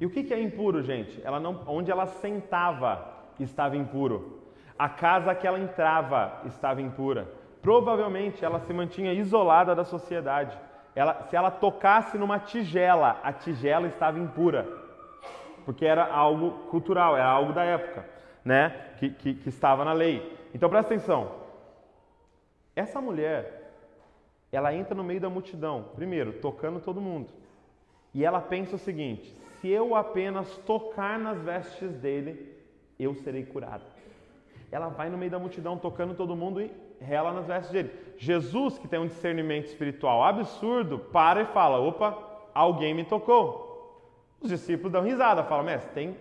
E 0.00 0.06
o 0.06 0.10
que 0.10 0.32
é 0.32 0.40
impuro, 0.40 0.80
gente? 0.80 1.20
Ela 1.24 1.40
não, 1.40 1.64
onde 1.66 1.90
ela 1.90 2.06
sentava 2.06 3.08
estava 3.40 3.76
impuro. 3.76 4.40
A 4.78 4.88
casa 4.88 5.34
que 5.34 5.48
ela 5.48 5.58
entrava 5.58 6.42
estava 6.44 6.80
impura. 6.80 7.26
Provavelmente 7.60 8.44
ela 8.44 8.60
se 8.60 8.72
mantinha 8.72 9.12
isolada 9.14 9.74
da 9.74 9.82
sociedade. 9.82 10.56
Ela, 10.94 11.26
se 11.28 11.34
ela 11.34 11.50
tocasse 11.50 12.16
numa 12.16 12.38
tigela, 12.38 13.18
a 13.24 13.32
tigela 13.32 13.88
estava 13.88 14.16
impura. 14.20 14.64
Porque 15.64 15.84
era 15.84 16.06
algo 16.06 16.52
cultural, 16.70 17.16
era 17.16 17.26
algo 17.26 17.52
da 17.52 17.64
época, 17.64 18.04
né? 18.44 18.72
Que, 19.00 19.10
que, 19.10 19.34
que 19.34 19.48
estava 19.48 19.84
na 19.84 19.92
lei. 19.92 20.38
Então 20.54 20.70
presta 20.70 20.94
atenção. 20.94 21.39
Essa 22.80 22.98
mulher, 22.98 23.74
ela 24.50 24.74
entra 24.74 24.94
no 24.94 25.04
meio 25.04 25.20
da 25.20 25.28
multidão, 25.28 25.90
primeiro, 25.94 26.32
tocando 26.32 26.80
todo 26.80 26.98
mundo. 26.98 27.28
E 28.14 28.24
ela 28.24 28.40
pensa 28.40 28.76
o 28.76 28.78
seguinte: 28.78 29.36
se 29.60 29.68
eu 29.68 29.94
apenas 29.94 30.56
tocar 30.64 31.18
nas 31.18 31.38
vestes 31.42 31.92
dele, 31.96 32.56
eu 32.98 33.14
serei 33.16 33.44
curada. 33.44 33.84
Ela 34.72 34.88
vai 34.88 35.10
no 35.10 35.18
meio 35.18 35.30
da 35.30 35.38
multidão 35.38 35.76
tocando 35.76 36.14
todo 36.14 36.34
mundo 36.34 36.62
e 36.62 36.70
rela 36.98 37.34
nas 37.34 37.46
vestes 37.46 37.70
dele. 37.70 37.90
Jesus, 38.16 38.78
que 38.78 38.88
tem 38.88 38.98
um 38.98 39.08
discernimento 39.08 39.66
espiritual 39.66 40.24
absurdo, 40.24 40.98
para 40.98 41.42
e 41.42 41.46
fala: 41.46 41.78
opa, 41.78 42.16
alguém 42.54 42.94
me 42.94 43.04
tocou. 43.04 44.00
Os 44.40 44.48
discípulos 44.48 44.90
dão 44.90 45.02
risada, 45.02 45.44
falam: 45.44 45.66
mestre, 45.66 45.92
tem 45.92 46.16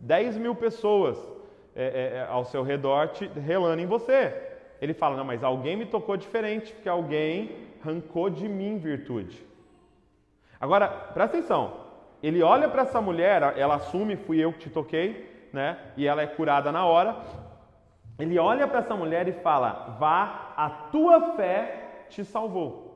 10 0.00 0.38
mil 0.38 0.54
pessoas 0.54 1.18
é, 1.76 1.84
é, 1.84 2.26
ao 2.26 2.46
seu 2.46 2.62
redor 2.62 3.08
te, 3.08 3.26
relando 3.26 3.82
em 3.82 3.86
você. 3.86 4.49
Ele 4.80 4.94
fala: 4.94 5.16
Não, 5.16 5.24
mas 5.24 5.44
alguém 5.44 5.76
me 5.76 5.86
tocou 5.86 6.16
diferente, 6.16 6.72
porque 6.72 6.88
alguém 6.88 7.56
arrancou 7.82 8.30
de 8.30 8.48
mim 8.48 8.78
virtude. 8.78 9.44
Agora, 10.60 10.88
presta 10.88 11.38
atenção. 11.38 11.88
Ele 12.22 12.42
olha 12.42 12.68
para 12.68 12.82
essa 12.82 13.00
mulher, 13.00 13.54
ela 13.56 13.76
assume, 13.76 14.16
fui 14.16 14.38
eu 14.38 14.52
que 14.52 14.58
te 14.60 14.70
toquei, 14.70 15.48
né? 15.52 15.78
E 15.96 16.06
ela 16.06 16.22
é 16.22 16.26
curada 16.26 16.70
na 16.70 16.84
hora. 16.84 17.16
Ele 18.18 18.38
olha 18.38 18.68
para 18.68 18.80
essa 18.80 18.94
mulher 18.94 19.26
e 19.28 19.32
fala: 19.32 19.96
Vá, 19.98 20.52
a 20.56 20.68
tua 20.92 21.34
fé 21.34 22.04
te 22.10 22.24
salvou. 22.24 22.90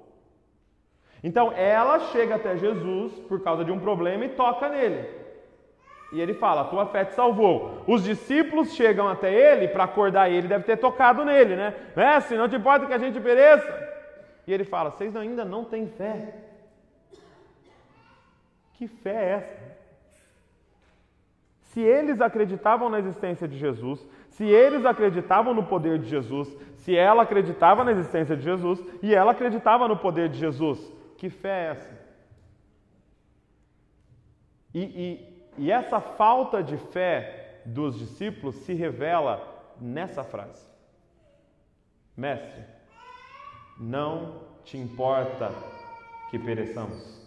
Então 1.22 1.52
ela 1.52 1.98
chega 2.10 2.34
até 2.34 2.56
Jesus 2.58 3.12
por 3.20 3.42
causa 3.42 3.64
de 3.64 3.72
um 3.72 3.80
problema 3.80 4.26
e 4.26 4.30
toca 4.30 4.68
nele. 4.68 5.23
E 6.14 6.20
ele 6.20 6.32
fala: 6.32 6.60
A 6.60 6.64
tua 6.64 6.86
fé 6.86 7.04
te 7.04 7.12
salvou. 7.12 7.82
Os 7.88 8.04
discípulos 8.04 8.72
chegam 8.72 9.08
até 9.08 9.32
ele 9.34 9.66
para 9.66 9.82
acordar 9.82 10.30
ele, 10.30 10.46
deve 10.46 10.62
ter 10.62 10.76
tocado 10.76 11.24
nele, 11.24 11.56
né? 11.56 11.74
Mestre, 11.96 12.38
não 12.38 12.48
te 12.48 12.54
importa 12.54 12.86
que 12.86 12.92
a 12.92 12.98
gente 12.98 13.20
pereça? 13.20 13.92
E 14.46 14.52
ele 14.52 14.62
fala: 14.62 14.92
Vocês 14.92 15.16
ainda 15.16 15.44
não 15.44 15.64
têm 15.64 15.88
fé. 15.88 16.36
Que 18.74 18.86
fé 18.86 19.10
é 19.10 19.30
essa? 19.30 19.74
Se 21.62 21.80
eles 21.80 22.20
acreditavam 22.20 22.88
na 22.88 23.00
existência 23.00 23.48
de 23.48 23.58
Jesus, 23.58 24.08
se 24.28 24.44
eles 24.44 24.86
acreditavam 24.86 25.52
no 25.52 25.64
poder 25.64 25.98
de 25.98 26.08
Jesus, 26.08 26.56
se 26.76 26.96
ela 26.96 27.24
acreditava 27.24 27.82
na 27.82 27.90
existência 27.90 28.36
de 28.36 28.44
Jesus 28.44 28.80
e 29.02 29.12
ela 29.12 29.32
acreditava 29.32 29.88
no 29.88 29.96
poder 29.96 30.28
de 30.28 30.38
Jesus, 30.38 30.78
que 31.18 31.28
fé 31.28 31.48
é 31.48 31.70
essa? 31.70 32.04
E, 34.72 34.80
e 34.80 35.33
e 35.56 35.70
essa 35.70 36.00
falta 36.00 36.62
de 36.62 36.76
fé 36.76 37.60
dos 37.64 37.98
discípulos 37.98 38.56
se 38.56 38.74
revela 38.74 39.72
nessa 39.80 40.22
frase: 40.24 40.66
Mestre, 42.16 42.64
não 43.78 44.42
te 44.64 44.76
importa 44.78 45.50
que 46.30 46.38
pereçamos. 46.38 47.22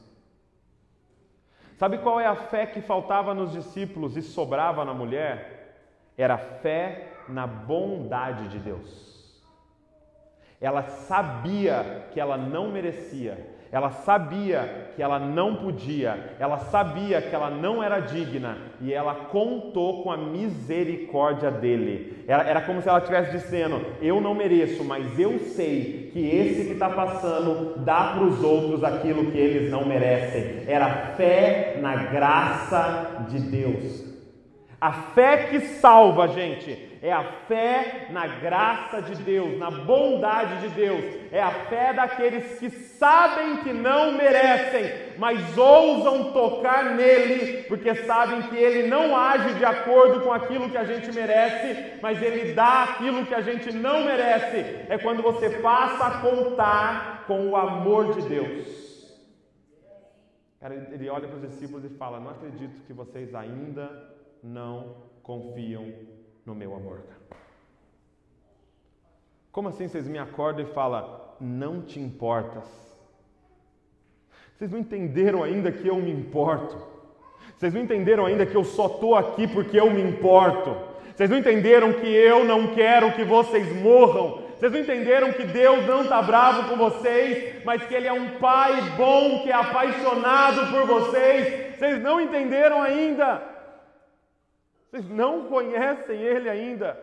Sabe 1.78 2.00
qual 2.00 2.20
é 2.20 2.26
a 2.26 2.36
fé 2.36 2.66
que 2.66 2.82
faltava 2.82 3.34
nos 3.34 3.52
discípulos 3.52 4.18
e 4.18 4.22
sobrava 4.22 4.84
na 4.84 4.94
mulher? 4.94 5.86
Era 6.18 6.38
fé 6.38 7.14
na 7.30 7.46
bondade 7.46 8.48
de 8.48 8.58
Deus. 8.58 9.08
Ela 10.60 10.82
sabia 10.84 12.08
que 12.12 12.20
ela 12.20 12.36
não 12.36 12.72
merecia, 12.72 13.57
ela 13.72 13.90
sabia 13.92 14.92
que 14.96 15.04
ela 15.04 15.20
não 15.20 15.56
podia, 15.56 16.36
ela 16.40 16.58
sabia 16.58 17.22
que 17.22 17.36
ela 17.36 17.50
não 17.50 17.84
era 17.84 18.00
digna 18.00 18.58
e 18.80 18.94
ela 18.94 19.14
contou 19.14 20.04
com 20.04 20.12
a 20.12 20.18
misericórdia 20.18 21.52
dele. 21.52 22.24
Era, 22.28 22.44
era 22.44 22.62
como 22.62 22.82
se 22.82 22.88
ela 22.88 23.00
estivesse 23.00 23.32
dizendo: 23.32 23.82
Eu 24.02 24.22
não 24.22 24.34
mereço, 24.34 24.84
mas 24.84 25.20
eu 25.20 25.38
sei 25.40 26.10
que 26.14 26.20
esse 26.20 26.66
que 26.66 26.74
está 26.74 26.90
passando 26.90 27.78
dá 27.84 28.14
para 28.14 28.24
os 28.24 28.44
outros 28.44 28.84
aquilo 28.84 29.32
que 29.32 29.38
eles 29.38 29.70
não 29.70 29.86
merecem. 29.86 30.64
Era 30.68 30.90
fé 31.18 31.78
na 31.82 31.96
graça 31.96 33.26
de 33.30 33.40
Deus. 33.40 34.08
A 34.80 34.92
fé 34.92 35.48
que 35.50 35.60
salva, 35.60 36.28
gente, 36.28 36.87
é 37.02 37.12
a 37.12 37.24
fé 37.24 38.08
na 38.10 38.28
graça 38.28 39.02
de 39.02 39.16
Deus, 39.16 39.58
na 39.58 39.70
bondade 39.70 40.62
de 40.62 40.70
Deus, 40.70 41.04
é 41.32 41.42
a 41.42 41.52
fé 41.52 41.94
daqueles 41.94 42.58
que 42.60 42.70
sabem 42.70 43.58
que 43.58 43.72
não 43.72 44.14
merecem, 44.14 45.16
mas 45.18 45.58
ousam 45.58 46.32
tocar 46.32 46.96
nele, 46.96 47.64
porque 47.64 47.94
sabem 48.06 48.42
que 48.44 48.56
ele 48.56 48.88
não 48.88 49.16
age 49.16 49.54
de 49.56 49.66
acordo 49.66 50.22
com 50.22 50.34
aquilo 50.34 50.70
que 50.70 50.78
a 50.78 50.86
gente 50.86 51.12
merece, 51.14 52.00
mas 52.02 52.22
ele 52.22 52.54
dá 52.54 52.84
aquilo 52.84 53.26
que 53.26 53.36
a 53.36 53.42
gente 53.42 53.72
não 53.72 54.04
merece. 54.04 54.58
É 54.90 54.98
quando 54.98 55.22
você 55.22 55.50
passa 55.62 56.06
a 56.06 56.22
contar 56.22 57.26
com 57.28 57.50
o 57.50 57.56
amor 57.56 58.14
de 58.14 58.28
Deus. 58.28 58.78
Ele 60.92 61.08
olha 61.10 61.28
para 61.28 61.38
os 61.38 61.50
discípulos 61.50 61.86
e 61.86 61.90
fala: 61.90 62.20
Não 62.20 62.32
acredito 62.32 62.82
que 62.86 62.94
vocês 62.94 63.36
ainda 63.36 63.90
não 64.44 64.96
confiam 65.22 65.94
no 66.48 66.56
meu 66.56 66.74
amor. 66.74 67.02
Como 69.52 69.68
assim 69.68 69.90
vocês 69.90 70.08
me 70.08 70.18
acordam 70.18 70.66
e 70.66 70.74
falam, 70.74 71.20
não 71.42 71.82
te 71.82 72.00
importas? 72.00 72.64
Vocês 74.56 74.72
não 74.72 74.80
entenderam 74.80 75.44
ainda 75.44 75.72
que 75.72 75.86
eu 75.86 75.98
me 75.98 76.10
importo? 76.10 76.78
Vocês 77.58 77.74
não 77.74 77.82
entenderam 77.82 78.26
ainda 78.26 78.46
que 78.46 78.56
eu 78.56 78.64
só 78.64 78.86
estou 78.86 79.14
aqui 79.14 79.46
porque 79.46 79.78
eu 79.78 79.92
me 79.92 80.02
importo? 80.02 80.74
Vocês 81.14 81.30
não 81.30 81.38
entenderam 81.38 81.92
que 81.92 82.08
eu 82.08 82.46
não 82.46 82.74
quero 82.74 83.12
que 83.12 83.26
vocês 83.26 83.76
morram? 83.82 84.44
Vocês 84.58 84.72
não 84.72 84.80
entenderam 84.80 85.34
que 85.34 85.44
Deus 85.44 85.86
não 85.86 86.04
está 86.04 86.22
bravo 86.22 86.70
com 86.70 86.78
vocês, 86.78 87.64
mas 87.66 87.84
que 87.84 87.94
Ele 87.94 88.08
é 88.08 88.14
um 88.14 88.40
Pai 88.40 88.80
bom, 88.96 89.44
que 89.44 89.52
é 89.52 89.54
apaixonado 89.54 90.72
por 90.72 90.86
vocês. 90.86 91.76
Vocês 91.76 92.02
não 92.02 92.22
entenderam 92.22 92.82
ainda. 92.82 93.57
Vocês 94.90 95.08
não 95.10 95.48
conhecem 95.48 96.20
Ele 96.22 96.50
ainda. 96.50 96.98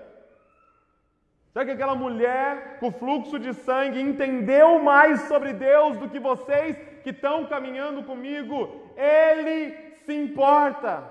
Será 1.53 1.65
que 1.67 1.71
aquela 1.71 1.95
mulher 1.95 2.79
com 2.81 2.91
fluxo 2.91 3.39
de 3.39 3.55
sangue 3.55 4.01
entendeu 4.01 4.81
mais 4.81 5.21
sobre 5.23 5.53
Deus 5.53 5.97
do 5.99 6.09
que 6.09 6.19
vocês 6.19 6.77
que 7.05 7.11
estão 7.11 7.47
caminhando 7.47 8.03
comigo? 8.03 8.91
Ele 8.97 9.73
se 10.05 10.13
importa. 10.13 11.05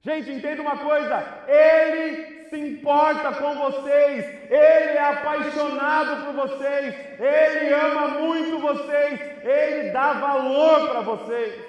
Gente, 0.00 0.30
entenda 0.30 0.62
uma 0.62 0.78
coisa: 0.78 1.16
Ele 1.46 2.48
se 2.48 2.58
importa 2.58 3.32
com 3.34 3.54
vocês, 3.56 4.24
Ele 4.50 4.96
é 4.98 5.04
apaixonado 5.04 6.24
por 6.24 6.48
vocês, 6.48 6.94
Ele 7.18 7.74
ama 7.74 8.08
muito 8.20 8.58
vocês, 8.58 9.20
Ele 9.42 9.90
dá 9.90 10.12
valor 10.14 10.88
para 10.90 11.00
vocês. 11.00 11.62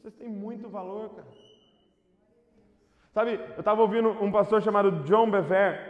Vocês 0.00 0.14
têm 0.14 0.28
muito 0.28 0.68
valor, 0.68 1.10
cara. 1.14 1.37
Sabe, 3.18 3.32
eu 3.56 3.58
estava 3.58 3.82
ouvindo 3.82 4.10
um 4.22 4.30
pastor 4.30 4.62
chamado 4.62 5.02
John 5.02 5.28
Bever 5.28 5.80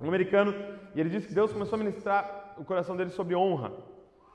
um 0.00 0.06
americano, 0.06 0.54
e 0.94 1.00
ele 1.00 1.10
disse 1.10 1.26
que 1.26 1.34
Deus 1.34 1.52
começou 1.52 1.74
a 1.74 1.78
ministrar 1.80 2.54
o 2.56 2.64
coração 2.64 2.96
dele 2.96 3.10
sobre 3.10 3.34
honra. 3.34 3.72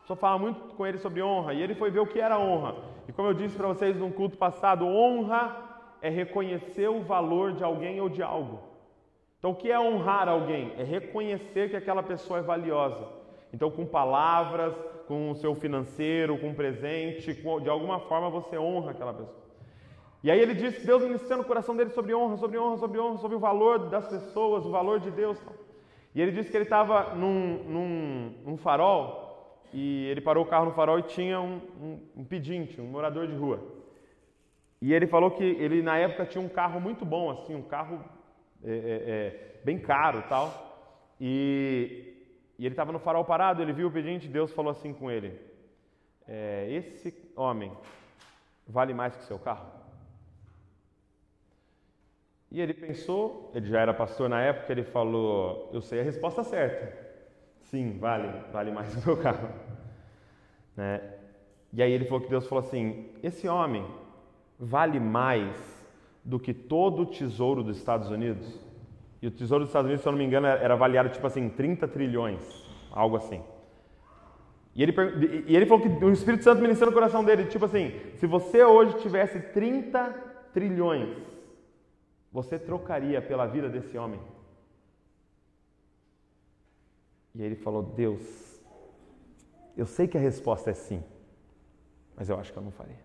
Só 0.03 0.13
fala 0.13 0.37
muito 0.37 0.75
com 0.75 0.85
ele 0.85 0.97
sobre 0.97 1.23
honra, 1.23 1.53
e 1.53 1.63
ele 1.63 1.73
foi 1.73 1.89
ver 1.89 2.01
o 2.01 2.05
que 2.05 2.19
era 2.19 2.37
honra. 2.37 2.75
E 3.07 3.13
como 3.13 3.29
eu 3.29 3.33
disse 3.33 3.55
para 3.55 3.69
vocês 3.69 3.95
num 3.95 4.11
culto 4.11 4.37
passado, 4.37 4.85
honra 4.85 5.55
é 6.01 6.09
reconhecer 6.09 6.89
o 6.89 7.01
valor 7.01 7.53
de 7.53 7.63
alguém 7.63 8.01
ou 8.01 8.09
de 8.09 8.21
algo. 8.21 8.59
Então, 9.39 9.51
o 9.51 9.55
que 9.55 9.71
é 9.71 9.79
honrar 9.79 10.27
alguém? 10.27 10.73
É 10.77 10.83
reconhecer 10.83 11.69
que 11.69 11.77
aquela 11.77 12.03
pessoa 12.03 12.39
é 12.39 12.41
valiosa. 12.41 13.07
Então, 13.53 13.71
com 13.71 13.85
palavras, 13.85 14.75
com 15.07 15.31
o 15.31 15.35
seu 15.35 15.55
financeiro, 15.55 16.37
com 16.37 16.53
presente, 16.53 17.33
com, 17.35 17.61
de 17.61 17.69
alguma 17.69 18.01
forma 18.01 18.29
você 18.29 18.57
honra 18.57 18.91
aquela 18.91 19.13
pessoa. 19.13 19.46
E 20.27 20.31
aí 20.31 20.41
ele 20.41 20.53
disse 20.53 20.81
que 20.81 20.85
Deus 20.85 21.01
ministrando 21.01 21.43
o 21.43 21.45
coração 21.45 21.73
dele 21.73 21.89
sobre 21.91 22.13
honra, 22.13 22.35
sobre 22.35 22.59
honra, 22.59 22.75
sobre 22.75 22.99
honra, 22.99 23.17
sobre 23.17 23.37
o 23.37 23.39
valor 23.39 23.87
das 23.87 24.09
pessoas, 24.09 24.65
o 24.65 24.69
valor 24.69 24.99
de 24.99 25.09
Deus. 25.09 25.41
E 26.13 26.21
ele 26.21 26.33
disse 26.33 26.51
que 26.51 26.57
ele 26.57 26.65
estava 26.65 27.15
num, 27.15 27.63
num, 27.63 28.33
num, 28.43 28.57
farol 28.57 29.63
e 29.71 30.05
ele 30.07 30.19
parou 30.19 30.43
o 30.43 30.47
carro 30.49 30.65
no 30.65 30.73
farol 30.73 30.99
e 30.99 31.03
tinha 31.03 31.39
um, 31.39 31.61
um, 31.81 31.99
um 32.17 32.25
pedinte, 32.25 32.81
um 32.81 32.87
morador 32.87 33.25
de 33.25 33.37
rua. 33.37 33.63
E 34.81 34.93
ele 34.93 35.07
falou 35.07 35.31
que 35.31 35.45
ele 35.45 35.81
na 35.81 35.97
época 35.97 36.25
tinha 36.25 36.43
um 36.43 36.49
carro 36.49 36.81
muito 36.81 37.05
bom, 37.05 37.31
assim, 37.31 37.55
um 37.55 37.61
carro 37.61 38.03
é, 38.65 38.69
é, 38.69 38.75
é, 38.75 39.61
bem 39.63 39.79
caro 39.79 40.25
tal. 40.27 40.51
E, 41.21 42.27
e 42.59 42.65
ele 42.65 42.73
estava 42.73 42.91
no 42.91 42.99
farol 42.99 43.23
parado, 43.23 43.61
ele 43.61 43.71
viu 43.71 43.87
o 43.87 43.91
pedinte, 43.91 44.27
Deus 44.27 44.51
falou 44.51 44.71
assim 44.71 44.93
com 44.93 45.09
ele: 45.09 45.39
é, 46.27 46.67
Esse 46.69 47.15
homem 47.33 47.71
vale 48.67 48.93
mais 48.93 49.15
que 49.15 49.23
o 49.23 49.27
seu 49.27 49.39
carro? 49.39 49.76
E 52.51 52.61
ele 52.61 52.73
pensou, 52.73 53.51
ele 53.53 53.67
já 53.67 53.81
era 53.81 53.93
pastor 53.93 54.29
na 54.29 54.41
época, 54.41 54.71
ele 54.71 54.83
falou: 54.83 55.69
Eu 55.73 55.81
sei 55.81 55.99
a 55.99 56.03
resposta 56.03 56.43
certa. 56.43 57.05
Sim, 57.63 57.97
vale, 57.99 58.29
vale 58.51 58.71
mais 58.71 58.95
do 58.95 59.05
meu 59.05 59.17
carro. 59.21 59.49
Né? 60.75 61.01
E 61.73 61.83
aí 61.83 61.91
ele 61.91 62.05
falou 62.05 62.21
que 62.21 62.29
Deus 62.29 62.47
falou 62.47 62.63
assim: 62.63 63.09
Esse 63.21 63.47
homem 63.47 63.85
vale 64.57 64.99
mais 64.99 65.85
do 66.23 66.39
que 66.39 66.53
todo 66.53 67.01
o 67.01 67.05
tesouro 67.05 67.63
dos 67.63 67.77
Estados 67.77 68.09
Unidos? 68.09 68.59
E 69.21 69.27
o 69.27 69.31
tesouro 69.31 69.63
dos 69.63 69.69
Estados 69.69 69.87
Unidos, 69.87 70.03
se 70.03 70.07
eu 70.07 70.11
não 70.11 70.19
me 70.19 70.25
engano, 70.25 70.47
era 70.47 70.73
avaliado 70.73 71.09
tipo 71.09 71.25
assim, 71.25 71.49
30 71.49 71.87
trilhões, 71.87 72.39
algo 72.91 73.17
assim. 73.17 73.41
E 74.75 74.83
ele, 74.83 74.93
e 75.47 75.55
ele 75.55 75.65
falou 75.65 75.83
que 75.83 76.05
o 76.05 76.11
Espírito 76.11 76.43
Santo 76.43 76.61
ministrou 76.61 76.91
no 76.91 76.93
coração 76.93 77.23
dele, 77.23 77.45
tipo 77.45 77.65
assim, 77.65 77.99
se 78.15 78.27
você 78.27 78.63
hoje 78.63 78.95
tivesse 78.99 79.39
30 79.39 80.03
trilhões, 80.53 81.17
você 82.37 82.59
trocaria 82.59 83.19
pela 83.19 83.47
vida 83.47 83.67
desse 83.67 83.97
homem? 83.97 84.19
E 87.33 87.41
ele 87.41 87.55
falou: 87.55 87.81
Deus, 87.81 88.21
eu 89.75 89.87
sei 89.87 90.07
que 90.07 90.19
a 90.19 90.21
resposta 90.21 90.69
é 90.69 90.73
sim, 90.75 91.03
mas 92.15 92.29
eu 92.29 92.39
acho 92.39 92.53
que 92.53 92.59
eu 92.59 92.61
não 92.61 92.69
faria. 92.69 93.01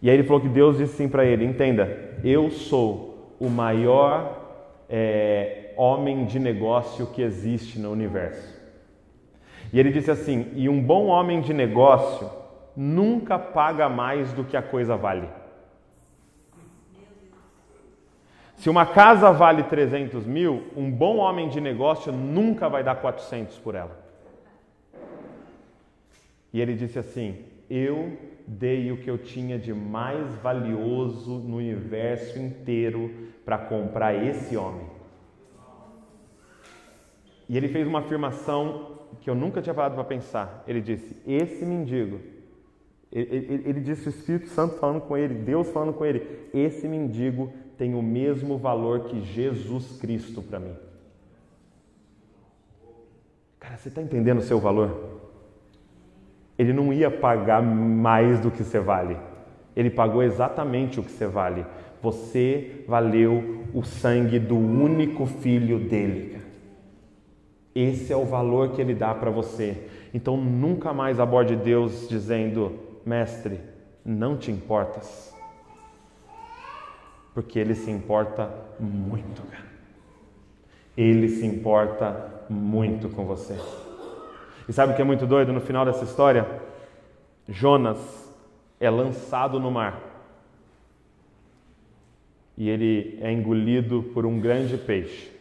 E 0.00 0.08
aí 0.08 0.14
ele 0.16 0.22
falou 0.22 0.40
que 0.40 0.48
Deus 0.48 0.78
disse 0.78 0.94
sim 0.94 1.08
para 1.08 1.24
ele: 1.24 1.44
entenda, 1.44 2.20
eu 2.22 2.52
sou 2.52 3.34
o 3.40 3.50
maior 3.50 4.84
é, 4.88 5.74
homem 5.76 6.26
de 6.26 6.38
negócio 6.38 7.08
que 7.08 7.20
existe 7.20 7.80
no 7.80 7.90
universo. 7.90 8.60
E 9.72 9.80
ele 9.80 9.90
disse 9.90 10.12
assim: 10.12 10.52
e 10.54 10.68
um 10.68 10.80
bom 10.80 11.06
homem 11.06 11.40
de 11.40 11.52
negócio 11.52 12.30
nunca 12.76 13.40
paga 13.40 13.88
mais 13.88 14.32
do 14.34 14.44
que 14.44 14.56
a 14.56 14.62
coisa 14.62 14.96
vale. 14.96 15.39
Se 18.60 18.68
uma 18.68 18.84
casa 18.84 19.32
vale 19.32 19.62
300 19.62 20.26
mil, 20.26 20.64
um 20.76 20.90
bom 20.90 21.16
homem 21.16 21.48
de 21.48 21.58
negócio 21.62 22.12
nunca 22.12 22.68
vai 22.68 22.84
dar 22.84 22.94
400 22.94 23.56
por 23.56 23.74
ela. 23.74 23.98
E 26.52 26.60
ele 26.60 26.74
disse 26.74 26.98
assim: 26.98 27.38
Eu 27.70 28.18
dei 28.46 28.92
o 28.92 28.98
que 28.98 29.08
eu 29.08 29.16
tinha 29.16 29.58
de 29.58 29.72
mais 29.72 30.34
valioso 30.42 31.38
no 31.38 31.56
universo 31.56 32.38
inteiro 32.38 33.30
para 33.46 33.56
comprar 33.56 34.14
esse 34.14 34.54
homem. 34.58 34.84
E 37.48 37.56
ele 37.56 37.68
fez 37.68 37.88
uma 37.88 38.00
afirmação 38.00 38.98
que 39.22 39.30
eu 39.30 39.34
nunca 39.34 39.62
tinha 39.62 39.72
parado 39.72 39.94
para 39.94 40.04
pensar. 40.04 40.62
Ele 40.68 40.82
disse: 40.82 41.16
Esse 41.26 41.64
mendigo, 41.64 42.20
ele, 43.10 43.36
ele, 43.36 43.62
ele, 43.70 43.80
disse 43.80 44.06
o 44.06 44.10
Espírito 44.10 44.48
Santo 44.48 44.74
falando 44.74 45.00
com 45.00 45.16
ele, 45.16 45.32
Deus 45.32 45.70
falando 45.70 45.94
com 45.94 46.04
ele: 46.04 46.50
Esse 46.52 46.86
mendigo 46.86 47.50
tem 47.80 47.94
o 47.94 48.02
mesmo 48.02 48.58
valor 48.58 49.04
que 49.04 49.22
Jesus 49.22 49.98
Cristo 49.98 50.42
para 50.42 50.60
mim. 50.60 50.74
Cara, 53.58 53.78
você 53.78 53.88
está 53.88 54.02
entendendo 54.02 54.40
o 54.40 54.42
seu 54.42 54.60
valor? 54.60 55.18
Ele 56.58 56.74
não 56.74 56.92
ia 56.92 57.10
pagar 57.10 57.62
mais 57.62 58.38
do 58.38 58.50
que 58.50 58.62
você 58.62 58.78
vale. 58.78 59.16
Ele 59.74 59.88
pagou 59.88 60.22
exatamente 60.22 61.00
o 61.00 61.02
que 61.02 61.10
você 61.10 61.26
vale. 61.26 61.64
Você 62.02 62.84
valeu 62.86 63.64
o 63.72 63.82
sangue 63.82 64.38
do 64.38 64.58
único 64.58 65.24
filho 65.24 65.78
dele. 65.78 66.38
Esse 67.74 68.12
é 68.12 68.16
o 68.16 68.26
valor 68.26 68.72
que 68.72 68.82
ele 68.82 68.94
dá 68.94 69.14
para 69.14 69.30
você. 69.30 69.88
Então 70.12 70.36
nunca 70.36 70.92
mais 70.92 71.18
aborde 71.18 71.56
Deus 71.56 72.06
dizendo: 72.10 72.78
Mestre, 73.06 73.58
não 74.04 74.36
te 74.36 74.50
importas 74.50 75.29
porque 77.40 77.58
ele 77.58 77.74
se 77.74 77.90
importa 77.90 78.50
muito, 78.78 79.40
cara. 79.44 79.64
Ele 80.94 81.26
se 81.26 81.46
importa 81.46 82.44
muito 82.50 83.08
com 83.08 83.24
você. 83.24 83.58
E 84.68 84.72
sabe 84.74 84.92
o 84.92 84.96
que 84.96 85.00
é 85.00 85.04
muito 85.06 85.26
doido 85.26 85.50
no 85.50 85.60
final 85.62 85.86
dessa 85.86 86.04
história? 86.04 86.46
Jonas 87.48 88.30
é 88.78 88.90
lançado 88.90 89.58
no 89.58 89.70
mar. 89.70 89.98
E 92.58 92.68
ele 92.68 93.18
é 93.22 93.32
engolido 93.32 94.02
por 94.12 94.26
um 94.26 94.38
grande 94.38 94.76
peixe. 94.76 95.32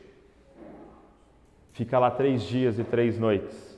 Fica 1.74 2.00
lá 2.00 2.10
três 2.10 2.44
dias 2.44 2.80
e 2.80 2.84
três 2.86 3.20
noites. 3.20 3.78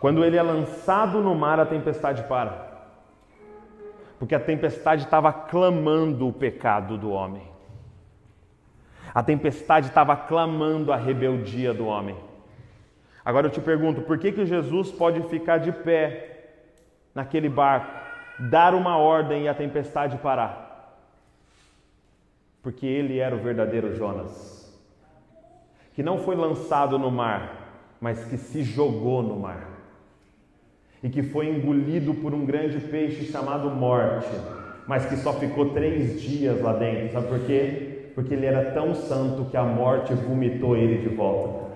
Quando 0.00 0.24
ele 0.24 0.36
é 0.36 0.42
lançado 0.42 1.20
no 1.20 1.32
mar, 1.32 1.60
a 1.60 1.64
tempestade 1.64 2.24
para 2.24 2.71
porque 4.22 4.36
a 4.36 4.40
tempestade 4.40 5.02
estava 5.02 5.32
clamando 5.32 6.28
o 6.28 6.32
pecado 6.32 6.96
do 6.96 7.10
homem. 7.10 7.42
A 9.12 9.20
tempestade 9.20 9.88
estava 9.88 10.16
clamando 10.16 10.92
a 10.92 10.96
rebeldia 10.96 11.74
do 11.74 11.86
homem. 11.86 12.14
Agora 13.24 13.48
eu 13.48 13.50
te 13.50 13.60
pergunto, 13.60 14.02
por 14.02 14.16
que, 14.20 14.30
que 14.30 14.46
Jesus 14.46 14.92
pode 14.92 15.20
ficar 15.22 15.58
de 15.58 15.72
pé 15.72 16.52
naquele 17.12 17.48
barco, 17.48 17.90
dar 18.38 18.76
uma 18.76 18.96
ordem 18.96 19.42
e 19.42 19.48
a 19.48 19.54
tempestade 19.54 20.16
parar? 20.18 21.02
Porque 22.62 22.86
ele 22.86 23.18
era 23.18 23.34
o 23.34 23.42
verdadeiro 23.42 23.96
Jonas, 23.96 24.72
que 25.94 26.02
não 26.04 26.18
foi 26.18 26.36
lançado 26.36 26.96
no 26.96 27.10
mar, 27.10 27.96
mas 28.00 28.24
que 28.26 28.36
se 28.36 28.62
jogou 28.62 29.20
no 29.20 29.40
mar 29.40 29.71
e 31.02 31.08
que 31.08 31.22
foi 31.22 31.48
engolido 31.48 32.14
por 32.14 32.32
um 32.32 32.46
grande 32.46 32.78
peixe 32.78 33.24
chamado 33.24 33.68
morte, 33.70 34.28
mas 34.86 35.04
que 35.04 35.16
só 35.16 35.32
ficou 35.32 35.70
três 35.70 36.20
dias 36.22 36.60
lá 36.60 36.72
dentro. 36.74 37.12
Sabe 37.12 37.26
por 37.26 37.40
quê? 37.40 38.10
Porque 38.14 38.34
ele 38.34 38.46
era 38.46 38.70
tão 38.70 38.94
santo 38.94 39.46
que 39.50 39.56
a 39.56 39.64
morte 39.64 40.14
vomitou 40.14 40.76
ele 40.76 40.98
de 40.98 41.14
volta. 41.14 41.72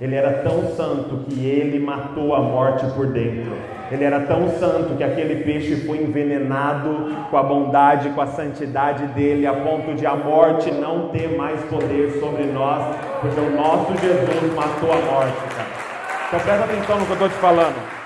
Ele 0.00 0.14
era 0.14 0.42
tão 0.42 0.64
santo 0.76 1.24
que 1.28 1.44
ele 1.44 1.78
matou 1.80 2.34
a 2.34 2.40
morte 2.40 2.86
por 2.94 3.06
dentro. 3.08 3.52
Ele 3.90 4.04
era 4.04 4.20
tão 4.20 4.48
santo 4.50 4.96
que 4.96 5.02
aquele 5.02 5.42
peixe 5.44 5.86
foi 5.86 6.02
envenenado 6.02 7.26
com 7.30 7.36
a 7.36 7.42
bondade, 7.42 8.10
com 8.10 8.20
a 8.20 8.26
santidade 8.26 9.06
dele, 9.08 9.46
a 9.46 9.54
ponto 9.54 9.94
de 9.94 10.06
a 10.06 10.14
morte 10.14 10.70
não 10.70 11.08
ter 11.08 11.36
mais 11.36 11.60
poder 11.64 12.20
sobre 12.20 12.44
nós, 12.44 12.96
porque 13.20 13.40
o 13.40 13.50
nosso 13.50 13.92
Jesus 13.96 14.54
matou 14.54 14.92
a 14.92 14.96
morte, 14.96 15.54
cara. 15.56 15.68
Então 16.28 16.40
presta 16.40 16.64
atenção 16.64 16.98
no 16.98 17.06
que 17.06 17.10
eu 17.10 17.14
estou 17.14 17.28
te 17.30 17.34
falando. 17.36 17.97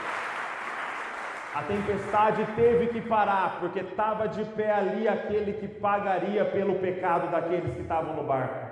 A 1.63 1.65
tempestade 1.65 2.45
teve 2.57 2.89
que 2.89 3.01
parar, 3.01 3.59
porque 3.61 3.79
estava 3.79 4.27
de 4.27 4.45
pé 4.47 4.73
ali 4.73 5.07
aquele 5.07 5.53
que 5.53 5.69
pagaria 5.69 6.45
pelo 6.45 6.75
pecado 6.75 7.31
daqueles 7.31 7.73
que 7.73 7.83
estavam 7.83 8.17
no 8.17 8.25
barco. 8.25 8.67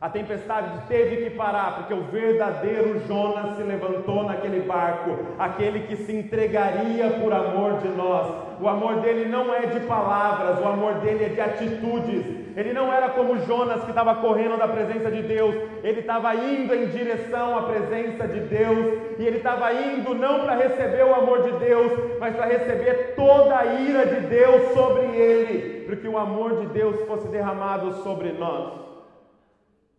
A 0.00 0.08
tempestade 0.08 0.80
teve 0.88 1.24
que 1.24 1.36
parar, 1.36 1.76
porque 1.76 1.92
o 1.92 2.04
verdadeiro 2.04 3.00
Jonas 3.06 3.54
se 3.56 3.62
levantou 3.62 4.24
naquele 4.24 4.60
barco, 4.60 5.10
aquele 5.38 5.80
que 5.80 5.94
se 5.94 6.10
entregaria 6.10 7.10
por 7.20 7.34
amor 7.34 7.80
de 7.80 7.88
nós. 7.88 8.34
O 8.58 8.66
amor 8.66 9.00
dele 9.00 9.26
não 9.28 9.54
é 9.54 9.66
de 9.66 9.80
palavras, 9.80 10.58
o 10.58 10.66
amor 10.66 10.94
dele 11.00 11.26
é 11.26 11.28
de 11.28 11.40
atitudes. 11.40 12.41
Ele 12.56 12.72
não 12.72 12.92
era 12.92 13.10
como 13.10 13.38
Jonas 13.38 13.82
que 13.84 13.90
estava 13.90 14.16
correndo 14.16 14.58
da 14.58 14.68
presença 14.68 15.10
de 15.10 15.22
Deus, 15.22 15.54
ele 15.82 16.00
estava 16.00 16.34
indo 16.34 16.74
em 16.74 16.88
direção 16.88 17.56
à 17.56 17.62
presença 17.62 18.28
de 18.28 18.40
Deus, 18.40 19.18
e 19.18 19.26
ele 19.26 19.38
estava 19.38 19.72
indo 19.72 20.14
não 20.14 20.40
para 20.40 20.56
receber 20.56 21.04
o 21.04 21.14
amor 21.14 21.42
de 21.42 21.52
Deus, 21.58 21.92
mas 22.18 22.36
para 22.36 22.46
receber 22.46 23.14
toda 23.14 23.58
a 23.58 23.64
ira 23.64 24.06
de 24.06 24.26
Deus 24.26 24.72
sobre 24.72 25.06
ele, 25.16 25.86
para 25.86 25.96
que 25.96 26.08
o 26.08 26.18
amor 26.18 26.60
de 26.60 26.66
Deus 26.66 27.00
fosse 27.06 27.28
derramado 27.28 28.02
sobre 28.02 28.32
nós. 28.32 28.80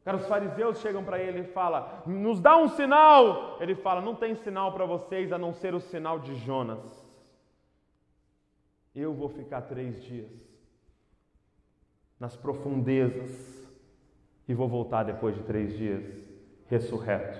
Cara, 0.06 0.18
os 0.18 0.28
fariseus 0.28 0.80
chegam 0.80 1.04
para 1.04 1.18
ele 1.18 1.40
e 1.40 1.46
falam: 1.46 1.88
Nos 2.06 2.40
dá 2.42 2.58
um 2.58 2.68
sinal. 2.68 3.58
Ele 3.62 3.74
fala: 3.74 4.02
Não 4.02 4.14
tem 4.14 4.36
sinal 4.36 4.74
para 4.74 4.86
vocês 4.86 5.32
a 5.32 5.38
não 5.38 5.54
ser 5.54 5.74
o 5.74 5.80
sinal 5.80 6.20
de 6.20 6.36
Jonas. 6.36 7.02
Eu 8.94 9.14
vou 9.14 9.30
ficar 9.30 9.62
três 9.62 10.04
dias 10.04 10.53
nas 12.24 12.38
profundezas 12.38 13.70
e 14.48 14.54
vou 14.54 14.70
voltar 14.70 15.04
depois 15.04 15.36
de 15.36 15.44
três 15.44 15.78
dias 15.78 16.06
ressurreto 16.70 17.38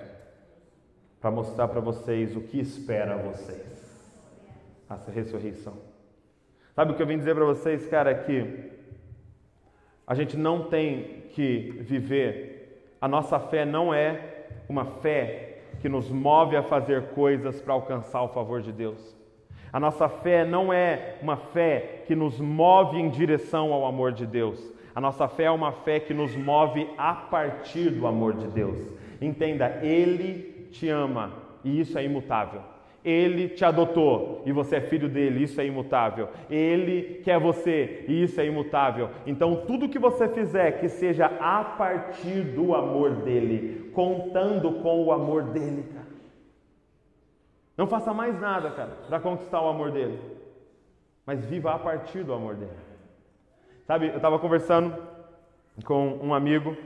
para 1.18 1.30
mostrar 1.30 1.68
para 1.68 1.80
vocês 1.80 2.36
o 2.36 2.42
que 2.42 2.60
espera 2.60 3.16
vocês 3.16 3.64
essa 4.90 5.10
ressurreição. 5.10 5.72
Sabe 6.74 6.92
o 6.92 6.94
que 6.94 7.02
eu 7.02 7.06
vim 7.06 7.16
dizer 7.16 7.34
para 7.34 7.46
vocês, 7.46 7.86
cara? 7.88 8.10
É 8.10 8.14
que 8.14 8.72
a 10.06 10.14
gente 10.14 10.36
não 10.36 10.68
tem 10.68 11.22
que 11.30 11.78
viver 11.80 12.94
a 13.00 13.08
nossa 13.08 13.40
fé 13.40 13.64
não 13.64 13.92
é 13.94 14.48
uma 14.68 14.84
fé 14.84 15.62
que 15.80 15.88
nos 15.88 16.10
move 16.10 16.58
a 16.58 16.62
fazer 16.62 17.08
coisas 17.14 17.58
para 17.58 17.72
alcançar 17.72 18.22
o 18.22 18.28
favor 18.28 18.60
de 18.60 18.70
Deus. 18.70 19.16
A 19.74 19.80
nossa 19.80 20.08
fé 20.08 20.44
não 20.44 20.72
é 20.72 21.16
uma 21.20 21.36
fé 21.36 22.04
que 22.06 22.14
nos 22.14 22.38
move 22.38 22.96
em 22.96 23.10
direção 23.10 23.72
ao 23.72 23.84
amor 23.84 24.12
de 24.12 24.24
Deus. 24.24 24.72
A 24.94 25.00
nossa 25.00 25.26
fé 25.26 25.46
é 25.46 25.50
uma 25.50 25.72
fé 25.72 25.98
que 25.98 26.14
nos 26.14 26.36
move 26.36 26.86
a 26.96 27.12
partir 27.12 27.90
do 27.90 28.06
amor 28.06 28.34
de 28.34 28.46
Deus. 28.46 28.78
Entenda, 29.20 29.80
Ele 29.82 30.68
te 30.70 30.88
ama 30.88 31.32
e 31.64 31.80
isso 31.80 31.98
é 31.98 32.04
imutável. 32.04 32.60
Ele 33.04 33.48
te 33.48 33.64
adotou 33.64 34.44
e 34.46 34.52
você 34.52 34.76
é 34.76 34.80
filho 34.80 35.08
dele, 35.08 35.42
isso 35.42 35.60
é 35.60 35.66
imutável. 35.66 36.28
Ele 36.48 37.20
quer 37.24 37.40
você 37.40 38.04
e 38.06 38.22
isso 38.22 38.40
é 38.40 38.46
imutável. 38.46 39.10
Então, 39.26 39.64
tudo 39.66 39.88
que 39.88 39.98
você 39.98 40.28
fizer 40.28 40.78
que 40.78 40.88
seja 40.88 41.26
a 41.40 41.64
partir 41.64 42.42
do 42.42 42.76
amor 42.76 43.10
dele, 43.10 43.90
contando 43.92 44.70
com 44.74 45.04
o 45.04 45.10
amor 45.10 45.42
dele. 45.42 45.84
Não 47.76 47.86
faça 47.86 48.14
mais 48.14 48.38
nada, 48.40 48.70
cara, 48.70 48.90
para 49.08 49.20
conquistar 49.20 49.60
o 49.60 49.68
amor 49.68 49.90
dele, 49.90 50.20
mas 51.26 51.44
viva 51.44 51.72
a 51.72 51.78
partir 51.78 52.22
do 52.22 52.32
amor 52.32 52.54
dele. 52.54 52.76
Sabe, 53.86 54.08
eu 54.08 54.16
estava 54.16 54.38
conversando 54.38 54.96
com 55.84 56.18
um 56.22 56.32
amigo 56.32 56.76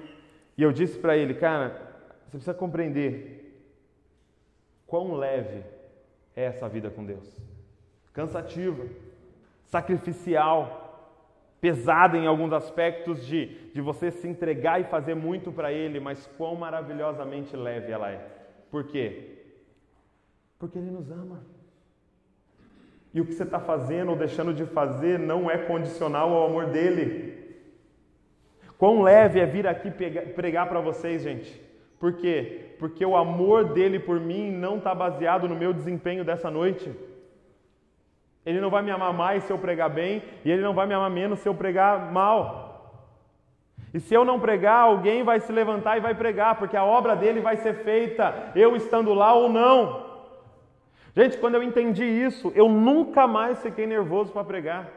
e 0.57 0.63
eu 0.63 0.73
disse 0.73 0.99
para 0.99 1.17
ele, 1.17 1.35
cara, 1.35 1.89
você 2.25 2.31
precisa 2.31 2.55
compreender 2.55 3.39
quão 4.87 5.15
leve 5.15 5.63
é 6.35 6.45
essa 6.45 6.69
vida 6.69 6.91
com 6.91 7.05
Deus. 7.05 7.37
Cansativa, 8.13 8.85
sacrificial, 9.65 10.89
pesada 11.61 12.17
em 12.17 12.27
alguns 12.27 12.53
aspectos 12.53 13.25
de, 13.27 13.71
de 13.73 13.81
você 13.81 14.11
se 14.11 14.27
entregar 14.27 14.81
e 14.81 14.85
fazer 14.85 15.15
muito 15.15 15.53
para 15.53 15.73
Ele, 15.73 16.01
mas 16.01 16.27
quão 16.39 16.55
maravilhosamente 16.55 17.57
leve 17.57 17.93
ela 17.93 18.11
é. 18.11 18.27
Por 18.71 18.85
quê? 18.85 19.38
Porque 20.59 20.79
Ele 20.79 20.91
nos 20.91 21.11
ama. 21.11 21.41
E 23.15 23.21
o 23.21 23.25
que 23.25 23.33
você 23.33 23.43
está 23.43 23.59
fazendo 23.59 24.11
ou 24.11 24.17
deixando 24.17 24.53
de 24.53 24.67
fazer 24.67 25.19
não 25.19 25.51
é 25.51 25.57
condicional 25.57 26.33
ao 26.33 26.47
amor 26.47 26.67
dele. 26.67 27.57
Quão 28.77 29.03
leve 29.03 29.41
é 29.41 29.47
vir 29.47 29.67
aqui 29.67 29.91
pregar 29.91 30.69
para 30.69 30.81
vocês, 30.81 31.23
gente. 31.23 31.61
Por 31.99 32.13
quê? 32.13 32.77
Porque 32.79 33.05
o 33.05 33.17
amor 33.17 33.73
dele 33.73 33.99
por 33.99 34.21
mim 34.21 34.53
não 34.53 34.79
está 34.79 34.95
baseado 34.95 35.49
no 35.49 35.57
meu 35.57 35.73
desempenho 35.73 36.25
dessa 36.25 36.51
noite. 36.51 36.95
Ele 38.47 38.61
não 38.61 38.71
vai 38.71 38.83
me 38.83 38.91
amar 38.91 39.13
mais 39.13 39.43
se 39.45 39.53
eu 39.53 39.59
pregar 39.59 39.91
bem, 39.91 40.23
e 40.45 40.51
ele 40.51 40.63
não 40.63 40.75
vai 40.75 40.87
me 40.87 40.95
amar 40.95 41.11
menos 41.11 41.41
se 41.41 41.49
eu 41.49 41.55
pregar 41.55 42.13
mal. 42.13 43.05
E 43.93 43.99
se 43.99 44.15
eu 44.15 44.25
não 44.25 44.39
pregar, 44.39 44.85
alguém 44.85 45.23
vai 45.23 45.41
se 45.41 45.51
levantar 45.51 45.97
e 45.97 46.01
vai 46.01 46.15
pregar, 46.15 46.57
porque 46.57 46.77
a 46.77 46.85
obra 46.85 47.17
dele 47.17 47.41
vai 47.41 47.57
ser 47.57 47.75
feita, 47.83 48.53
eu 48.55 48.77
estando 48.77 49.13
lá 49.13 49.35
ou 49.35 49.49
não. 49.49 50.08
Gente, 51.19 51.37
quando 51.37 51.57
eu 51.57 51.65
entendi 51.65 52.05
isso, 52.05 52.53
eu 52.55 52.69
nunca 52.69 53.27
mais 53.27 53.61
fiquei 53.61 53.89
nervoso 53.89 54.31
para 54.31 54.45
pregar. 54.45 54.89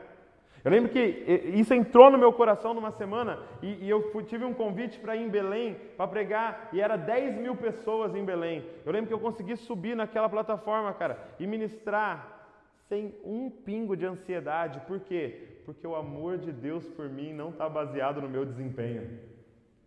Eu 0.63 0.69
lembro 0.69 0.91
que 0.91 0.99
isso 0.99 1.73
entrou 1.73 2.11
no 2.11 2.17
meu 2.19 2.31
coração 2.31 2.75
numa 2.75 2.91
semana 2.91 3.39
e, 3.59 3.89
eu 3.89 3.99
tive 4.27 4.45
um 4.45 4.53
convite 4.53 4.99
para 4.99 5.15
ir 5.15 5.23
em 5.23 5.29
Belém 5.29 5.75
para 5.97 6.07
pregar 6.07 6.69
e 6.71 6.79
era 6.79 6.95
10 6.95 7.37
mil 7.37 7.55
pessoas 7.55 8.13
em 8.13 8.23
Belém. 8.23 8.63
Eu 8.85 8.91
lembro 8.91 9.07
que 9.07 9.13
eu 9.15 9.19
consegui 9.19 9.55
subir 9.55 9.95
naquela 9.95 10.29
plataforma, 10.29 10.93
cara, 10.93 11.17
e 11.39 11.47
ministrar 11.47 12.47
sem 12.87 13.15
um 13.25 13.49
pingo 13.49 13.97
de 13.97 14.05
ansiedade. 14.05 14.79
Por 14.81 14.99
quê? 14.99 15.63
Porque 15.65 15.87
o 15.87 15.95
amor 15.95 16.37
de 16.37 16.51
Deus 16.51 16.87
por 16.89 17.09
mim 17.09 17.33
não 17.33 17.49
está 17.49 17.67
baseado 17.67 18.21
no 18.21 18.29
meu 18.29 18.45
desempenho. 18.45 19.09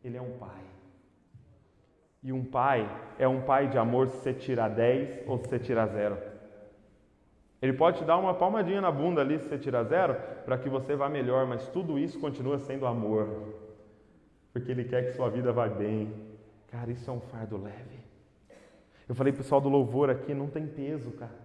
Ele 0.03 0.17
é 0.17 0.21
um 0.21 0.37
pai. 0.37 0.74
E 2.25 2.33
um 2.33 2.43
pai 2.43 2.91
é 3.19 3.29
um 3.29 3.43
pai 3.43 3.69
de 3.69 3.77
amor 3.77 4.09
se 4.09 4.17
você 4.17 4.33
tirar 4.33 4.71
10 4.71 5.29
ou 5.29 5.37
se 5.39 5.47
você 5.47 5.59
tirar 5.59 5.87
zero. 5.89 6.17
Ele 7.61 7.75
pode 7.75 7.99
te 7.99 8.05
dar 8.05 8.17
uma 8.17 8.35
palmadinha 8.35 8.81
na 8.81 8.91
bunda 8.91 9.21
ali 9.21 9.39
se 9.39 9.49
você 9.49 9.59
tirar 9.59 9.85
zero, 9.85 10.17
para 10.45 10.59
que 10.59 10.69
você 10.69 10.97
vá 10.97 11.09
melhor, 11.09 11.47
mas 11.47 11.69
tudo 11.69 11.99
isso 11.99 12.19
continua 12.19 12.59
sendo 12.59 12.87
amor. 12.87 13.55
Porque 14.53 14.71
Ele 14.71 14.85
quer 14.85 15.07
que 15.07 15.13
sua 15.13 15.29
vida 15.29 15.53
vá 15.53 15.69
bem. 15.69 16.13
Cara, 16.69 16.91
isso 16.91 17.09
é 17.11 17.13
um 17.13 17.21
fardo 17.21 17.57
leve. 17.57 17.99
Eu 19.09 19.15
falei 19.15 19.33
pessoal 19.33 19.61
do 19.61 19.69
louvor 19.69 20.09
aqui, 20.11 20.35
não 20.35 20.49
tem 20.49 20.67
peso, 20.67 21.11
cara. 21.13 21.45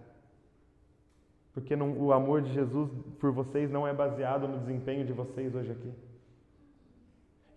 Porque 1.52 1.76
não, 1.76 1.92
o 1.92 2.12
amor 2.12 2.40
de 2.40 2.52
Jesus 2.52 2.90
por 3.18 3.32
vocês 3.32 3.70
não 3.70 3.86
é 3.86 3.92
baseado 3.92 4.48
no 4.48 4.58
desempenho 4.58 5.04
de 5.04 5.12
vocês 5.12 5.54
hoje 5.54 5.72
aqui. 5.72 5.92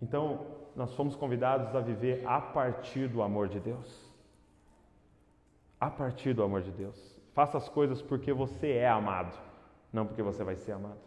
Então, 0.02 0.53
nós 0.76 0.94
fomos 0.94 1.14
convidados 1.14 1.74
a 1.74 1.80
viver 1.80 2.22
a 2.26 2.40
partir 2.40 3.08
do 3.08 3.22
amor 3.22 3.48
de 3.48 3.60
Deus. 3.60 4.12
A 5.80 5.90
partir 5.90 6.32
do 6.32 6.42
amor 6.42 6.62
de 6.62 6.70
Deus. 6.70 7.14
Faça 7.32 7.58
as 7.58 7.68
coisas 7.68 8.00
porque 8.00 8.32
você 8.32 8.70
é 8.72 8.88
amado, 8.88 9.36
não 9.92 10.06
porque 10.06 10.22
você 10.22 10.42
vai 10.44 10.56
ser 10.56 10.72
amado. 10.72 10.98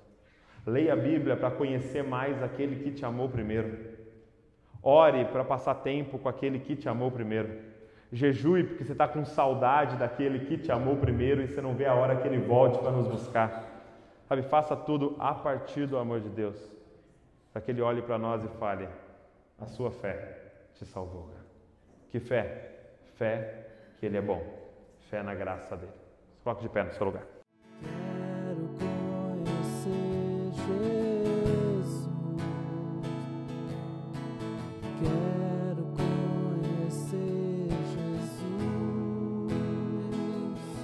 Leia 0.65 0.93
a 0.93 0.95
Bíblia 0.95 1.38
para 1.38 1.51
conhecer 1.51 2.03
mais 2.03 2.43
aquele 2.43 2.84
que 2.84 2.91
te 2.91 3.05
amou 3.05 3.30
primeiro. 3.30 3.95
Ore 4.84 5.26
para 5.26 5.43
passar 5.43 5.76
tempo 5.76 6.20
com 6.20 6.28
aquele 6.28 6.59
que 6.59 6.76
te 6.76 6.89
amou 6.89 7.09
primeiro. 7.09 7.78
Jejue 8.11 8.63
porque 8.63 8.84
você 8.84 8.91
está 8.91 9.07
com 9.07 9.26
saudade 9.26 9.97
daquele 9.97 10.45
que 10.45 10.57
te 10.57 10.72
amou 10.72 10.97
primeiro 10.97 11.41
e 11.41 11.47
você 11.47 11.61
não 11.61 11.74
vê 11.74 11.86
a 11.86 11.93
hora 11.93 12.15
que 12.15 12.28
ele 12.28 12.39
volte 12.39 12.78
para 12.80 12.91
nos 12.91 13.07
buscar. 13.07 13.63
Sabe, 14.28 14.43
faça 14.43 14.76
tudo 14.76 15.15
a 15.20 15.34
partir 15.34 15.88
do 15.88 15.97
amor 15.97 16.20
de 16.20 16.30
Deus. 16.30 16.57
Para 17.51 17.61
que 17.61 17.72
ele 17.72 17.82
olhe 17.82 18.01
para 18.01 18.18
nós 18.18 18.43
e 18.43 18.47
fale: 18.59 18.88
a 19.59 19.65
sua 19.67 19.91
fé 19.91 20.37
te 20.75 20.85
salvou. 20.85 21.29
Que 22.11 22.19
fé? 22.19 22.71
Fé 23.17 23.67
que 23.99 24.05
ele 24.05 24.17
é 24.17 24.21
bom. 24.21 24.41
Fé 25.09 25.23
na 25.23 25.33
graça 25.33 25.75
dele. 25.75 25.91
Coloque 26.43 26.63
de 26.63 26.69
pé 26.69 26.83
no 26.83 26.91
seu 26.93 27.05
lugar. 27.05 27.25